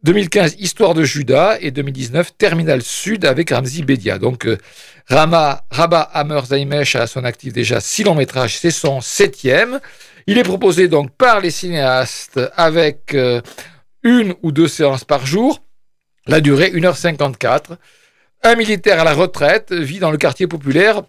2015, 0.05 0.57
Histoire 0.61 0.95
de 0.95 1.03
Judas 1.03 1.59
et 1.61 1.73
2019, 1.73 2.37
Terminal 2.39 2.83
Sud 2.83 3.25
avec 3.25 3.51
Ramzi 3.51 3.83
Bedia. 3.83 4.19
Donc 4.19 4.47
euh, 4.47 4.59
Rama, 5.09 5.65
Rabat 5.73 6.09
Hammer 6.15 6.41
Zaimesh 6.47 6.95
a 6.95 7.09
son 7.09 7.25
actif 7.25 7.53
déjà 7.53 7.81
six 7.81 8.05
longs 8.05 8.15
métrages, 8.15 8.59
c'est 8.59 8.71
son 8.71 9.01
septième. 9.01 9.81
Il 10.29 10.39
est 10.39 10.45
proposé 10.45 10.87
donc 10.87 11.11
par 11.11 11.41
les 11.41 11.51
cinéastes 11.51 12.41
avec 12.57 13.13
euh, 13.15 13.41
une 14.05 14.35
ou 14.43 14.53
deux 14.53 14.69
séances 14.69 15.05
par 15.05 15.27
jour. 15.27 15.65
La 16.29 16.41
durée, 16.41 16.71
1h54. 16.71 17.77
Un 18.45 18.55
militaire 18.55 19.01
à 19.01 19.05
la 19.05 19.15
retraite 19.15 19.73
vit 19.73 19.99
dans 19.99 20.13
le 20.13 20.17
quartier 20.17 20.47
populaire 20.47 21.03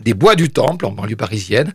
des 0.00 0.14
Bois 0.14 0.36
du 0.36 0.50
Temple, 0.50 0.86
en 0.86 0.92
banlieue 0.92 1.16
parisienne, 1.16 1.72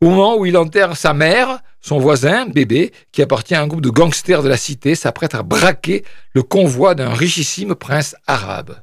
au 0.00 0.10
moment 0.10 0.36
où 0.36 0.46
il 0.46 0.56
enterre 0.56 0.96
sa 0.96 1.12
mère, 1.12 1.60
son 1.80 1.98
voisin, 1.98 2.46
bébé, 2.46 2.92
qui 3.12 3.22
appartient 3.22 3.54
à 3.54 3.62
un 3.62 3.66
groupe 3.66 3.80
de 3.80 3.90
gangsters 3.90 4.42
de 4.42 4.48
la 4.48 4.56
cité, 4.56 4.94
s'apprête 4.94 5.34
à 5.34 5.42
braquer 5.42 6.04
le 6.34 6.42
convoi 6.42 6.94
d'un 6.94 7.12
richissime 7.12 7.74
prince 7.74 8.14
arabe. 8.26 8.76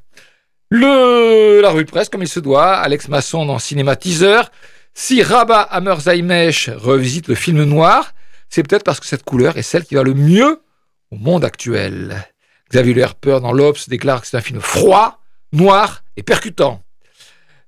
Le, 0.70 1.60
la 1.62 1.70
rue 1.70 1.84
presse, 1.84 2.08
comme 2.08 2.22
il 2.22 2.28
se 2.28 2.40
doit, 2.40 2.74
Alex 2.74 3.08
Masson 3.08 3.46
dans 3.46 3.58
Cinématiseur. 3.58 4.50
Si 4.94 5.22
Rabat 5.22 5.62
Hammer 5.62 5.96
Zaimesh 6.00 6.70
revisite 6.70 7.28
le 7.28 7.34
film 7.34 7.62
noir, 7.64 8.12
c'est 8.48 8.62
peut-être 8.62 8.84
parce 8.84 9.00
que 9.00 9.06
cette 9.06 9.24
couleur 9.24 9.56
est 9.56 9.62
celle 9.62 9.84
qui 9.84 9.94
va 9.94 10.02
le 10.02 10.14
mieux 10.14 10.60
au 11.10 11.16
monde 11.16 11.44
actuel. 11.44 12.24
Xavier 12.70 13.02
Harper 13.02 13.38
dans 13.40 13.52
l'Obs 13.52 13.88
déclare 13.88 14.20
que 14.20 14.26
c'est 14.26 14.36
un 14.36 14.40
film 14.40 14.60
froid, 14.60 15.20
noir 15.52 16.02
et 16.16 16.22
percutant. 16.22 16.82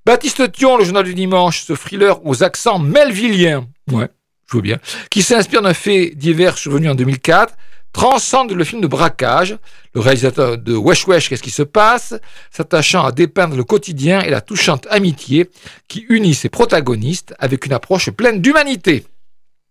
Baptiste 0.09 0.51
Thion, 0.53 0.79
le 0.79 0.85
journal 0.85 1.05
du 1.05 1.13
dimanche, 1.13 1.65
ce 1.65 1.75
thriller 1.75 2.25
aux 2.25 2.43
accents 2.43 2.79
melvilliens, 2.79 3.69
ouais, 3.93 4.09
je 4.51 4.57
veux 4.57 4.63
bien, 4.63 4.79
qui 5.11 5.21
s'inspire 5.21 5.61
d'un 5.61 5.75
fait 5.75 6.13
divers 6.17 6.57
survenu 6.57 6.89
en 6.89 6.95
2004, 6.95 7.53
transcende 7.93 8.53
le 8.53 8.65
film 8.65 8.81
de 8.81 8.87
braquage. 8.87 9.59
Le 9.93 10.01
réalisateur 10.01 10.57
de 10.57 10.75
Wesh 10.75 11.07
Wesh, 11.07 11.29
qu'est-ce 11.29 11.43
qui 11.43 11.51
se 11.51 11.63
passe? 11.63 12.15
S'attachant 12.51 13.05
à 13.05 13.13
dépeindre 13.13 13.55
le 13.55 13.65
quotidien 13.65 14.23
et 14.23 14.31
la 14.31 14.41
touchante 14.41 14.87
amitié 14.89 15.51
qui 15.89 16.07
unit 16.09 16.35
ses 16.35 16.49
protagonistes 16.49 17.35
avec 17.39 17.67
une 17.67 17.75
approche 17.75 18.09
pleine 18.09 18.41
d'humanité. 18.41 19.05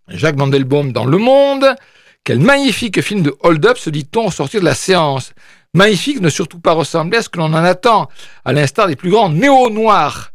Jacques 0.07 0.37
Mandelbaum 0.37 0.91
dans 0.91 1.05
Le 1.05 1.17
Monde, 1.17 1.65
quel 2.23 2.39
magnifique 2.39 3.01
film 3.01 3.23
de 3.23 3.35
hold-up 3.39 3.79
se 3.79 3.89
dit-on 3.89 4.27
au 4.27 4.31
sortir 4.31 4.59
de 4.59 4.65
la 4.65 4.75
séance. 4.75 5.33
Magnifique 5.77 6.21
ne 6.21 6.29
surtout 6.29 6.59
pas 6.59 6.71
ressembler 6.71 7.19
à 7.19 7.21
ce 7.21 7.29
que 7.29 7.37
l'on 7.37 7.53
en 7.53 7.63
attend, 7.63 8.09
à 8.45 8.51
l'instar 8.51 8.87
des 8.87 8.95
plus 8.95 9.11
grands 9.11 9.29
néo-noirs. 9.29 10.31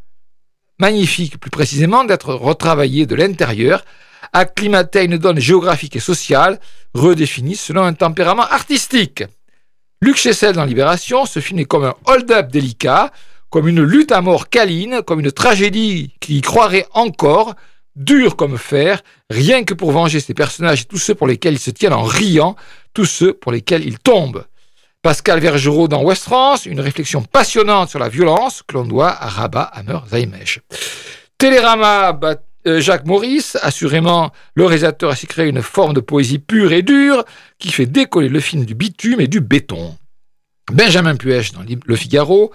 Magnifique, 0.79 1.41
plus 1.41 1.51
précisément, 1.51 2.05
d'être 2.05 2.33
retravaillé 2.33 3.07
de 3.07 3.17
l'intérieur, 3.17 3.85
acclimaté 4.33 5.01
à 5.01 5.03
une 5.03 5.19
donne 5.19 5.41
géographique 5.41 5.97
et 5.97 6.01
sociale, 6.01 6.61
redéfinie 6.95 7.57
selon 7.57 7.83
un 7.83 7.93
tempérament 7.93 8.45
artistique. 8.45 9.25
Luc 10.01 10.17
Chessel 10.17 10.55
dans 10.55 10.65
Libération, 10.65 11.27
ce 11.27 11.41
film 11.41 11.59
est 11.59 11.65
comme 11.65 11.87
un 11.87 11.95
hold-up 12.05 12.53
délicat, 12.53 13.11
comme 13.51 13.67
une 13.67 13.83
lutte 13.83 14.13
à 14.13 14.21
mort 14.21 14.49
câline, 14.49 15.03
comme 15.05 15.19
une 15.19 15.33
tragédie 15.33 16.15
qui 16.21 16.39
y 16.39 16.41
croirait 16.41 16.87
encore, 16.93 17.57
dur 17.97 18.37
comme 18.37 18.59
fer, 18.59 19.03
rien 19.29 19.65
que 19.65 19.75
pour 19.75 19.91
venger 19.91 20.21
ses 20.21 20.35
personnages 20.35 20.83
et 20.83 20.85
tous 20.85 20.99
ceux 20.99 21.17
pour 21.17 21.27
lesquels 21.27 21.55
ils 21.55 21.59
se 21.59 21.73
tiennent 21.73 21.95
en 21.95 22.05
riant, 22.05 22.55
tous 22.95 23.07
ceux 23.07 23.33
pour 23.33 23.51
lesquels 23.51 23.85
ils 23.85 23.99
tombent. 23.99 24.45
Pascal 25.03 25.41
Vergerot 25.41 25.89
dans 25.89 26.05
West 26.05 26.23
France, 26.23 26.65
une 26.65 26.79
réflexion 26.79 27.23
passionnante 27.23 27.91
sur 27.91 27.99
la 27.99 28.09
violence 28.09 28.63
que 28.65 28.75
l'on 28.75 28.85
doit 28.85 29.11
à 29.11 29.27
Rabat 29.27 29.69
Hammer 29.75 29.99
Zaimesh. 30.09 30.61
Télérama, 31.39 32.17
euh, 32.69 32.81
Jacques 32.81 33.05
Maurice, 33.05 33.59
assurément, 33.63 34.31
le 34.55 34.65
réalisateur 34.65 35.11
a 35.11 35.17
créé 35.17 35.49
une 35.49 35.61
forme 35.61 35.93
de 35.93 35.99
poésie 35.99 36.39
pure 36.39 36.73
et 36.73 36.83
dure 36.83 37.25
qui 37.59 37.73
fait 37.73 37.87
décoller 37.87 38.29
le 38.29 38.39
film 38.39 38.65
du 38.65 38.77
bitume 38.77 39.21
et 39.21 39.27
du 39.27 39.41
béton. 39.41 39.97
Benjamin 40.71 41.17
Puech 41.17 41.53
dans 41.53 41.65
Le 41.85 41.97
Figaro, 41.97 42.53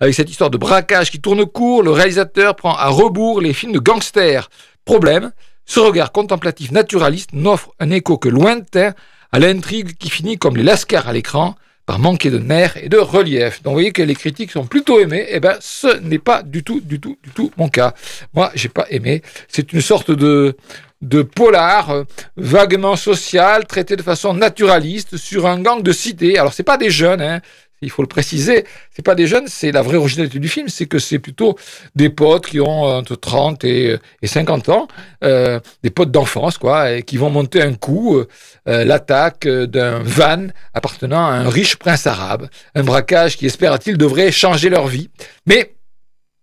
avec 0.00 0.14
cette 0.14 0.30
histoire 0.30 0.48
de 0.48 0.56
braquage 0.56 1.10
qui 1.10 1.20
tourne 1.20 1.44
court, 1.44 1.82
le 1.82 1.90
réalisateur 1.90 2.56
prend 2.56 2.74
à 2.74 2.88
rebours 2.88 3.42
les 3.42 3.52
films 3.52 3.72
de 3.72 3.78
gangsters 3.78 4.48
Problème, 4.86 5.32
ce 5.66 5.80
regard 5.80 6.12
contemplatif 6.12 6.70
naturaliste 6.70 7.34
n'offre 7.34 7.72
un 7.78 7.90
écho 7.90 8.16
que 8.16 8.30
lointain 8.30 8.94
à 9.32 9.38
l'intrigue 9.38 9.98
qui 9.98 10.08
finit 10.08 10.38
comme 10.38 10.56
les 10.56 10.62
lascars 10.62 11.06
à 11.06 11.12
l'écran 11.12 11.56
manquer 11.98 12.30
de 12.30 12.38
nerfs 12.38 12.76
et 12.76 12.88
de 12.88 12.98
relief. 12.98 13.62
Donc 13.62 13.72
vous 13.72 13.76
voyez 13.76 13.92
que 13.92 14.02
les 14.02 14.14
critiques 14.14 14.50
sont 14.50 14.66
plutôt 14.66 15.00
aimées, 15.00 15.26
eh 15.28 15.40
ben 15.40 15.56
ce 15.60 15.98
n'est 16.00 16.18
pas 16.18 16.42
du 16.42 16.62
tout, 16.62 16.80
du 16.80 17.00
tout, 17.00 17.16
du 17.22 17.30
tout 17.30 17.50
mon 17.56 17.68
cas. 17.68 17.94
Moi, 18.34 18.50
j'ai 18.54 18.68
pas 18.68 18.86
aimé. 18.90 19.22
C'est 19.48 19.72
une 19.72 19.80
sorte 19.80 20.10
de 20.10 20.56
de 21.00 21.22
polar 21.22 21.90
euh, 21.90 22.04
vaguement 22.36 22.94
social, 22.94 23.66
traité 23.66 23.96
de 23.96 24.02
façon 24.02 24.34
naturaliste 24.34 25.16
sur 25.16 25.46
un 25.46 25.60
gang 25.60 25.82
de 25.82 25.92
cité. 25.92 26.38
Alors 26.38 26.52
c'est 26.52 26.62
pas 26.62 26.76
des 26.76 26.90
jeunes, 26.90 27.22
hein, 27.22 27.40
il 27.82 27.90
faut 27.90 28.02
le 28.02 28.08
préciser, 28.08 28.64
c'est 28.94 29.04
pas 29.04 29.14
des 29.14 29.26
jeunes, 29.26 29.46
c'est 29.48 29.72
la 29.72 29.82
vraie 29.82 29.96
originalité 29.96 30.38
du 30.38 30.48
film, 30.48 30.68
c'est 30.68 30.86
que 30.86 30.98
c'est 30.98 31.18
plutôt 31.18 31.56
des 31.94 32.10
potes 32.10 32.46
qui 32.46 32.60
ont 32.60 32.82
entre 32.82 33.16
30 33.16 33.64
et, 33.64 33.98
50 34.22 34.68
ans, 34.68 34.88
euh, 35.24 35.60
des 35.82 35.90
potes 35.90 36.10
d'enfance, 36.10 36.58
quoi, 36.58 36.92
et 36.92 37.02
qui 37.02 37.16
vont 37.16 37.30
monter 37.30 37.62
un 37.62 37.74
coup, 37.74 38.18
euh, 38.18 38.84
l'attaque 38.84 39.46
d'un 39.46 40.00
van 40.00 40.48
appartenant 40.74 41.26
à 41.26 41.32
un 41.32 41.48
riche 41.48 41.76
prince 41.76 42.06
arabe, 42.06 42.48
un 42.74 42.82
braquage 42.82 43.36
qui, 43.36 43.46
espère-t-il, 43.46 43.96
devrait 43.96 44.30
changer 44.30 44.68
leur 44.68 44.86
vie, 44.86 45.08
mais 45.46 45.74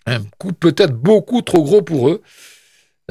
un 0.07 0.21
coup 0.37 0.53
peut-être 0.53 0.93
beaucoup 0.93 1.41
trop 1.41 1.63
gros 1.63 1.81
pour 1.81 2.09
eux. 2.09 2.21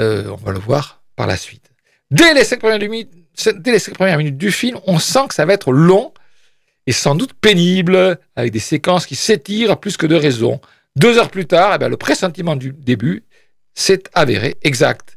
Euh, 0.00 0.24
on 0.30 0.36
va 0.36 0.52
le 0.52 0.58
voir 0.58 1.02
par 1.14 1.26
la 1.26 1.36
suite. 1.36 1.70
Dès 2.10 2.34
les 2.34 2.44
cinq 2.44 2.60
premières 2.60 2.78
minutes, 2.78 3.10
dès 3.56 3.72
les 3.72 3.78
cinq 3.78 3.94
premières 3.94 4.18
minutes 4.18 4.36
du 4.36 4.50
film, 4.50 4.78
on 4.86 4.98
sent 4.98 5.28
que 5.28 5.34
ça 5.34 5.44
va 5.44 5.54
être 5.54 5.72
long 5.72 6.12
et 6.87 6.92
sans 6.92 7.14
doute 7.14 7.33
pénible, 7.35 8.18
avec 8.37 8.53
des 8.53 8.59
séquences 8.59 9.07
qui 9.07 9.16
s'étirent 9.16 9.79
plus 9.79 9.96
que 9.96 10.07
de 10.07 10.14
raison. 10.14 10.61
Deux 10.96 11.18
heures 11.18 11.31
plus 11.31 11.46
tard, 11.46 11.72
eh 11.75 11.79
bien, 11.79 11.88
le 11.88 11.96
pressentiment 11.96 12.57
du 12.57 12.72
début 12.72 13.25
s'est 13.75 14.03
avéré 14.14 14.57
exact. 14.62 15.16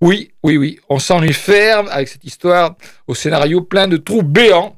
Oui, 0.00 0.30
oui, 0.44 0.56
oui, 0.56 0.78
on 0.88 0.98
s'ennuie 0.98 1.32
ferme 1.32 1.88
avec 1.90 2.08
cette 2.08 2.24
histoire 2.24 2.76
au 3.08 3.14
scénario 3.14 3.60
plein 3.60 3.88
de 3.88 3.96
trous 3.96 4.22
béants. 4.22 4.76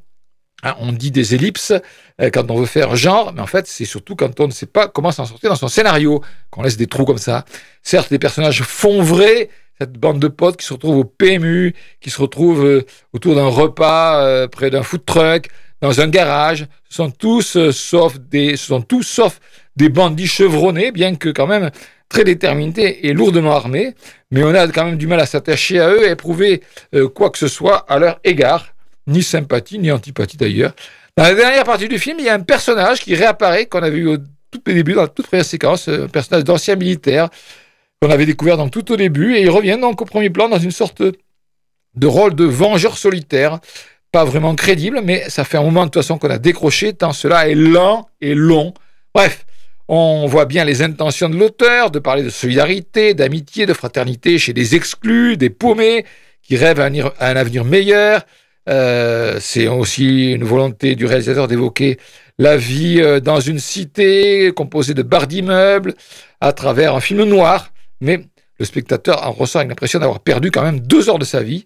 Hein, 0.62 0.74
on 0.78 0.92
dit 0.92 1.10
des 1.10 1.34
ellipses 1.34 1.72
euh, 2.20 2.30
quand 2.30 2.50
on 2.50 2.56
veut 2.56 2.66
faire 2.66 2.94
genre, 2.96 3.32
mais 3.32 3.40
en 3.40 3.46
fait, 3.46 3.66
c'est 3.66 3.84
surtout 3.84 4.14
quand 4.14 4.40
on 4.40 4.46
ne 4.46 4.52
sait 4.52 4.66
pas 4.66 4.88
comment 4.88 5.10
s'en 5.10 5.24
sortir 5.24 5.50
dans 5.50 5.56
son 5.56 5.68
scénario 5.68 6.22
qu'on 6.50 6.62
laisse 6.62 6.76
des 6.76 6.86
trous 6.86 7.04
comme 7.04 7.18
ça. 7.18 7.44
Certes, 7.82 8.10
les 8.10 8.18
personnages 8.18 8.62
font 8.62 9.02
vrai, 9.02 9.48
cette 9.78 9.92
bande 9.92 10.20
de 10.20 10.28
potes 10.28 10.58
qui 10.58 10.66
se 10.66 10.74
retrouvent 10.74 10.98
au 10.98 11.04
PMU, 11.04 11.74
qui 12.00 12.10
se 12.10 12.20
retrouvent 12.20 12.64
euh, 12.64 12.86
autour 13.14 13.34
d'un 13.34 13.46
repas 13.46 14.22
euh, 14.22 14.48
près 14.48 14.70
d'un 14.70 14.82
food 14.82 15.04
truck, 15.06 15.48
dans 15.80 16.00
un 16.00 16.08
garage. 16.08 16.66
Ce 16.88 16.96
sont 16.96 17.10
tous 17.10 17.56
euh, 17.56 17.72
sauf 17.72 18.18
des, 18.18 18.56
ce 18.56 18.66
sont 18.66 18.82
tous 18.82 19.02
sauf 19.02 19.40
des 19.76 19.88
bandits 19.88 20.26
chevronnés, 20.26 20.92
bien 20.92 21.16
que 21.16 21.28
quand 21.28 21.46
même 21.46 21.70
très 22.08 22.24
déterminés 22.24 23.06
et 23.06 23.12
lourdement 23.12 23.52
armés. 23.52 23.94
Mais 24.30 24.42
on 24.42 24.54
a 24.54 24.66
quand 24.68 24.84
même 24.84 24.98
du 24.98 25.06
mal 25.06 25.20
à 25.20 25.26
s'attacher 25.26 25.78
à 25.80 25.90
eux 25.90 26.06
et 26.06 26.10
éprouver 26.10 26.62
euh, 26.94 27.08
quoi 27.08 27.30
que 27.30 27.38
ce 27.38 27.48
soit 27.48 27.78
à 27.88 27.98
leur 27.98 28.20
égard. 28.24 28.74
ni 29.06 29.22
sympathie, 29.22 29.78
ni 29.78 29.90
antipathie 29.90 30.36
d'ailleurs. 30.36 30.72
Dans 31.16 31.24
la 31.24 31.34
dernière 31.34 31.64
partie 31.64 31.88
du 31.88 31.98
film, 31.98 32.18
il 32.20 32.26
y 32.26 32.28
a 32.28 32.34
un 32.34 32.40
personnage 32.40 33.00
qui 33.00 33.14
réapparaît 33.14 33.66
qu'on 33.66 33.82
a 33.82 33.90
vu 33.90 34.06
au 34.08 34.16
tout 34.50 34.60
début, 34.66 34.94
dans 34.94 35.02
la 35.02 35.08
toute 35.08 35.26
première 35.26 35.44
séquence, 35.44 35.88
un 35.88 36.08
personnage 36.08 36.44
d'ancien 36.44 36.76
militaire 36.76 37.28
qu'on 38.00 38.10
avait 38.10 38.26
découvert 38.26 38.56
donc 38.56 38.70
tout 38.70 38.90
au 38.92 38.96
début, 38.96 39.36
et 39.36 39.42
il 39.42 39.50
revient 39.50 39.78
donc 39.80 40.00
au 40.00 40.04
premier 40.04 40.30
plan 40.30 40.48
dans 40.48 40.58
une 40.58 40.70
sorte 40.70 41.02
de 41.02 42.06
rôle 42.06 42.34
de 42.34 42.44
vengeur 42.44 42.96
solitaire, 42.96 43.58
pas 44.12 44.24
vraiment 44.24 44.54
crédible, 44.54 45.00
mais 45.04 45.28
ça 45.28 45.44
fait 45.44 45.58
un 45.58 45.62
moment 45.62 45.80
de 45.80 45.90
toute 45.90 46.02
façon 46.02 46.18
qu'on 46.18 46.30
a 46.30 46.38
décroché, 46.38 46.92
tant 46.92 47.12
cela 47.12 47.48
est 47.48 47.54
lent 47.54 48.08
et 48.20 48.34
long. 48.34 48.74
Bref, 49.14 49.44
on 49.88 50.26
voit 50.26 50.44
bien 50.44 50.64
les 50.64 50.82
intentions 50.82 51.28
de 51.28 51.36
l'auteur 51.36 51.90
de 51.90 51.98
parler 51.98 52.22
de 52.22 52.30
solidarité, 52.30 53.14
d'amitié, 53.14 53.66
de 53.66 53.72
fraternité 53.72 54.38
chez 54.38 54.52
des 54.52 54.74
exclus, 54.74 55.36
des 55.36 55.50
paumés 55.50 56.04
qui 56.42 56.56
rêvent 56.56 56.80
à 56.80 56.86
un, 56.86 57.36
avenir 57.36 57.64
meilleur. 57.64 58.22
Euh, 58.68 59.38
c'est 59.40 59.66
aussi 59.66 60.32
une 60.32 60.44
volonté 60.44 60.94
du 60.94 61.06
réalisateur 61.06 61.48
d'évoquer 61.48 61.98
la 62.38 62.56
vie 62.56 63.00
euh, 63.00 63.18
dans 63.20 63.40
une 63.40 63.58
cité 63.58 64.52
composée 64.54 64.94
de 64.94 65.02
barres 65.02 65.26
d'immeubles 65.26 65.94
à 66.40 66.52
travers 66.52 66.94
un 66.94 67.00
film 67.00 67.24
noir. 67.24 67.72
Mais 68.00 68.20
le 68.60 68.66
spectateur 68.66 69.26
en 69.26 69.32
ressent 69.32 69.64
l'impression 69.64 69.98
d'avoir 69.98 70.20
perdu 70.20 70.50
quand 70.50 70.62
même 70.62 70.80
deux 70.80 71.08
heures 71.08 71.18
de 71.18 71.24
sa 71.24 71.42
vie. 71.42 71.64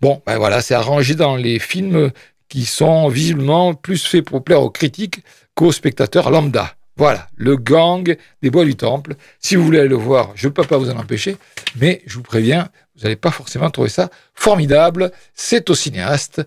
Bon, 0.00 0.22
ben 0.24 0.38
voilà, 0.38 0.62
c'est 0.62 0.74
arrangé 0.74 1.16
dans 1.16 1.34
les 1.34 1.58
films 1.58 2.12
qui 2.48 2.64
sont 2.64 3.08
visiblement 3.08 3.74
plus 3.74 4.06
faits 4.06 4.24
pour 4.24 4.44
plaire 4.44 4.62
aux 4.62 4.70
critiques 4.70 5.24
qu'aux 5.54 5.72
spectateurs 5.72 6.30
lambda. 6.30 6.76
Voilà, 6.96 7.26
le 7.34 7.56
gang 7.56 8.16
des 8.40 8.50
bois 8.50 8.64
du 8.64 8.76
temple. 8.76 9.16
Si 9.40 9.56
vous 9.56 9.64
voulez 9.64 9.80
aller 9.80 9.88
le 9.88 9.96
voir, 9.96 10.30
je 10.36 10.46
ne 10.46 10.52
peux 10.52 10.62
pas 10.62 10.78
vous 10.78 10.90
en 10.90 10.96
empêcher, 10.96 11.36
mais 11.76 12.02
je 12.06 12.14
vous 12.14 12.22
préviens, 12.22 12.68
vous 12.94 13.02
n'allez 13.02 13.16
pas 13.16 13.32
forcément 13.32 13.70
trouver 13.70 13.88
ça 13.88 14.08
formidable. 14.34 15.10
C'est 15.34 15.68
au 15.70 15.74
cinéaste. 15.74 16.42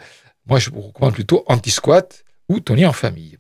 Moi, 0.48 0.60
je 0.60 0.70
vous 0.70 0.82
recommande 0.82 1.14
plutôt 1.14 1.44
Anti-Squat 1.48 2.24
ou 2.48 2.62
Tony 2.62 2.86
en 2.86 2.94
famille. 2.94 3.38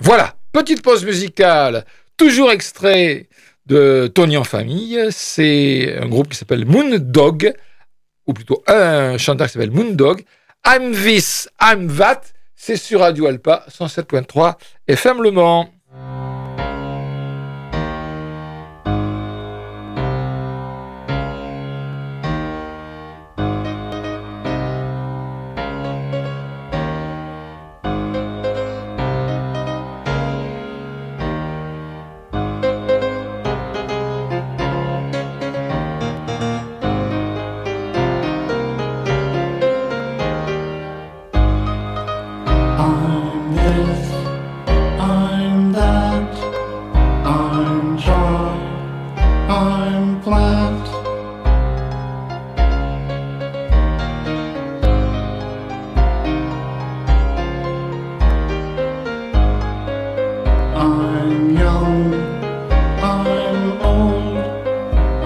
Voilà, 0.00 0.36
petite 0.52 0.82
pause 0.82 1.04
musicale, 1.04 1.84
toujours 2.16 2.50
extrait 2.50 3.28
de 3.66 4.10
Tony 4.14 4.36
en 4.36 4.44
famille. 4.44 4.98
C'est 5.10 5.98
un 6.00 6.08
groupe 6.08 6.28
qui 6.28 6.36
s'appelle 6.36 6.64
Moondog, 6.64 7.52
ou 8.26 8.32
plutôt 8.32 8.62
un 8.66 9.18
chanteur 9.18 9.46
qui 9.46 9.54
s'appelle 9.54 9.70
Moondog. 9.70 10.24
I'm 10.66 10.92
this, 10.92 11.48
I'm 11.60 11.94
that. 11.96 12.22
C'est 12.54 12.76
sur 12.76 13.00
Radio 13.00 13.26
Alpa 13.26 13.64
107.3 13.70 14.54
FM 14.88 15.22
Le 15.22 15.30
Mans. 15.30 15.70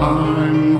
I'm 0.01 0.70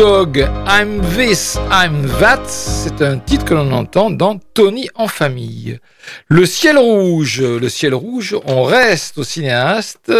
I'm 0.00 1.00
This, 1.16 1.58
I'm 1.72 2.06
That, 2.20 2.44
c'est 2.46 3.02
un 3.02 3.18
titre 3.18 3.44
que 3.44 3.54
l'on 3.54 3.72
entend 3.72 4.10
dans 4.10 4.38
Tony 4.54 4.88
en 4.94 5.08
famille. 5.08 5.80
Le 6.28 6.46
ciel 6.46 6.78
rouge, 6.78 7.42
le 7.42 7.68
ciel 7.68 7.94
rouge, 7.94 8.36
on 8.44 8.62
reste 8.62 9.18
au 9.18 9.24
cinéaste. 9.24 10.12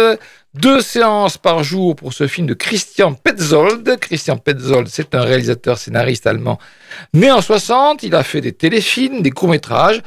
Deux 0.53 0.81
séances 0.81 1.37
par 1.37 1.63
jour 1.63 1.95
pour 1.95 2.11
ce 2.11 2.27
film 2.27 2.45
de 2.45 2.53
Christian 2.53 3.13
Petzold. 3.13 3.97
Christian 4.01 4.35
Petzold, 4.35 4.89
c'est 4.89 5.15
un 5.15 5.21
réalisateur 5.21 5.77
scénariste 5.77 6.27
allemand 6.27 6.59
né 7.13 7.31
en 7.31 7.41
60. 7.41 8.03
Il 8.03 8.15
a 8.15 8.23
fait 8.23 8.41
des 8.41 8.51
téléfilms, 8.51 9.21
des 9.21 9.31
courts-métrages. 9.31 10.01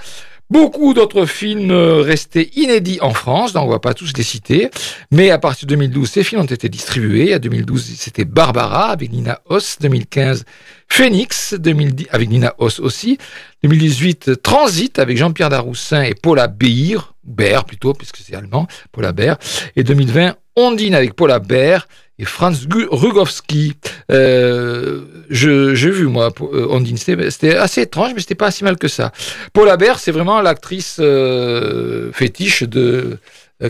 Beaucoup 0.52 0.92
d'autres 0.92 1.24
films 1.24 1.72
restés 1.72 2.50
inédits 2.56 2.98
en 3.00 3.14
France, 3.14 3.54
donc 3.54 3.68
on 3.68 3.70
va 3.70 3.78
pas 3.78 3.94
tous 3.94 4.12
les 4.14 4.22
citer. 4.22 4.68
Mais 5.10 5.30
à 5.30 5.38
partir 5.38 5.66
de 5.66 5.70
2012, 5.70 6.10
ces 6.10 6.22
films 6.22 6.42
ont 6.42 6.44
été 6.44 6.68
distribués. 6.68 7.32
À 7.32 7.38
2012, 7.38 7.94
c'était 7.96 8.26
Barbara 8.26 8.90
avec 8.90 9.10
Nina 9.10 9.40
Hoss. 9.46 9.78
2015, 9.80 10.44
Phoenix 10.90 11.54
2010, 11.54 12.08
avec 12.10 12.28
Nina 12.28 12.54
Hoss 12.58 12.80
aussi. 12.80 13.16
2018, 13.62 14.42
Transit 14.42 14.98
avec 14.98 15.16
Jean-Pierre 15.16 15.48
Daroussin 15.48 16.02
et 16.02 16.12
Paula 16.12 16.48
Beir, 16.48 17.14
Baer 17.24 17.64
plutôt, 17.66 17.94
puisque 17.94 18.18
c'est 18.18 18.34
allemand, 18.36 18.66
Paula 18.92 19.12
Baer. 19.12 19.36
Et 19.74 19.84
2020, 19.84 20.36
Ondine 20.56 20.94
avec 20.94 21.14
Paula 21.14 21.38
Baer 21.38 21.78
Franz 22.24 22.66
Rugowski. 22.90 23.74
Euh, 24.10 25.02
j'ai 25.30 25.90
vu, 25.90 26.06
moi, 26.06 26.30
euh, 26.40 26.66
Ondine. 26.68 26.96
C'était 26.96 27.56
assez 27.56 27.82
étrange, 27.82 28.12
mais 28.14 28.20
c'était 28.20 28.34
pas 28.34 28.50
si 28.50 28.64
mal 28.64 28.76
que 28.76 28.88
ça. 28.88 29.12
Paula 29.52 29.76
Baer, 29.76 29.98
c'est 29.98 30.12
vraiment 30.12 30.40
l'actrice 30.40 30.96
euh, 31.00 32.12
fétiche 32.12 32.62
de 32.62 33.18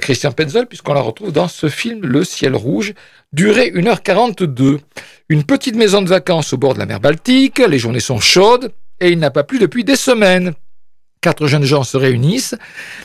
Christian 0.01 0.33
Petzold, 0.33 0.69
puisqu'on 0.69 0.95
la 0.95 1.01
retrouve 1.01 1.33
dans 1.33 1.49
ce 1.49 1.69
film 1.69 2.01
Le 2.03 2.25
ciel 2.25 2.55
rouge, 2.55 2.95
durée 3.33 3.71
1h42. 3.71 4.79
Une 5.29 5.45
petite 5.45 5.77
maison 5.77 6.03
de 6.03 6.09
vacances 6.09 6.53
au 6.53 6.57
bord 6.57 6.75
de 6.75 6.79
la 6.79 6.87
mer 6.87 7.01
Baltique, 7.01 7.59
les 7.59 7.79
journées 7.79 8.01
sont 8.01 8.21
chaudes, 8.21 8.73
et 9.01 9.11
il 9.11 9.19
n'a 9.19 9.31
pas 9.31 9.45
plu 9.45 9.59
depuis 9.59 9.85
des 9.85 9.97
semaines. 9.97 10.53
Quatre 11.21 11.47
jeunes 11.47 11.65
gens 11.65 11.85
se 11.85 11.97
réunissent, 11.97 12.57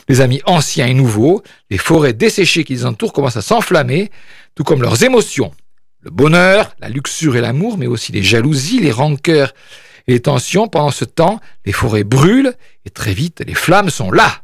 des 0.08 0.20
amis 0.20 0.40
anciens 0.44 0.86
et 0.86 0.94
nouveaux, 0.94 1.42
les 1.70 1.78
forêts 1.78 2.14
desséchées 2.14 2.64
qui 2.64 2.72
les 2.72 2.84
entourent 2.84 3.12
commencent 3.12 3.36
à 3.36 3.42
s'enflammer, 3.42 4.10
tout 4.58 4.64
comme 4.64 4.82
leurs 4.82 5.04
émotions. 5.04 5.52
Le 6.00 6.10
bonheur, 6.10 6.74
la 6.80 6.88
luxure 6.88 7.36
et 7.36 7.40
l'amour, 7.40 7.78
mais 7.78 7.86
aussi 7.86 8.10
les 8.10 8.24
jalousies, 8.24 8.80
les 8.80 8.90
rancœurs 8.90 9.54
et 10.08 10.14
les 10.14 10.20
tensions. 10.20 10.66
Pendant 10.66 10.90
ce 10.90 11.04
temps, 11.04 11.38
les 11.64 11.70
forêts 11.70 12.02
brûlent 12.02 12.54
et 12.84 12.90
très 12.90 13.14
vite, 13.14 13.40
les 13.46 13.54
flammes 13.54 13.88
sont 13.88 14.10
là. 14.10 14.42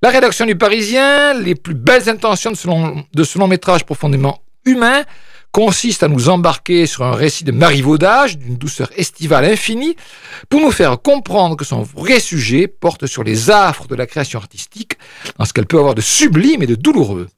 La 0.00 0.08
rédaction 0.08 0.46
du 0.46 0.56
Parisien, 0.56 1.34
les 1.34 1.54
plus 1.54 1.74
belles 1.74 2.08
intentions 2.08 2.52
de 2.52 2.56
ce 2.56 3.38
long, 3.38 3.46
métrage 3.46 3.84
profondément 3.84 4.40
humain, 4.64 5.04
consiste 5.52 6.02
à 6.02 6.08
nous 6.08 6.30
embarquer 6.30 6.86
sur 6.86 7.04
un 7.04 7.12
récit 7.12 7.44
de 7.44 7.52
marivaudage, 7.52 8.38
d'une 8.38 8.56
douceur 8.56 8.88
estivale 8.96 9.44
infinie, 9.44 9.94
pour 10.48 10.62
nous 10.62 10.70
faire 10.70 11.02
comprendre 11.02 11.54
que 11.54 11.66
son 11.66 11.82
vrai 11.82 12.18
sujet 12.18 12.66
porte 12.66 13.04
sur 13.04 13.22
les 13.24 13.50
affres 13.50 13.88
de 13.88 13.94
la 13.94 14.06
création 14.06 14.38
artistique, 14.38 14.94
dans 15.38 15.44
ce 15.44 15.52
qu'elle 15.52 15.66
peut 15.66 15.78
avoir 15.78 15.94
de 15.94 16.00
sublime 16.00 16.62
et 16.62 16.66
de 16.66 16.76
douloureux. 16.76 17.28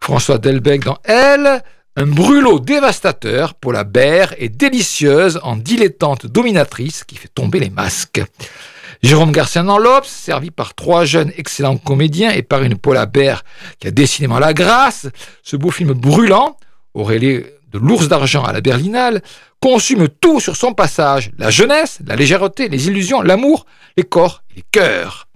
François 0.00 0.38
Delbecq 0.38 0.84
dans 0.84 0.98
Elle, 1.04 1.62
un 1.96 2.06
brûlot 2.06 2.60
dévastateur 2.60 3.54
pour 3.54 3.72
la 3.72 3.84
berre 3.84 4.34
et 4.38 4.48
délicieuse 4.48 5.40
en 5.42 5.56
dilettante 5.56 6.26
dominatrice 6.26 7.04
qui 7.04 7.16
fait 7.16 7.28
tomber 7.28 7.58
les 7.60 7.70
masques. 7.70 8.22
Jérôme 9.02 9.32
Garcia 9.32 9.62
dans 9.62 9.78
l'Obs, 9.78 10.08
servi 10.08 10.50
par 10.50 10.74
trois 10.74 11.04
jeunes 11.04 11.32
excellents 11.36 11.76
comédiens 11.76 12.30
et 12.30 12.42
par 12.42 12.62
une 12.62 12.76
Paula 12.76 13.06
Berre 13.06 13.44
qui 13.78 13.88
a 13.88 13.90
décidément 13.90 14.38
la 14.38 14.54
grâce, 14.54 15.06
ce 15.42 15.56
beau 15.56 15.70
film 15.70 15.92
brûlant, 15.92 16.56
Aurélie 16.94 17.44
de 17.72 17.78
l'ours 17.78 18.08
d'argent 18.08 18.42
à 18.44 18.52
la 18.52 18.60
berlinale, 18.60 19.22
consume 19.60 20.08
tout 20.08 20.40
sur 20.40 20.56
son 20.56 20.72
passage, 20.72 21.30
la 21.38 21.50
jeunesse, 21.50 21.98
la 22.06 22.16
légèreté, 22.16 22.68
les 22.68 22.88
illusions, 22.88 23.22
l'amour, 23.22 23.66
les 23.96 24.04
corps 24.04 24.42
et 24.50 24.56
les 24.56 24.64
cœurs. 24.70 25.28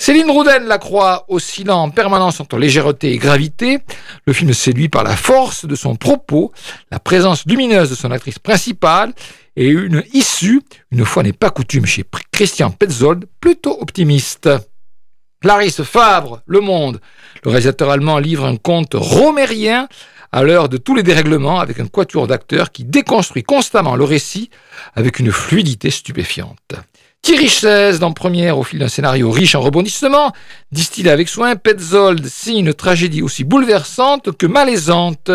Céline 0.00 0.30
Rouden 0.30 0.64
la 0.64 0.78
croit 0.78 1.24
oscillant 1.28 1.82
en 1.82 1.90
permanence 1.90 2.38
entre 2.38 2.56
légèreté 2.56 3.12
et 3.12 3.18
gravité. 3.18 3.80
Le 4.26 4.32
film 4.32 4.54
séduit 4.54 4.88
par 4.88 5.02
la 5.02 5.16
force 5.16 5.66
de 5.66 5.74
son 5.74 5.96
propos, 5.96 6.52
la 6.92 7.00
présence 7.00 7.44
lumineuse 7.46 7.90
de 7.90 7.96
son 7.96 8.12
actrice 8.12 8.38
principale 8.38 9.12
et 9.56 9.66
une 9.66 10.04
issue, 10.12 10.62
une 10.92 11.04
fois 11.04 11.24
n'est 11.24 11.32
pas 11.32 11.50
coutume 11.50 11.84
chez 11.84 12.04
Christian 12.30 12.70
Petzold, 12.70 13.24
plutôt 13.40 13.76
optimiste. 13.80 14.48
Clarisse 15.40 15.82
Fabre, 15.82 16.42
Le 16.46 16.60
Monde. 16.60 17.00
Le 17.44 17.50
réalisateur 17.50 17.90
allemand 17.90 18.18
livre 18.18 18.44
un 18.44 18.56
conte 18.56 18.94
romérien 18.94 19.88
à 20.30 20.42
l'heure 20.42 20.68
de 20.68 20.76
tous 20.76 20.94
les 20.94 21.02
dérèglements 21.02 21.58
avec 21.58 21.80
un 21.80 21.86
quatuor 21.86 22.26
d'acteurs 22.28 22.70
qui 22.70 22.84
déconstruit 22.84 23.42
constamment 23.42 23.96
le 23.96 24.04
récit 24.04 24.50
avec 24.94 25.18
une 25.18 25.32
fluidité 25.32 25.90
stupéfiante. 25.90 26.74
Thierry 27.28 27.50
Chaise, 27.50 27.98
dans 27.98 28.12
Première, 28.12 28.56
au 28.56 28.62
fil 28.62 28.78
d'un 28.78 28.88
scénario 28.88 29.30
riche 29.30 29.54
en 29.54 29.60
rebondissements, 29.60 30.32
distillé 30.72 31.10
avec 31.10 31.28
soin, 31.28 31.56
Petzold 31.56 32.26
signe 32.26 32.60
une 32.60 32.72
tragédie 32.72 33.20
aussi 33.20 33.44
bouleversante 33.44 34.34
que 34.34 34.46
malaisante. 34.46 35.30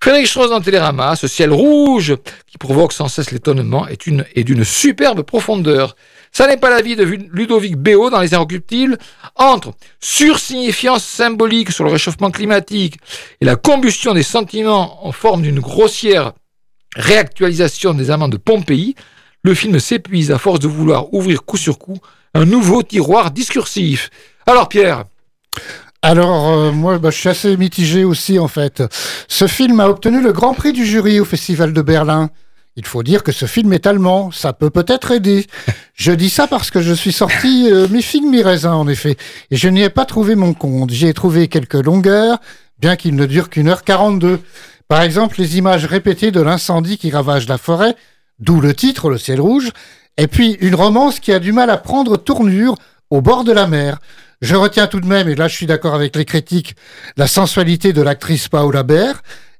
Frédéric 0.00 0.28
Strauss 0.28 0.50
dans 0.50 0.60
Télérama, 0.60 1.16
ce 1.16 1.26
ciel 1.26 1.52
rouge 1.52 2.14
qui 2.46 2.56
provoque 2.56 2.92
sans 2.92 3.08
cesse 3.08 3.32
l'étonnement 3.32 3.88
est, 3.88 4.06
une, 4.06 4.26
est 4.36 4.44
d'une 4.44 4.62
superbe 4.62 5.22
profondeur. 5.22 5.96
Ça 6.30 6.46
n'est 6.46 6.56
pas 6.56 6.70
la 6.70 6.82
vie 6.82 6.94
de 6.94 7.02
Ludovic 7.02 7.74
Béot 7.74 8.10
dans 8.10 8.20
Les 8.20 8.32
Inrecuptibles. 8.32 8.96
Entre 9.34 9.72
sursignifiance 9.98 11.02
symbolique 11.02 11.72
sur 11.72 11.82
le 11.82 11.90
réchauffement 11.90 12.30
climatique 12.30 13.00
et 13.40 13.44
la 13.44 13.56
combustion 13.56 14.14
des 14.14 14.22
sentiments 14.22 15.04
en 15.04 15.10
forme 15.10 15.42
d'une 15.42 15.58
grossière 15.58 16.34
réactualisation 16.94 17.92
des 17.92 18.12
amants 18.12 18.28
de 18.28 18.36
Pompéi, 18.36 18.94
le 19.42 19.54
film 19.54 19.78
s'épuise 19.78 20.30
à 20.30 20.38
force 20.38 20.60
de 20.60 20.68
vouloir 20.68 21.12
ouvrir 21.14 21.44
coup 21.44 21.56
sur 21.56 21.78
coup 21.78 21.98
un 22.34 22.44
nouveau 22.44 22.82
tiroir 22.82 23.30
discursif. 23.30 24.10
Alors 24.46 24.68
Pierre? 24.68 25.04
Alors, 26.00 26.48
euh, 26.50 26.70
moi, 26.70 26.98
bah, 26.98 27.10
je 27.10 27.18
suis 27.18 27.28
assez 27.28 27.56
mitigé 27.56 28.04
aussi, 28.04 28.38
en 28.38 28.46
fait. 28.46 28.84
Ce 29.26 29.48
film 29.48 29.80
a 29.80 29.88
obtenu 29.88 30.22
le 30.22 30.32
Grand 30.32 30.54
Prix 30.54 30.72
du 30.72 30.86
jury 30.86 31.18
au 31.18 31.24
Festival 31.24 31.72
de 31.72 31.82
Berlin. 31.82 32.30
Il 32.76 32.86
faut 32.86 33.02
dire 33.02 33.24
que 33.24 33.32
ce 33.32 33.46
film 33.46 33.72
est 33.72 33.84
allemand, 33.88 34.30
ça 34.30 34.52
peut 34.52 34.70
peut-être 34.70 35.10
aider. 35.10 35.46
Je 35.94 36.12
dis 36.12 36.30
ça 36.30 36.46
parce 36.46 36.70
que 36.70 36.80
je 36.80 36.92
suis 36.92 37.10
sorti 37.10 37.68
euh, 37.72 37.88
mi-figue, 37.88 38.24
mi-raisin, 38.24 38.74
en 38.74 38.86
effet. 38.86 39.16
Et 39.50 39.56
je 39.56 39.68
n'y 39.68 39.82
ai 39.82 39.90
pas 39.90 40.04
trouvé 40.04 40.36
mon 40.36 40.54
compte. 40.54 40.90
J'y 40.90 41.08
ai 41.08 41.14
trouvé 41.14 41.48
quelques 41.48 41.74
longueurs, 41.74 42.38
bien 42.78 42.94
qu'il 42.94 43.16
ne 43.16 43.26
dure 43.26 43.50
qu'une 43.50 43.66
heure 43.66 43.82
quarante-deux. 43.82 44.40
Par 44.86 45.02
exemple, 45.02 45.34
les 45.40 45.58
images 45.58 45.84
répétées 45.84 46.30
de 46.30 46.40
l'incendie 46.40 46.96
qui 46.96 47.10
ravage 47.10 47.48
la 47.48 47.58
forêt, 47.58 47.96
d'où 48.38 48.60
le 48.60 48.74
titre, 48.74 49.10
Le 49.10 49.18
ciel 49.18 49.40
rouge, 49.40 49.70
et 50.16 50.26
puis 50.26 50.56
une 50.60 50.74
romance 50.74 51.20
qui 51.20 51.32
a 51.32 51.38
du 51.38 51.52
mal 51.52 51.70
à 51.70 51.76
prendre 51.76 52.16
tournure 52.16 52.76
au 53.10 53.20
bord 53.20 53.44
de 53.44 53.52
la 53.52 53.66
mer. 53.66 53.98
Je 54.40 54.54
retiens 54.54 54.86
tout 54.86 55.00
de 55.00 55.06
même, 55.06 55.28
et 55.28 55.34
là 55.34 55.48
je 55.48 55.54
suis 55.54 55.66
d'accord 55.66 55.94
avec 55.94 56.14
les 56.16 56.24
critiques, 56.24 56.74
la 57.16 57.26
sensualité 57.26 57.92
de 57.92 58.02
l'actrice 58.02 58.48
Paola 58.48 58.82
Baer. 58.82 59.14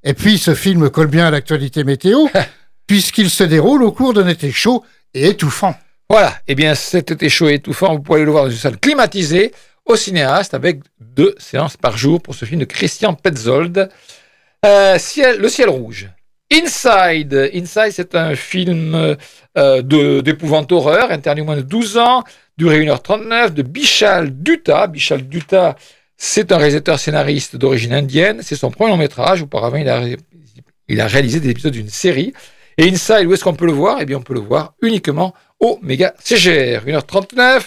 Et 0.05 0.14
puis 0.14 0.39
ce 0.39 0.55
film 0.55 0.91
colle 0.91 1.09
bien 1.09 1.26
à 1.26 1.31
l'actualité 1.31 1.85
météo, 1.85 2.26
puisqu'il 2.87 3.31
se 3.31 3.45
déroule 3.45 3.83
au 3.83 3.93
cours 3.93 4.14
d'un 4.14 4.29
été 4.29 4.53
chaud 4.53 4.85
et 5.14 5.29
étouffant. 5.29 5.74
Voilà, 6.11 6.31
et 6.31 6.53
eh 6.53 6.55
bien 6.55 6.74
cet 6.74 7.11
été 7.11 7.29
chaud 7.29 7.49
et 7.49 7.55
étouffant, 7.55 7.95
vous 7.95 8.01
pouvez 8.01 8.24
le 8.24 8.31
voir 8.31 8.45
dans 8.45 8.51
une 8.51 8.57
salle 8.57 8.79
climatisée 8.79 9.53
au 9.85 9.97
cinéaste 9.97 10.55
avec 10.55 10.81
deux 11.01 11.35
séances 11.39 11.76
par 11.76 11.97
jour 11.97 12.22
pour 12.22 12.35
ce 12.35 12.45
film 12.45 12.61
de 12.61 12.64
Christian 12.64 13.14
Petzold. 13.14 13.91
Euh, 14.64 14.99
ciel, 14.99 15.39
le 15.39 15.49
ciel 15.49 15.68
rouge. 15.68 16.09
Inside. 16.53 17.51
Inside, 17.55 17.92
c'est 17.92 18.14
un 18.14 18.34
film 18.34 19.16
euh, 19.57 20.22
d'épouvante 20.22 20.72
horreur, 20.72 21.11
interdit 21.11 21.42
moins 21.42 21.57
de 21.57 21.62
12 21.62 21.99
ans, 21.99 22.24
durée 22.57 22.84
1h39, 22.84 23.53
de 23.53 23.62
Bishal 23.62 24.30
Dutta. 24.30 24.86
Bishal 24.86 25.28
Dutta, 25.28 25.76
c'est 26.16 26.51
un 26.51 26.57
réalisateur 26.57 26.99
scénariste 26.99 27.57
d'origine 27.57 27.92
indienne. 27.92 28.40
C'est 28.42 28.57
son 28.57 28.70
premier 28.70 28.90
long 28.90 28.96
métrage. 28.96 29.42
Auparavant, 29.42 29.76
il 29.76 29.88
a, 29.88 30.03
il 30.88 31.01
a 31.01 31.07
réalisé 31.07 31.40
des 31.40 31.51
épisodes 31.51 31.72
d'une 31.72 31.90
série. 31.90 32.32
Et 32.78 32.88
Inside, 32.88 33.26
où 33.26 33.34
est-ce 33.34 33.44
qu'on 33.44 33.55
peut 33.55 33.66
le 33.66 33.72
voir? 33.72 33.99
Eh 34.01 34.07
bien, 34.07 34.16
on 34.16 34.22
peut 34.22 34.34
le 34.34 34.40
voir 34.40 34.74
uniquement 34.80 35.34
au 35.61 35.78
méga 35.82 36.14
CGR. 36.22 36.86
1h39. 36.86 37.62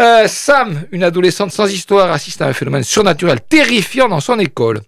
Euh, 0.00 0.28
Sam, 0.28 0.84
une 0.92 1.02
adolescente 1.02 1.50
sans 1.50 1.72
histoire, 1.72 2.12
assiste 2.12 2.40
à 2.42 2.46
un 2.46 2.52
phénomène 2.52 2.84
surnaturel 2.84 3.40
terrifiant 3.40 4.08
dans 4.08 4.20
son 4.20 4.38
école. 4.38 4.82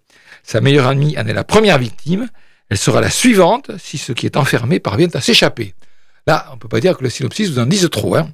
Sa 0.45 0.61
meilleure 0.61 0.87
amie 0.87 1.17
en 1.19 1.27
est 1.27 1.33
la 1.33 1.43
première 1.43 1.79
victime. 1.79 2.29
Elle 2.71 2.79
sera 2.79 3.01
la 3.01 3.11
suivante 3.11 3.73
si 3.79 3.99
ce 3.99 4.13
qui 4.13 4.27
est 4.27 4.37
enfermé 4.37 4.79
parvient 4.79 5.09
à 5.15 5.21
s'échapper. 5.21 5.75
Là, 6.27 6.47
on 6.51 6.55
ne 6.55 6.59
peut 6.59 6.69
pas 6.69 6.81
dire 6.81 6.97
que 6.97 7.03
le 7.03 7.11
synopsis 7.11 7.51
vous 7.51 7.59
en 7.59 7.67
dise 7.67 7.89
trop. 7.91 8.17
Hein. 8.17 8.31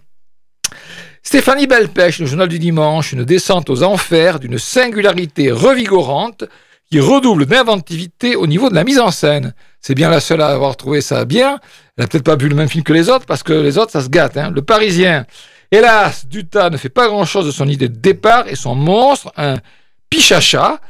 Stéphanie 1.23 1.67
Belpêche, 1.67 2.21
le 2.21 2.27
journal 2.27 2.49
du 2.49 2.59
dimanche, 2.59 3.13
une 3.13 3.25
descente 3.25 3.71
aux 3.71 3.83
enfers 3.83 4.39
d'une 4.39 4.59
singularité 4.59 5.51
revigorante 5.51 6.45
qui 6.91 7.01
redouble 7.01 7.47
d'inventivité 7.47 8.37
au 8.37 8.47
niveau 8.47 8.69
de 8.69 8.75
la 8.75 8.85
mise 8.85 9.01
en 9.01 9.11
scène. 9.11 9.55
C'est 9.81 9.95
bien 9.95 10.09
la 10.09 10.21
seule 10.21 10.41
à 10.41 10.49
avoir 10.49 10.77
trouvé 10.77 11.01
ça 11.01 11.25
bien. 11.25 11.59
Elle 11.97 12.05
n'a 12.05 12.09
peut-être 12.09 12.25
pas 12.25 12.37
vu 12.37 12.49
le 12.49 12.55
même 12.55 12.69
film 12.69 12.85
que 12.85 12.93
les 12.93 13.09
autres, 13.09 13.27
parce 13.27 13.43
que 13.43 13.53
les 13.53 13.79
autres, 13.79 13.91
ça 13.91 14.03
se 14.03 14.09
gâte. 14.09 14.37
Hein. 14.37 14.53
Le 14.55 14.63
Parisien. 14.63 15.27
Hélas, 15.73 16.27
Dutas 16.27 16.71
ne 16.71 16.77
fait 16.77 16.89
pas 16.89 17.09
grand-chose 17.09 17.47
de 17.47 17.51
son 17.51 17.67
idée 17.67 17.89
de 17.89 17.97
départ 17.97 18.47
et 18.47 18.55
son 18.55 18.77
monstre, 18.77 19.33
un 19.37 19.57
pichacha, 20.11 20.81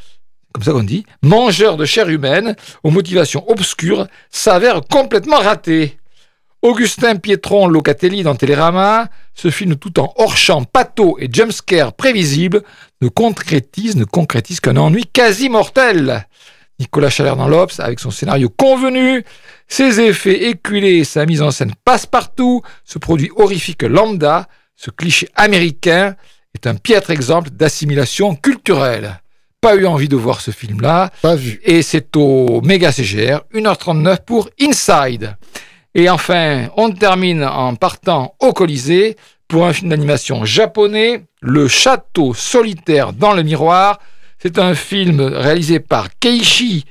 comme 0.57 0.63
ça 0.63 0.73
qu'on 0.73 0.85
dit, 0.85 1.05
mangeur 1.21 1.77
de 1.77 1.85
chair 1.85 2.09
humaine 2.09 2.57
aux 2.83 2.91
motivations 2.91 3.45
obscures, 3.51 4.07
s'avère 4.31 4.81
complètement 4.91 5.37
raté. 5.37 5.99
Augustin 6.63 7.17
Pietron 7.17 7.67
Locatelli 7.67 8.23
dans 8.23 8.37
Télérama, 8.37 9.09
ce 9.35 9.51
film 9.51 9.77
tout 9.77 10.01
en 10.01 10.15
hors-champ, 10.17 10.65
pato 10.65 11.19
et 11.21 11.29
jumpscare 11.31 11.93
prévisible, 11.93 12.63
ne 13.03 13.09
concrétise, 13.09 13.97
ne 13.97 14.05
concrétise 14.05 14.61
qu'un 14.61 14.79
ennui 14.79 15.05
quasi 15.05 15.51
mortel. 15.51 16.27
Nicolas 16.81 17.11
Chalère 17.11 17.37
dans 17.37 17.49
l'Obs, 17.49 17.79
avec 17.79 18.01
son 18.01 18.11
scénario 18.11 18.49
convenu, 18.49 19.27
ses 19.69 20.01
effets 20.01 20.49
éculés, 20.49 21.05
sa 21.05 21.27
mise 21.27 21.43
en 21.43 21.51
scène 21.51 21.75
passe-partout, 21.85 22.63
ce 22.87 22.99
produit 22.99 23.31
horrifique 23.37 23.83
lambda, 23.83 24.49
ce 24.75 24.89
cliché 24.89 25.29
américain, 25.35 26.17
est 26.55 26.67
un 26.67 26.77
piètre 26.77 27.11
exemple 27.11 27.51
d'assimilation 27.51 28.35
culturelle 28.35 29.21
pas 29.61 29.75
eu 29.75 29.87
envie 29.87 30.09
de 30.09 30.17
voir 30.17 30.41
ce 30.41 30.51
film-là. 30.51 31.11
Pas 31.23 31.35
vu. 31.35 31.61
Et 31.65 31.83
c'est 31.83 32.17
au 32.17 32.61
Méga 32.63 32.93
CGR, 32.93 33.41
1h39 33.55 34.19
pour 34.25 34.49
Inside. 34.61 35.37
Et 35.95 36.11
enfin, 36.11 36.69
on 36.77 36.91
termine 36.91 37.43
en 37.45 37.75
partant 37.75 38.35
au 38.41 38.53
Colisée 38.53 39.17
pour 39.49 39.67
un 39.67 39.73
film 39.73 39.91
d'animation 39.91 40.45
japonais, 40.45 41.25
Le 41.41 41.69
Château 41.69 42.35
solitaire 42.35 43.13
dans 43.13 43.33
le 43.33 43.43
miroir. 43.43 43.99
C'est 44.39 44.59
un 44.59 44.75
film 44.75 45.21
réalisé 45.21 45.81
par 45.81 46.09
Keiichi 46.19 46.85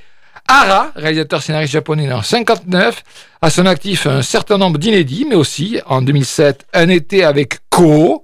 Hara, 0.48 0.92
réalisateur 0.96 1.42
scénariste 1.42 1.74
japonais 1.74 2.12
en 2.12 2.22
59, 2.22 3.04
à 3.42 3.50
son 3.50 3.66
actif 3.66 4.06
un 4.06 4.22
certain 4.22 4.58
nombre 4.58 4.78
d'inédits, 4.78 5.26
mais 5.28 5.36
aussi 5.36 5.80
en 5.86 6.02
2007 6.02 6.66
Un 6.74 6.90
été 6.90 7.24
avec 7.24 7.60
Ko, 7.70 8.24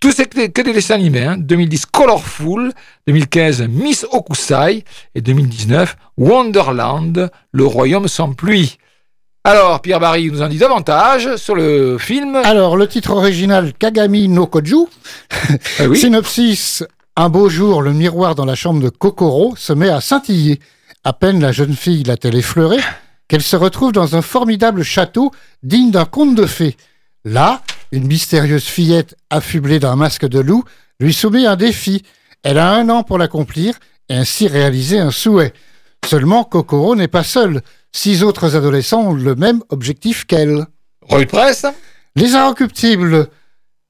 tout 0.00 0.12
c'est 0.12 0.26
que 0.26 0.62
des 0.62 0.72
dessins 0.72 0.94
animés. 0.94 1.28
2010 1.36 1.82
hein. 1.82 1.88
Colorful, 1.92 2.72
2015 3.06 3.62
Miss 3.68 4.06
Okusai 4.10 4.84
et 5.14 5.20
2019 5.20 5.96
Wonderland, 6.16 7.30
le 7.52 7.66
royaume 7.66 8.08
sans 8.08 8.32
pluie. 8.32 8.78
Alors, 9.44 9.80
Pierre 9.80 10.00
Barry 10.00 10.30
nous 10.30 10.42
en 10.42 10.48
dit 10.48 10.58
davantage 10.58 11.36
sur 11.36 11.54
le 11.54 11.96
film. 11.98 12.36
Alors, 12.36 12.76
le 12.76 12.86
titre 12.86 13.12
original 13.12 13.72
Kagami 13.72 14.28
no 14.28 14.46
Koju. 14.46 14.86
Ah 15.78 15.84
Synopsis 15.94 16.82
Un 17.16 17.28
beau 17.28 17.48
jour, 17.48 17.80
le 17.80 17.92
miroir 17.92 18.34
dans 18.34 18.44
la 18.44 18.54
chambre 18.54 18.82
de 18.82 18.90
Kokoro 18.90 19.54
se 19.56 19.72
met 19.72 19.88
à 19.88 20.00
scintiller. 20.00 20.60
À 21.04 21.12
peine 21.12 21.40
la 21.40 21.52
jeune 21.52 21.74
fille 21.74 22.04
l'a-t-elle 22.04 22.36
effleuré 22.36 22.78
qu'elle 23.28 23.42
se 23.42 23.56
retrouve 23.56 23.92
dans 23.92 24.16
un 24.16 24.22
formidable 24.22 24.82
château 24.82 25.30
digne 25.62 25.90
d'un 25.90 26.04
conte 26.04 26.34
de 26.34 26.46
fées. 26.46 26.76
Là, 27.24 27.62
une 27.92 28.06
mystérieuse 28.06 28.64
fillette 28.64 29.16
affublée 29.30 29.78
d'un 29.78 29.96
masque 29.96 30.26
de 30.26 30.40
loup 30.40 30.64
lui 31.00 31.14
soumet 31.14 31.46
un 31.46 31.56
défi. 31.56 32.02
Elle 32.42 32.58
a 32.58 32.72
un 32.72 32.88
an 32.88 33.02
pour 33.02 33.18
l'accomplir 33.18 33.74
et 34.08 34.14
ainsi 34.14 34.48
réaliser 34.48 34.98
un 34.98 35.10
souhait. 35.10 35.52
Seulement, 36.04 36.44
Kokoro 36.44 36.96
n'est 36.96 37.08
pas 37.08 37.24
seule. 37.24 37.62
Six 37.92 38.22
autres 38.22 38.56
adolescents 38.56 39.10
ont 39.10 39.14
le 39.14 39.34
même 39.34 39.62
objectif 39.68 40.24
qu'elle. 40.24 40.66
Rue 41.08 41.26
presse 41.26 41.66
Les 42.16 42.34
Inrecuptibles 42.34 43.28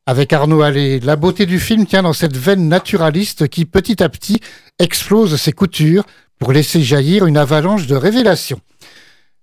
avec 0.07 0.33
Arnaud 0.33 0.63
Allais, 0.63 0.99
la 0.99 1.15
beauté 1.15 1.47
du 1.47 1.61
film 1.61 1.87
tient 1.87 2.03
dans 2.03 2.13
cette 2.13 2.37
veine 2.37 2.67
naturaliste 2.67 3.49
qui 3.49 3.65
petit 3.65 4.03
à 4.03 4.09
petit 4.09 4.41
explose 4.79 5.37
ses 5.37 5.53
coutures 5.53 6.05
pour 6.39 6.53
laisser 6.53 6.83
jaillir 6.83 7.27
une 7.27 7.37
avalanche 7.37 7.87
de 7.87 7.95
révélations. 7.95 8.61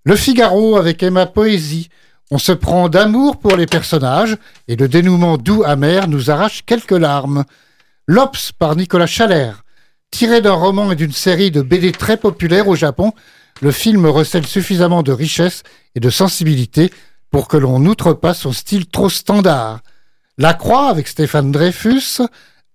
Le 0.03 0.15
Figaro 0.15 0.75
avec 0.75 1.03
Emma 1.03 1.25
Poésie, 1.25 1.89
on 2.31 2.37
se 2.37 2.51
prend 2.51 2.89
d'amour 2.89 3.37
pour 3.37 3.55
les 3.55 3.65
personnages 3.65 4.37
et 4.67 4.75
le 4.75 4.87
dénouement 4.87 5.37
doux 5.37 5.63
amer 5.65 6.07
nous 6.07 6.29
arrache 6.29 6.63
quelques 6.65 6.91
larmes. 6.91 7.45
L'Ops 8.05 8.51
par 8.51 8.75
Nicolas 8.75 9.07
Chalère. 9.07 9.63
Tiré 10.11 10.41
d'un 10.41 10.53
roman 10.53 10.91
et 10.91 10.95
d'une 10.95 11.11
série 11.11 11.51
de 11.51 11.61
BD 11.61 11.91
très 11.91 12.17
populaires 12.17 12.67
au 12.67 12.75
Japon, 12.75 13.13
le 13.61 13.71
film 13.71 14.05
recèle 14.05 14.45
suffisamment 14.45 15.03
de 15.03 15.11
richesse 15.11 15.63
et 15.95 15.99
de 15.99 16.09
sensibilité 16.09 16.91
pour 17.31 17.47
que 17.47 17.57
l'on 17.57 17.79
n'outre 17.79 18.13
pas 18.13 18.33
son 18.33 18.51
style 18.51 18.87
trop 18.87 19.09
standard. 19.09 19.79
La 20.37 20.53
Croix 20.53 20.89
avec 20.89 21.07
Stéphane 21.07 21.51
Dreyfus, 21.51 22.21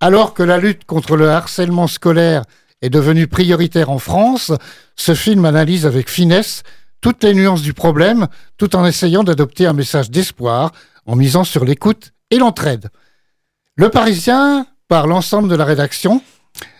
alors 0.00 0.34
que 0.34 0.42
la 0.42 0.58
lutte 0.58 0.84
contre 0.84 1.16
le 1.16 1.30
harcèlement 1.30 1.86
scolaire 1.86 2.42
est 2.82 2.90
devenue 2.90 3.28
prioritaire 3.28 3.90
en 3.90 3.98
France, 3.98 4.52
ce 4.96 5.14
film 5.14 5.44
analyse 5.44 5.86
avec 5.86 6.10
finesse 6.10 6.64
toutes 7.02 7.22
les 7.24 7.34
nuances 7.34 7.60
du 7.60 7.74
problème, 7.74 8.28
tout 8.56 8.74
en 8.74 8.86
essayant 8.86 9.24
d'adopter 9.24 9.66
un 9.66 9.74
message 9.74 10.10
d'espoir, 10.10 10.72
en 11.04 11.16
misant 11.16 11.44
sur 11.44 11.66
l'écoute 11.66 12.12
et 12.30 12.38
l'entraide. 12.38 12.88
Le 13.76 13.90
Parisien, 13.90 14.66
par 14.88 15.06
l'ensemble 15.06 15.48
de 15.48 15.56
la 15.56 15.66
rédaction, 15.66 16.22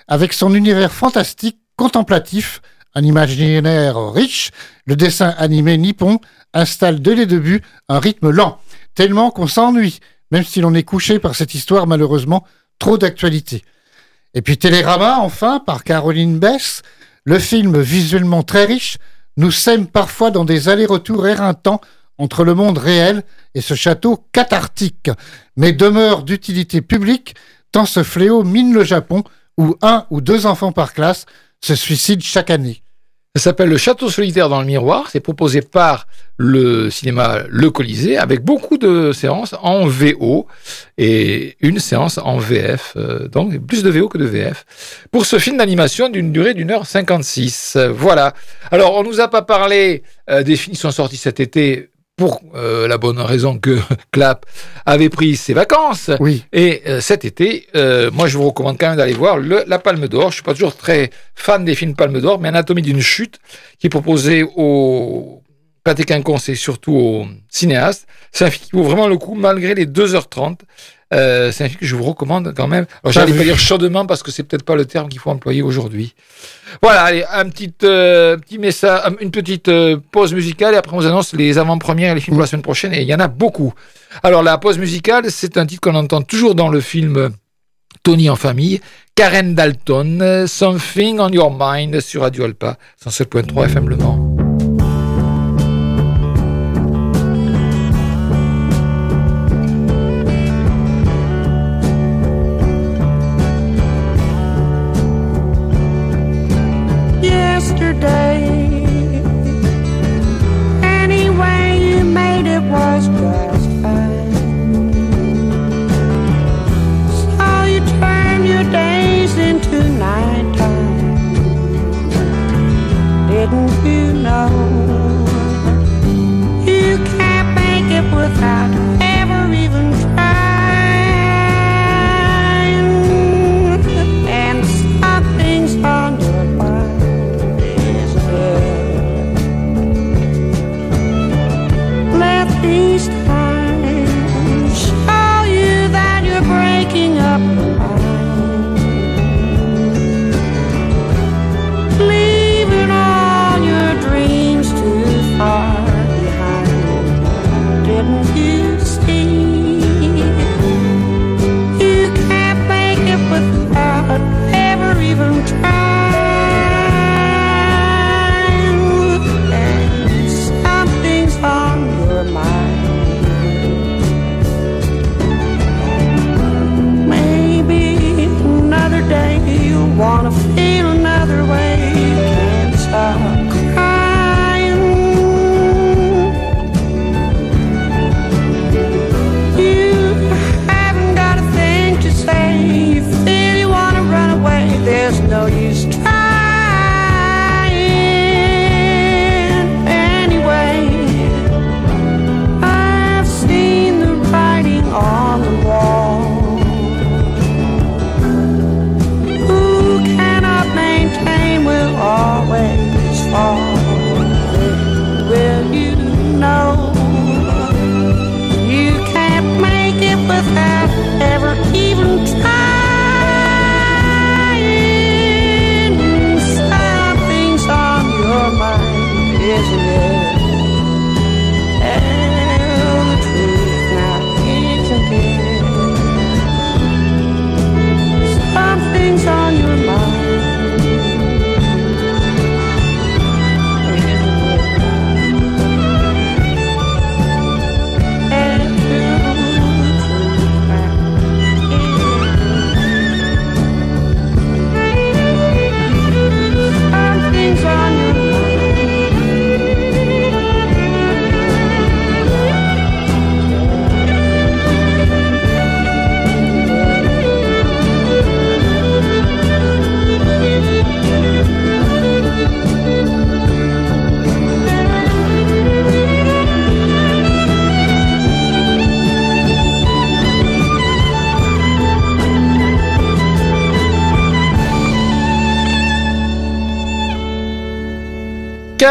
avec 0.09 0.33
son 0.33 0.55
univers 0.55 0.93
fantastique, 0.93 1.59
contemplatif, 1.77 2.63
un 2.95 3.03
imaginaire 3.03 4.13
riche, 4.13 4.51
le 4.87 4.97
dessin 4.97 5.35
animé 5.39 5.77
nippon 5.77 6.21
installe 6.55 7.01
dès 7.01 7.15
les 7.15 7.27
débuts 7.27 7.63
un 7.89 7.99
rythme 7.99 8.31
lent, 8.31 8.59
tellement 8.95 9.31
qu'on 9.31 9.47
s'ennuie, 9.47 10.01
même 10.31 10.45
si 10.45 10.61
l'on 10.61 10.75
est 10.75 10.83
couché 10.83 11.19
par 11.19 11.35
cette 11.35 11.55
histoire 11.55 11.87
malheureusement 11.87 12.47
trop 12.79 12.99
d'actualité. 12.99 13.65
Et 14.35 14.43
puis 14.43 14.59
Télérama, 14.59 15.19
enfin, 15.21 15.61
par 15.61 15.85
Caroline 15.85 16.39
Bess, 16.39 16.83
le 17.25 17.39
film 17.39 17.81
visuellement 17.81 18.43
très 18.43 18.65
riche, 18.65 18.99
nous 19.37 19.51
sème 19.51 19.87
parfois 19.87 20.31
dans 20.31 20.45
des 20.45 20.69
allers-retours 20.69 21.27
éreintants 21.27 21.81
entre 22.19 22.45
le 22.45 22.55
monde 22.55 22.79
réel 22.79 23.23
et 23.55 23.61
ce 23.61 23.75
château 23.75 24.27
cathartique, 24.33 25.11
mais 25.57 25.73
demeure 25.73 26.23
d'utilité 26.23 26.83
publique 26.83 27.35
tant 27.73 27.87
ce 27.87 28.03
fléau 28.03 28.45
mine 28.45 28.73
le 28.73 28.85
Japon 28.85 29.25
où 29.57 29.77
un 29.83 30.07
ou 30.11 30.21
deux 30.21 30.47
enfants 30.47 30.73
par 30.73 30.93
classe 30.93 31.27
se 31.61 31.75
suicident 31.75 32.23
chaque 32.23 32.51
année. 32.51 32.82
Ça 33.35 33.45
s'appelle 33.45 33.71
Le 33.71 33.79
Château 33.79 34.11
solitaire 34.11 34.51
dans 34.51 34.61
le 34.61 34.67
miroir. 34.67 35.09
C'est 35.11 35.21
proposé 35.21 35.63
par 35.63 36.07
le 36.37 36.91
cinéma 36.91 37.39
Le 37.49 37.71
Colisée 37.71 38.19
avec 38.19 38.43
beaucoup 38.43 38.77
de 38.77 39.13
séances 39.13 39.55
en 39.63 39.87
VO 39.87 40.47
et 40.99 41.57
une 41.61 41.79
séance 41.79 42.19
en 42.19 42.37
VF. 42.37 42.93
Euh, 42.97 43.29
donc 43.29 43.59
plus 43.67 43.83
de 43.83 43.89
VO 43.89 44.11
que 44.11 44.19
de 44.19 44.27
VF. 44.27 44.67
Pour 45.11 45.25
ce 45.25 45.39
film 45.39 45.57
d'animation 45.57 46.11
d'une 46.11 46.31
durée 46.31 46.53
d'une 46.53 46.71
heure 46.71 46.85
56. 46.85 47.79
Voilà. 47.91 48.35
Alors 48.71 48.97
on 48.97 49.03
nous 49.03 49.19
a 49.19 49.29
pas 49.29 49.41
parlé 49.41 50.03
euh, 50.29 50.43
des 50.43 50.57
films 50.57 50.75
qui 50.75 50.81
sont 50.81 50.91
sortis 50.91 51.17
cet 51.17 51.41
été 51.41 51.89
pour 52.17 52.41
euh, 52.55 52.87
la 52.89 52.99
bonne 52.99 53.19
raison 53.19 53.59
que 53.59 53.79
Clap 54.13 54.47
avait 54.87 55.09
pris 55.09 55.37
ses 55.37 55.55
vacances. 55.55 56.11
Oui. 56.21 56.45
Et 56.53 56.83
euh, 56.87 57.01
cet 57.01 57.25
été, 57.25 57.67
euh, 57.75 58.11
moi 58.13 58.27
je 58.27 58.37
vous 58.39 58.47
recommande 58.47 58.79
quand 58.79 58.89
même 58.89 58.97
d'aller 58.97 59.15
voir 59.15 59.39
le, 59.39 59.65
la 59.67 59.79
Palme 59.79 60.09
d'Or. 60.09 60.31
Je 60.31 60.35
suis 60.35 60.43
pas 60.43 60.53
toujours 60.53 60.77
très 60.77 61.11
fan 61.35 61.65
des 61.65 61.75
films 61.75 61.95
Palme 61.95 62.21
d'Or, 62.21 62.39
mais 62.41 62.49
Anatomie 62.49 62.83
d'une 62.83 63.01
chute 63.01 63.39
qui 63.79 63.87
est 63.87 63.91
proposé 63.91 64.45
au 64.57 65.43
Pâté 65.85 66.05
Quinconce 66.05 66.49
et 66.49 66.55
surtout 66.55 66.93
aux 66.93 67.27
cinéastes. 67.49 68.07
C'est 68.31 68.45
un 68.45 68.51
film 68.51 68.65
qui 68.65 68.77
vaut 68.77 68.85
vraiment 68.85 69.09
le 69.09 69.17
coup 69.17 69.35
malgré 69.35 69.75
les 69.75 69.87
2h30. 69.87 70.59
Euh, 71.13 71.53
c'est 71.53 71.65
un 71.65 71.69
film 71.69 71.81
que 71.81 71.87
je 71.87 71.95
vous 71.95 72.05
recommande 72.05 72.55
quand 72.57 72.69
même. 72.69 72.87
Alors, 73.03 73.13
j'allais 73.13 73.35
pas 73.35 73.45
dire 73.45 73.59
chaudement 73.59 74.07
parce 74.07 74.23
que 74.23 74.31
c'est 74.31 74.43
peut-être 74.43 74.65
pas 74.65 74.77
le 74.77 74.87
terme 74.87 75.09
qu'il 75.09 75.21
faut 75.21 75.31
employer 75.31 75.63
aujourd'hui. 75.63 76.15
Voilà, 76.81 77.03
allez, 77.03 77.25
un 77.31 77.49
petit, 77.49 77.73
euh, 77.85 78.37
petit 78.39 78.59
message, 78.59 79.03
une 79.21 79.31
petite 79.31 79.69
euh, 79.69 79.99
pause 80.11 80.33
musicale 80.33 80.75
et 80.75 80.77
après 80.79 80.95
on 80.95 81.01
vous 81.01 81.07
annonce 81.07 81.35
les 81.35 81.59
avant-premières 81.59 82.13
et 82.13 82.15
les 82.15 82.21
films 82.21 82.37
pour 82.37 82.41
la 82.41 82.47
semaine 82.47 82.63
prochaine 82.63 82.95
et 82.95 83.03
il 83.03 83.09
y 83.09 83.15
en 83.15 83.21
a 83.21 83.29
beaucoup. 83.29 83.75
Alors 84.23 84.43
la 84.43 84.57
pause 84.57 84.79
musicale, 84.79 85.31
c'est 85.31 85.59
un 85.59 85.67
titre 85.67 85.83
qu'on 85.83 85.97
entend 85.97 86.23
toujours 86.23 86.55
dans 86.55 86.69
le 86.69 86.81
film 86.81 87.31
Tony 88.03 88.31
en 88.31 88.37
famille, 88.37 88.81
Karen 89.15 89.55
Dalton, 89.55 90.47
Something 90.47 91.21
on 91.21 91.29
Your 91.29 91.55
Mind 91.57 92.01
sur 92.01 92.23
Radio 92.23 92.45
Alpa, 92.45 92.79
107.3 93.05 93.67
FM 93.67 93.89
Le 93.91 93.97
Mans. 93.97 94.32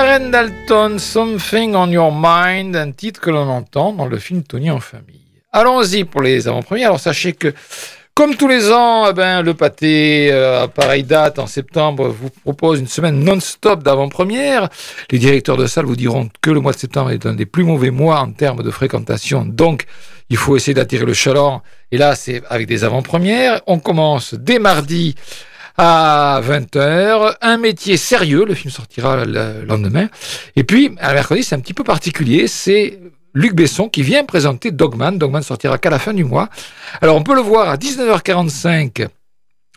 Karen 0.03 0.31
Dalton, 0.31 0.97
Something 0.97 1.75
on 1.75 1.91
Your 1.91 2.11
Mind, 2.11 2.75
un 2.75 2.91
titre 2.91 3.21
que 3.21 3.29
l'on 3.29 3.47
entend 3.47 3.93
dans 3.93 4.07
le 4.07 4.17
film 4.17 4.41
Tony 4.41 4.71
en 4.71 4.79
famille. 4.79 5.21
Allons-y 5.51 6.05
pour 6.05 6.23
les 6.23 6.47
avant-premières. 6.47 6.87
Alors 6.87 6.99
sachez 6.99 7.33
que, 7.33 7.53
comme 8.15 8.35
tous 8.35 8.47
les 8.47 8.71
ans, 8.71 9.05
eh 9.07 9.13
ben, 9.13 9.43
le 9.43 9.53
pâté, 9.53 10.29
euh, 10.31 10.63
à 10.63 10.67
pareille 10.67 11.03
date, 11.03 11.37
en 11.37 11.45
septembre, 11.45 12.07
vous 12.07 12.31
propose 12.41 12.79
une 12.79 12.87
semaine 12.87 13.23
non-stop 13.23 13.83
d'avant-première. 13.83 14.69
Les 15.11 15.19
directeurs 15.19 15.55
de 15.55 15.67
salle 15.67 15.85
vous 15.85 15.95
diront 15.95 16.29
que 16.41 16.49
le 16.49 16.61
mois 16.61 16.71
de 16.71 16.79
septembre 16.79 17.11
est 17.11 17.27
un 17.27 17.35
des 17.35 17.45
plus 17.45 17.63
mauvais 17.63 17.91
mois 17.91 18.21
en 18.21 18.31
termes 18.31 18.63
de 18.63 18.71
fréquentation. 18.71 19.45
Donc, 19.45 19.85
il 20.31 20.37
faut 20.37 20.57
essayer 20.57 20.73
d'attirer 20.73 21.05
le 21.05 21.13
chaland. 21.13 21.61
Et 21.91 21.99
là, 21.99 22.15
c'est 22.15 22.41
avec 22.49 22.65
des 22.65 22.83
avant-premières. 22.83 23.61
On 23.67 23.77
commence 23.77 24.33
dès 24.33 24.57
mardi 24.57 25.13
à 25.83 26.39
20h. 26.43 27.37
Un 27.41 27.57
métier 27.57 27.97
sérieux, 27.97 28.45
le 28.45 28.53
film 28.53 28.71
sortira 28.71 29.25
le 29.25 29.65
lendemain. 29.65 30.09
Et 30.55 30.63
puis, 30.63 30.95
à 30.99 31.11
mercredi, 31.13 31.43
c'est 31.43 31.55
un 31.55 31.59
petit 31.59 31.73
peu 31.73 31.83
particulier, 31.83 32.47
c'est 32.47 32.99
Luc 33.33 33.55
Besson 33.55 33.89
qui 33.89 34.03
vient 34.03 34.23
présenter 34.23 34.69
Dogman. 34.69 35.17
Dogman 35.17 35.41
sortira 35.41 35.79
qu'à 35.79 35.89
la 35.89 35.97
fin 35.97 36.13
du 36.13 36.23
mois. 36.23 36.49
Alors, 37.01 37.15
on 37.15 37.23
peut 37.23 37.33
le 37.33 37.41
voir 37.41 37.67
à 37.67 37.77
19h45. 37.77 39.07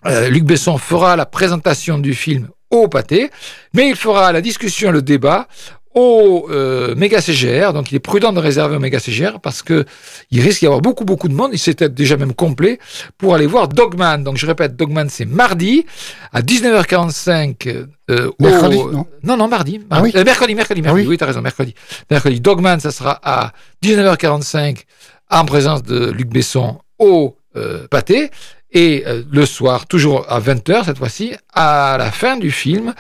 Euh, 0.05 0.29
Luc 0.29 0.45
Besson 0.45 0.77
fera 0.77 1.17
la 1.17 1.25
présentation 1.25 1.97
du 1.97 2.13
film 2.15 2.49
au 2.69 2.87
pâté, 2.89 3.31
mais 3.73 3.89
il 3.89 3.97
fera 3.97 4.31
la 4.31 4.43
discussion, 4.43 4.91
le 4.91 5.01
débat 5.01 5.49
au 5.95 6.49
euh, 6.51 6.95
méga 6.97 7.21
CGR. 7.21 7.73
Donc, 7.73 7.93
il 7.93 7.95
est 7.95 8.01
prudent 8.01 8.33
de 8.33 8.41
réserver 8.41 8.77
au 8.77 8.81
méga 8.81 8.99
CGR 8.99 9.39
parce 9.41 9.63
que 9.63 9.85
il 10.31 10.41
risque 10.41 10.61
d'y 10.61 10.67
avoir 10.67 10.81
beaucoup, 10.81 11.05
beaucoup 11.05 11.29
de 11.29 11.35
monde. 11.35 11.51
Il 11.53 11.59
s'est 11.59 11.75
peut-être 11.75 11.95
déjà 11.95 12.17
même 12.17 12.33
complet 12.35 12.79
pour 13.19 13.35
aller 13.35 13.47
voir 13.47 13.69
Dogman. 13.69 14.19
Donc, 14.25 14.37
je 14.37 14.47
répète, 14.47 14.77
Dogman, 14.77 15.09
c'est 15.09 15.25
mardi 15.25 15.87
à 16.33 16.43
19h45. 16.43 17.87
Euh, 18.11 18.31
Mercredi, 18.39 18.77
au- 18.77 18.91
non 18.93 19.07
non, 19.23 19.37
non, 19.37 19.49
mardi. 19.49 19.81
Ah 19.91 20.03
oui 20.03 20.13
Euh, 20.15 20.25
mercredi, 20.25 20.55
mercredi, 20.55 20.81
Ah 20.83 20.89
mercredi. 20.89 21.05
oui 21.07 21.11
oui, 21.13 21.17
t'as 21.19 21.27
raison, 21.27 21.41
mercredi. 21.41 21.75
Mercredi. 22.11 22.41
Dogman, 22.41 22.81
ça 22.81 22.91
sera 22.91 23.19
à 23.23 23.53
19h45 23.83 24.85
en 25.31 25.45
présence 25.45 25.83
de 25.83 26.11
Luc 26.11 26.29
Besson 26.29 26.79
au 26.99 27.37
euh, 27.57 27.87
pâté. 27.89 28.31
Et 28.75 29.05
euh, 29.07 29.23
le 29.31 29.47
soir, 29.47 29.87
toujours 29.87 30.31
à 30.31 30.41
20h 30.41 30.85
cette 30.85 30.99
fois-ci, 30.99 31.33
à 31.55 31.97
la 31.99 32.11
fin 32.11 32.37
du 32.37 32.51
film 32.51 32.93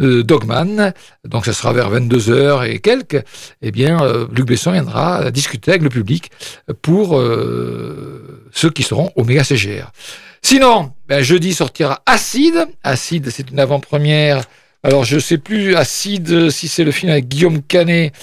euh, 0.00 0.22
Dogman, 0.22 0.92
donc 1.24 1.44
ça 1.44 1.52
sera 1.52 1.72
vers 1.72 1.90
22h 1.92 2.68
et 2.68 2.78
quelques, 2.78 3.22
eh 3.60 3.70
bien, 3.70 4.02
euh, 4.02 4.26
Luc 4.32 4.46
Besson 4.46 4.72
viendra 4.72 5.30
discuter 5.30 5.72
avec 5.72 5.82
le 5.82 5.90
public 5.90 6.30
pour 6.80 7.18
euh, 7.18 8.48
ceux 8.52 8.70
qui 8.70 8.82
seront 8.82 9.12
au 9.16 9.24
CGR. 9.24 9.92
Sinon, 10.42 10.92
ben, 11.06 11.22
jeudi 11.22 11.52
sortira 11.52 12.02
Acide. 12.06 12.66
Acide, 12.82 13.28
c'est 13.30 13.50
une 13.50 13.60
avant-première. 13.60 14.42
Alors, 14.82 15.04
je 15.04 15.18
sais 15.18 15.36
plus, 15.36 15.76
Acide, 15.76 16.48
si 16.48 16.66
c'est 16.66 16.84
le 16.84 16.92
film 16.92 17.12
avec 17.12 17.28
Guillaume 17.28 17.60
Canet, 17.60 18.14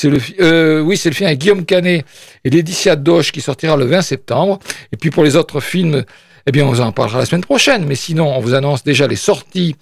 oui, 0.00 0.96
c'est 0.96 1.10
le 1.10 1.14
film 1.14 1.26
avec 1.26 1.38
Guillaume 1.38 1.64
Canet 1.64 2.04
et 2.44 2.50
Laetitia 2.50 2.94
Doche 2.94 3.32
qui 3.32 3.40
sortira 3.40 3.76
le 3.76 3.86
20 3.86 4.02
septembre. 4.02 4.60
Et 4.92 4.96
puis 4.96 5.10
pour 5.10 5.24
les 5.24 5.34
autres 5.34 5.58
films, 5.58 6.04
eh 6.46 6.52
bien, 6.52 6.64
on 6.64 6.70
vous 6.70 6.80
en 6.80 6.92
parlera 6.92 7.18
la 7.18 7.26
semaine 7.26 7.42
prochaine. 7.42 7.84
Mais 7.86 7.94
sinon, 7.94 8.36
on 8.36 8.40
vous 8.40 8.54
annonce 8.54 8.84
déjà 8.84 9.06
les 9.06 9.16
sorties. 9.16 9.76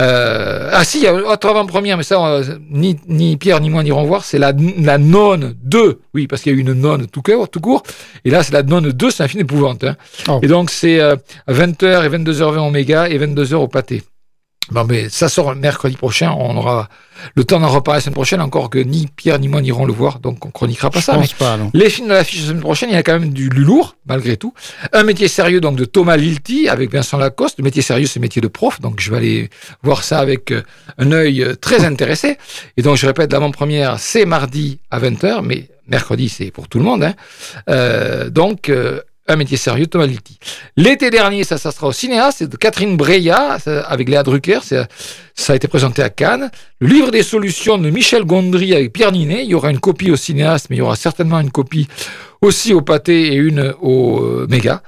Euh, 0.00 0.70
ah 0.72 0.82
si, 0.82 0.98
il 0.98 1.04
y 1.04 1.06
a 1.06 1.14
autre 1.14 1.48
avant-première, 1.48 1.96
mais 1.96 2.02
ça, 2.02 2.24
euh, 2.26 2.58
ni, 2.68 2.96
ni 3.06 3.36
Pierre 3.36 3.60
ni 3.60 3.70
moi 3.70 3.84
n'irons 3.84 4.02
voir, 4.04 4.24
c'est 4.24 4.38
la, 4.38 4.52
la 4.78 4.98
Nonne 4.98 5.54
2. 5.62 6.00
Oui, 6.14 6.26
parce 6.26 6.42
qu'il 6.42 6.52
y 6.52 6.54
a 6.54 6.58
eu 6.58 6.62
une 6.62 6.72
Nonne 6.72 7.06
tout 7.06 7.22
court, 7.22 7.48
tout 7.48 7.60
court. 7.60 7.84
Et 8.24 8.30
là, 8.30 8.42
c'est 8.42 8.52
la 8.52 8.64
Nonne 8.64 8.90
2, 8.90 9.10
c'est 9.10 9.22
un 9.22 9.28
film 9.28 9.42
d'épouvante. 9.42 9.84
Hein. 9.84 9.96
Oh. 10.28 10.40
Et 10.42 10.48
donc, 10.48 10.70
c'est 10.70 11.00
euh, 11.00 11.14
à 11.46 11.52
20h 11.52 12.04
et 12.04 12.08
22h20 12.08 12.58
au 12.58 12.70
Méga 12.70 13.08
et 13.08 13.18
22h 13.18 13.54
au 13.54 13.68
Pâté. 13.68 14.02
Bon, 14.70 14.84
mais 14.88 15.08
ça 15.10 15.28
sort 15.28 15.54
mercredi 15.54 15.96
prochain. 15.96 16.32
On 16.38 16.56
aura 16.56 16.88
le 17.34 17.44
temps 17.44 17.60
d'en 17.60 17.68
reparler 17.68 17.98
la 17.98 18.00
semaine 18.02 18.14
prochaine, 18.14 18.40
encore 18.40 18.70
que 18.70 18.78
ni 18.78 19.06
Pierre 19.14 19.38
ni 19.38 19.46
moi 19.48 19.60
n'irons 19.60 19.84
le 19.84 19.92
voir, 19.92 20.20
donc 20.20 20.44
on 20.46 20.50
chroniquera 20.50 20.90
pas 20.90 21.00
Je 21.00 21.04
ça. 21.04 21.12
mais- 21.12 21.18
pense 21.20 21.32
pas, 21.34 21.56
non. 21.56 21.70
les 21.74 21.90
films 21.90 22.08
de 22.08 22.12
l'affiche 22.14 22.40
la 22.40 22.48
semaine 22.48 22.60
prochaine, 22.62 22.88
il 22.90 22.94
y 22.94 22.96
a 22.96 23.02
quand 23.02 23.18
même 23.18 23.30
du, 23.32 23.48
lourd, 23.50 23.96
malgré 24.06 24.36
tout. 24.36 24.54
Un 24.92 25.04
métier 25.04 25.28
sérieux, 25.28 25.60
donc, 25.60 25.76
de 25.76 25.84
Thomas 25.84 26.16
Lilti, 26.16 26.68
avec 26.68 26.90
Vincent 26.92 27.18
Lacoste. 27.18 27.58
Le 27.58 27.64
métier 27.64 27.82
sérieux, 27.82 28.06
c'est 28.06 28.18
le 28.20 28.22
métier 28.22 28.40
de 28.42 28.48
prof, 28.48 28.80
donc 28.80 29.00
je 29.00 29.10
vais 29.10 29.16
aller 29.18 29.50
voir 29.82 30.02
ça 30.02 30.18
avec 30.18 30.50
euh, 30.50 30.62
un 30.98 31.12
œil 31.12 31.42
euh, 31.42 31.54
très 31.54 31.84
intéressé. 31.84 32.38
Et 32.76 32.82
donc, 32.82 32.96
je 32.96 33.06
répète, 33.06 33.32
l'avant-première, 33.32 33.98
c'est 34.00 34.24
mardi 34.24 34.80
à 34.90 34.98
20h, 34.98 35.42
mais 35.42 35.68
mercredi, 35.88 36.28
c'est 36.30 36.50
pour 36.50 36.68
tout 36.68 36.78
le 36.78 36.84
monde. 36.84 37.04
Hein. 37.04 37.14
Euh, 37.68 38.30
donc, 38.30 38.70
euh, 38.70 39.00
un 39.26 39.36
métier 39.36 39.56
sérieux, 39.56 39.86
Thomas 39.86 40.06
Lilti. 40.06 40.38
L'été 40.76 41.10
dernier, 41.10 41.44
ça, 41.44 41.56
ça 41.56 41.70
sera 41.70 41.88
au 41.88 41.92
cinéma, 41.92 42.30
c'est 42.30 42.46
de 42.46 42.56
Catherine 42.56 42.96
Breillat, 42.96 43.58
avec 43.86 44.08
Léa 44.08 44.22
Drucker, 44.22 44.60
ça 44.62 45.52
a 45.52 45.56
été 45.56 45.66
présenté 45.66 46.02
à 46.02 46.10
Cannes. 46.10 46.50
Le 46.80 46.88
livre 46.88 47.10
des 47.10 47.22
solutions 47.22 47.78
de 47.78 47.88
Michel 47.90 48.24
Gondry 48.24 48.74
avec 48.74 48.92
Pierre 48.92 49.12
Ninet, 49.12 49.44
il 49.44 49.50
y 49.50 49.54
aura 49.54 49.70
une 49.70 49.80
copie 49.80 50.10
au 50.10 50.16
cinéaste, 50.16 50.66
mais 50.68 50.76
il 50.76 50.80
y 50.80 50.82
aura 50.82 50.96
certainement 50.96 51.40
une 51.40 51.50
copie 51.50 51.88
aussi 52.42 52.74
au 52.74 52.82
pâté 52.82 53.32
et 53.32 53.36
une 53.36 53.74
au 53.80 54.20
euh, 54.22 54.46
méga. 54.48 54.82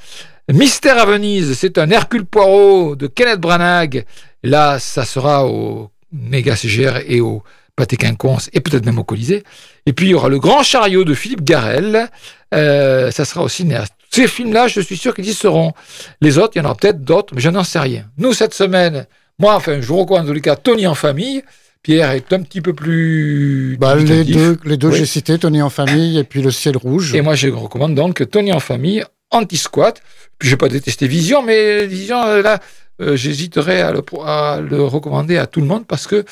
Mystère 0.52 0.98
à 0.98 1.06
Venise, 1.06 1.54
c'est 1.58 1.78
un 1.78 1.90
Hercule 1.90 2.24
Poirot 2.24 2.94
de 2.94 3.08
Kenneth 3.08 3.40
Branagh. 3.40 4.04
Là, 4.44 4.78
ça 4.78 5.04
sera 5.04 5.46
au 5.46 5.90
méga 6.12 6.54
CGR 6.54 7.00
et 7.08 7.20
au 7.20 7.42
pâté 7.74 7.96
quinconce 7.96 8.48
et 8.52 8.60
peut-être 8.60 8.86
même 8.86 8.98
au 8.98 9.04
Colisée. 9.04 9.42
Et 9.86 9.92
puis, 9.92 10.06
il 10.06 10.10
y 10.10 10.14
aura 10.14 10.28
le 10.28 10.38
Grand 10.38 10.62
Chariot 10.62 11.04
de 11.04 11.14
Philippe 11.14 11.42
Garel. 11.42 12.08
Euh, 12.54 13.10
ça 13.10 13.24
sera 13.24 13.42
au 13.42 13.48
cinéaste. 13.48 13.95
Ces 14.16 14.28
films-là, 14.28 14.66
je 14.66 14.80
suis 14.80 14.96
sûr 14.96 15.14
qu'ils 15.14 15.28
y 15.28 15.34
seront. 15.34 15.72
Les 16.22 16.38
autres, 16.38 16.52
il 16.54 16.60
y 16.60 16.62
en 16.62 16.64
aura 16.64 16.74
peut-être 16.74 17.04
d'autres, 17.04 17.34
mais 17.34 17.40
je 17.42 17.50
n'en 17.50 17.64
sais 17.64 17.78
rien. 17.78 18.06
Nous, 18.16 18.32
cette 18.32 18.54
semaine, 18.54 19.06
moi, 19.38 19.54
enfin, 19.56 19.78
je 19.82 19.86
vous 19.86 19.98
recommande 19.98 20.24
en 20.24 20.28
tous 20.28 20.32
les 20.32 20.40
cas 20.40 20.56
Tony 20.56 20.86
en 20.86 20.94
famille. 20.94 21.42
Pierre 21.82 22.12
est 22.12 22.32
un 22.32 22.40
petit 22.40 22.62
peu 22.62 22.72
plus. 22.72 23.76
Bah, 23.78 23.94
les 23.94 24.24
deux, 24.24 24.56
les 24.64 24.78
deux 24.78 24.88
Oui. 24.88 24.96
j'ai 24.96 25.04
cités, 25.04 25.38
Tony 25.38 25.60
en 25.60 25.68
famille 25.68 26.18
et 26.18 26.24
puis 26.24 26.40
le 26.40 26.50
ciel 26.50 26.78
rouge. 26.78 27.14
Et 27.14 27.20
moi, 27.20 27.34
je 27.34 27.48
recommande 27.48 27.94
donc 27.94 28.28
Tony 28.30 28.52
en 28.54 28.58
famille, 28.60 29.04
anti-squat. 29.30 30.00
Puis, 30.38 30.48
je 30.48 30.54
vais 30.54 30.58
pas 30.58 30.70
détester 30.70 31.06
Vision, 31.06 31.42
mais 31.42 31.86
Vision, 31.86 32.22
euh, 32.24 32.40
là, 32.40 32.60
euh, 33.02 33.16
j'hésiterais 33.16 33.82
à 33.82 33.92
le, 33.92 34.02
à 34.24 34.60
le 34.62 34.82
recommander 34.82 35.36
à 35.36 35.46
tout 35.46 35.60
le 35.60 35.66
monde 35.66 35.86
parce 35.86 36.06
que 36.06 36.24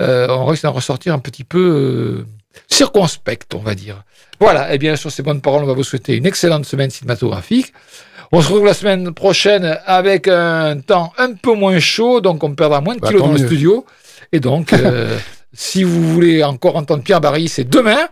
euh, 0.00 0.28
on 0.30 0.46
risque 0.46 0.62
d'en 0.62 0.72
ressortir 0.72 1.12
un 1.12 1.18
petit 1.18 1.42
peu 1.44 1.58
euh, 1.58 2.26
circonspect, 2.70 3.54
on 3.54 3.58
va 3.58 3.74
dire. 3.74 4.02
Voilà, 4.40 4.74
et 4.74 4.78
bien 4.78 4.96
sur 4.96 5.10
ces 5.10 5.22
bonnes 5.22 5.40
paroles, 5.40 5.62
on 5.62 5.66
va 5.66 5.72
vous 5.74 5.84
souhaiter 5.84 6.16
une 6.16 6.26
excellente 6.26 6.64
semaine 6.66 6.90
cinématographique. 6.90 7.72
On 8.32 8.40
se 8.42 8.48
retrouve 8.48 8.66
la 8.66 8.74
semaine 8.74 9.12
prochaine 9.14 9.78
avec 9.86 10.26
un 10.28 10.78
temps 10.80 11.12
un 11.18 11.34
peu 11.34 11.54
moins 11.54 11.78
chaud, 11.78 12.20
donc 12.20 12.42
on 12.42 12.54
perdra 12.54 12.80
moins 12.80 12.96
de 12.96 13.00
Bah, 13.00 13.08
kilos 13.08 13.22
dans 13.22 13.32
le 13.32 13.38
studio. 13.38 13.86
Et 14.32 14.40
donc, 14.40 14.72
euh, 14.72 15.16
si 15.52 15.84
vous 15.84 16.12
voulez 16.12 16.42
encore 16.42 16.74
entendre 16.76 17.02
Pierre 17.04 17.20
Barry, 17.20 17.48
c'est 17.48 17.64
demain 17.64 18.08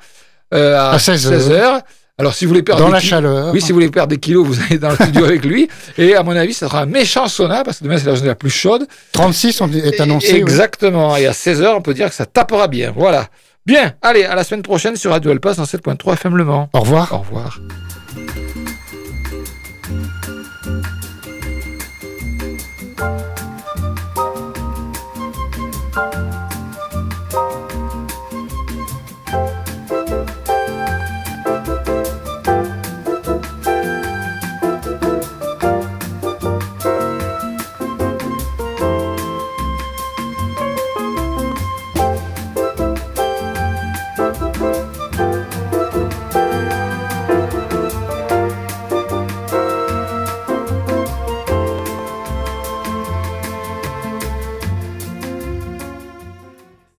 euh, 0.54 0.78
à, 0.78 0.90
À 0.92 0.98
16 0.98 1.32
heures. 1.50 1.78
16h. 1.78 1.82
Alors, 2.18 2.34
si 2.34 2.44
vous 2.44 2.50
voulez 2.50 2.62
perdre 2.62 2.82
Dans 2.84 2.90
la 2.90 3.00
chaleur. 3.00 3.52
oui, 3.52 3.60
si 3.60 3.68
vous 3.68 3.74
voulez 3.74 3.90
perdre 3.90 4.10
des 4.10 4.18
kilos, 4.18 4.46
vous 4.46 4.60
allez 4.62 4.78
dans 4.78 4.90
le 4.90 4.94
studio 4.96 5.24
avec 5.24 5.44
lui. 5.44 5.68
Et 5.98 6.14
à 6.14 6.22
mon 6.22 6.36
avis, 6.36 6.52
ça 6.54 6.68
sera 6.68 6.82
un 6.82 6.86
méchant 6.86 7.26
sauna 7.26 7.64
parce 7.64 7.78
que 7.78 7.84
demain, 7.84 7.96
c'est 7.98 8.04
la 8.06 8.14
journée 8.14 8.28
la 8.28 8.34
plus 8.36 8.50
chaude. 8.50 8.86
36 9.12 9.60
on 9.62 9.66
dit- 9.66 9.78
est 9.80 9.98
annoncé. 10.00 10.34
oui. 10.34 10.38
Exactement. 10.38 11.16
Et 11.16 11.26
à 11.26 11.32
16h, 11.32 11.74
on 11.74 11.80
peut 11.80 11.94
dire 11.94 12.10
que 12.10 12.14
ça 12.14 12.26
tapera 12.26 12.68
bien. 12.68 12.92
Voilà. 12.94 13.26
Bien, 13.64 13.92
allez, 14.02 14.24
à 14.24 14.34
la 14.34 14.42
semaine 14.42 14.62
prochaine 14.62 14.96
sur 14.96 15.12
Radio 15.12 15.30
Alpa 15.30 15.52
107.3 15.52 16.14
FM 16.14 16.36
Le 16.36 16.44
Mans. 16.44 16.68
Au 16.72 16.80
revoir. 16.80 17.12
Au 17.12 17.18
revoir. 17.18 17.60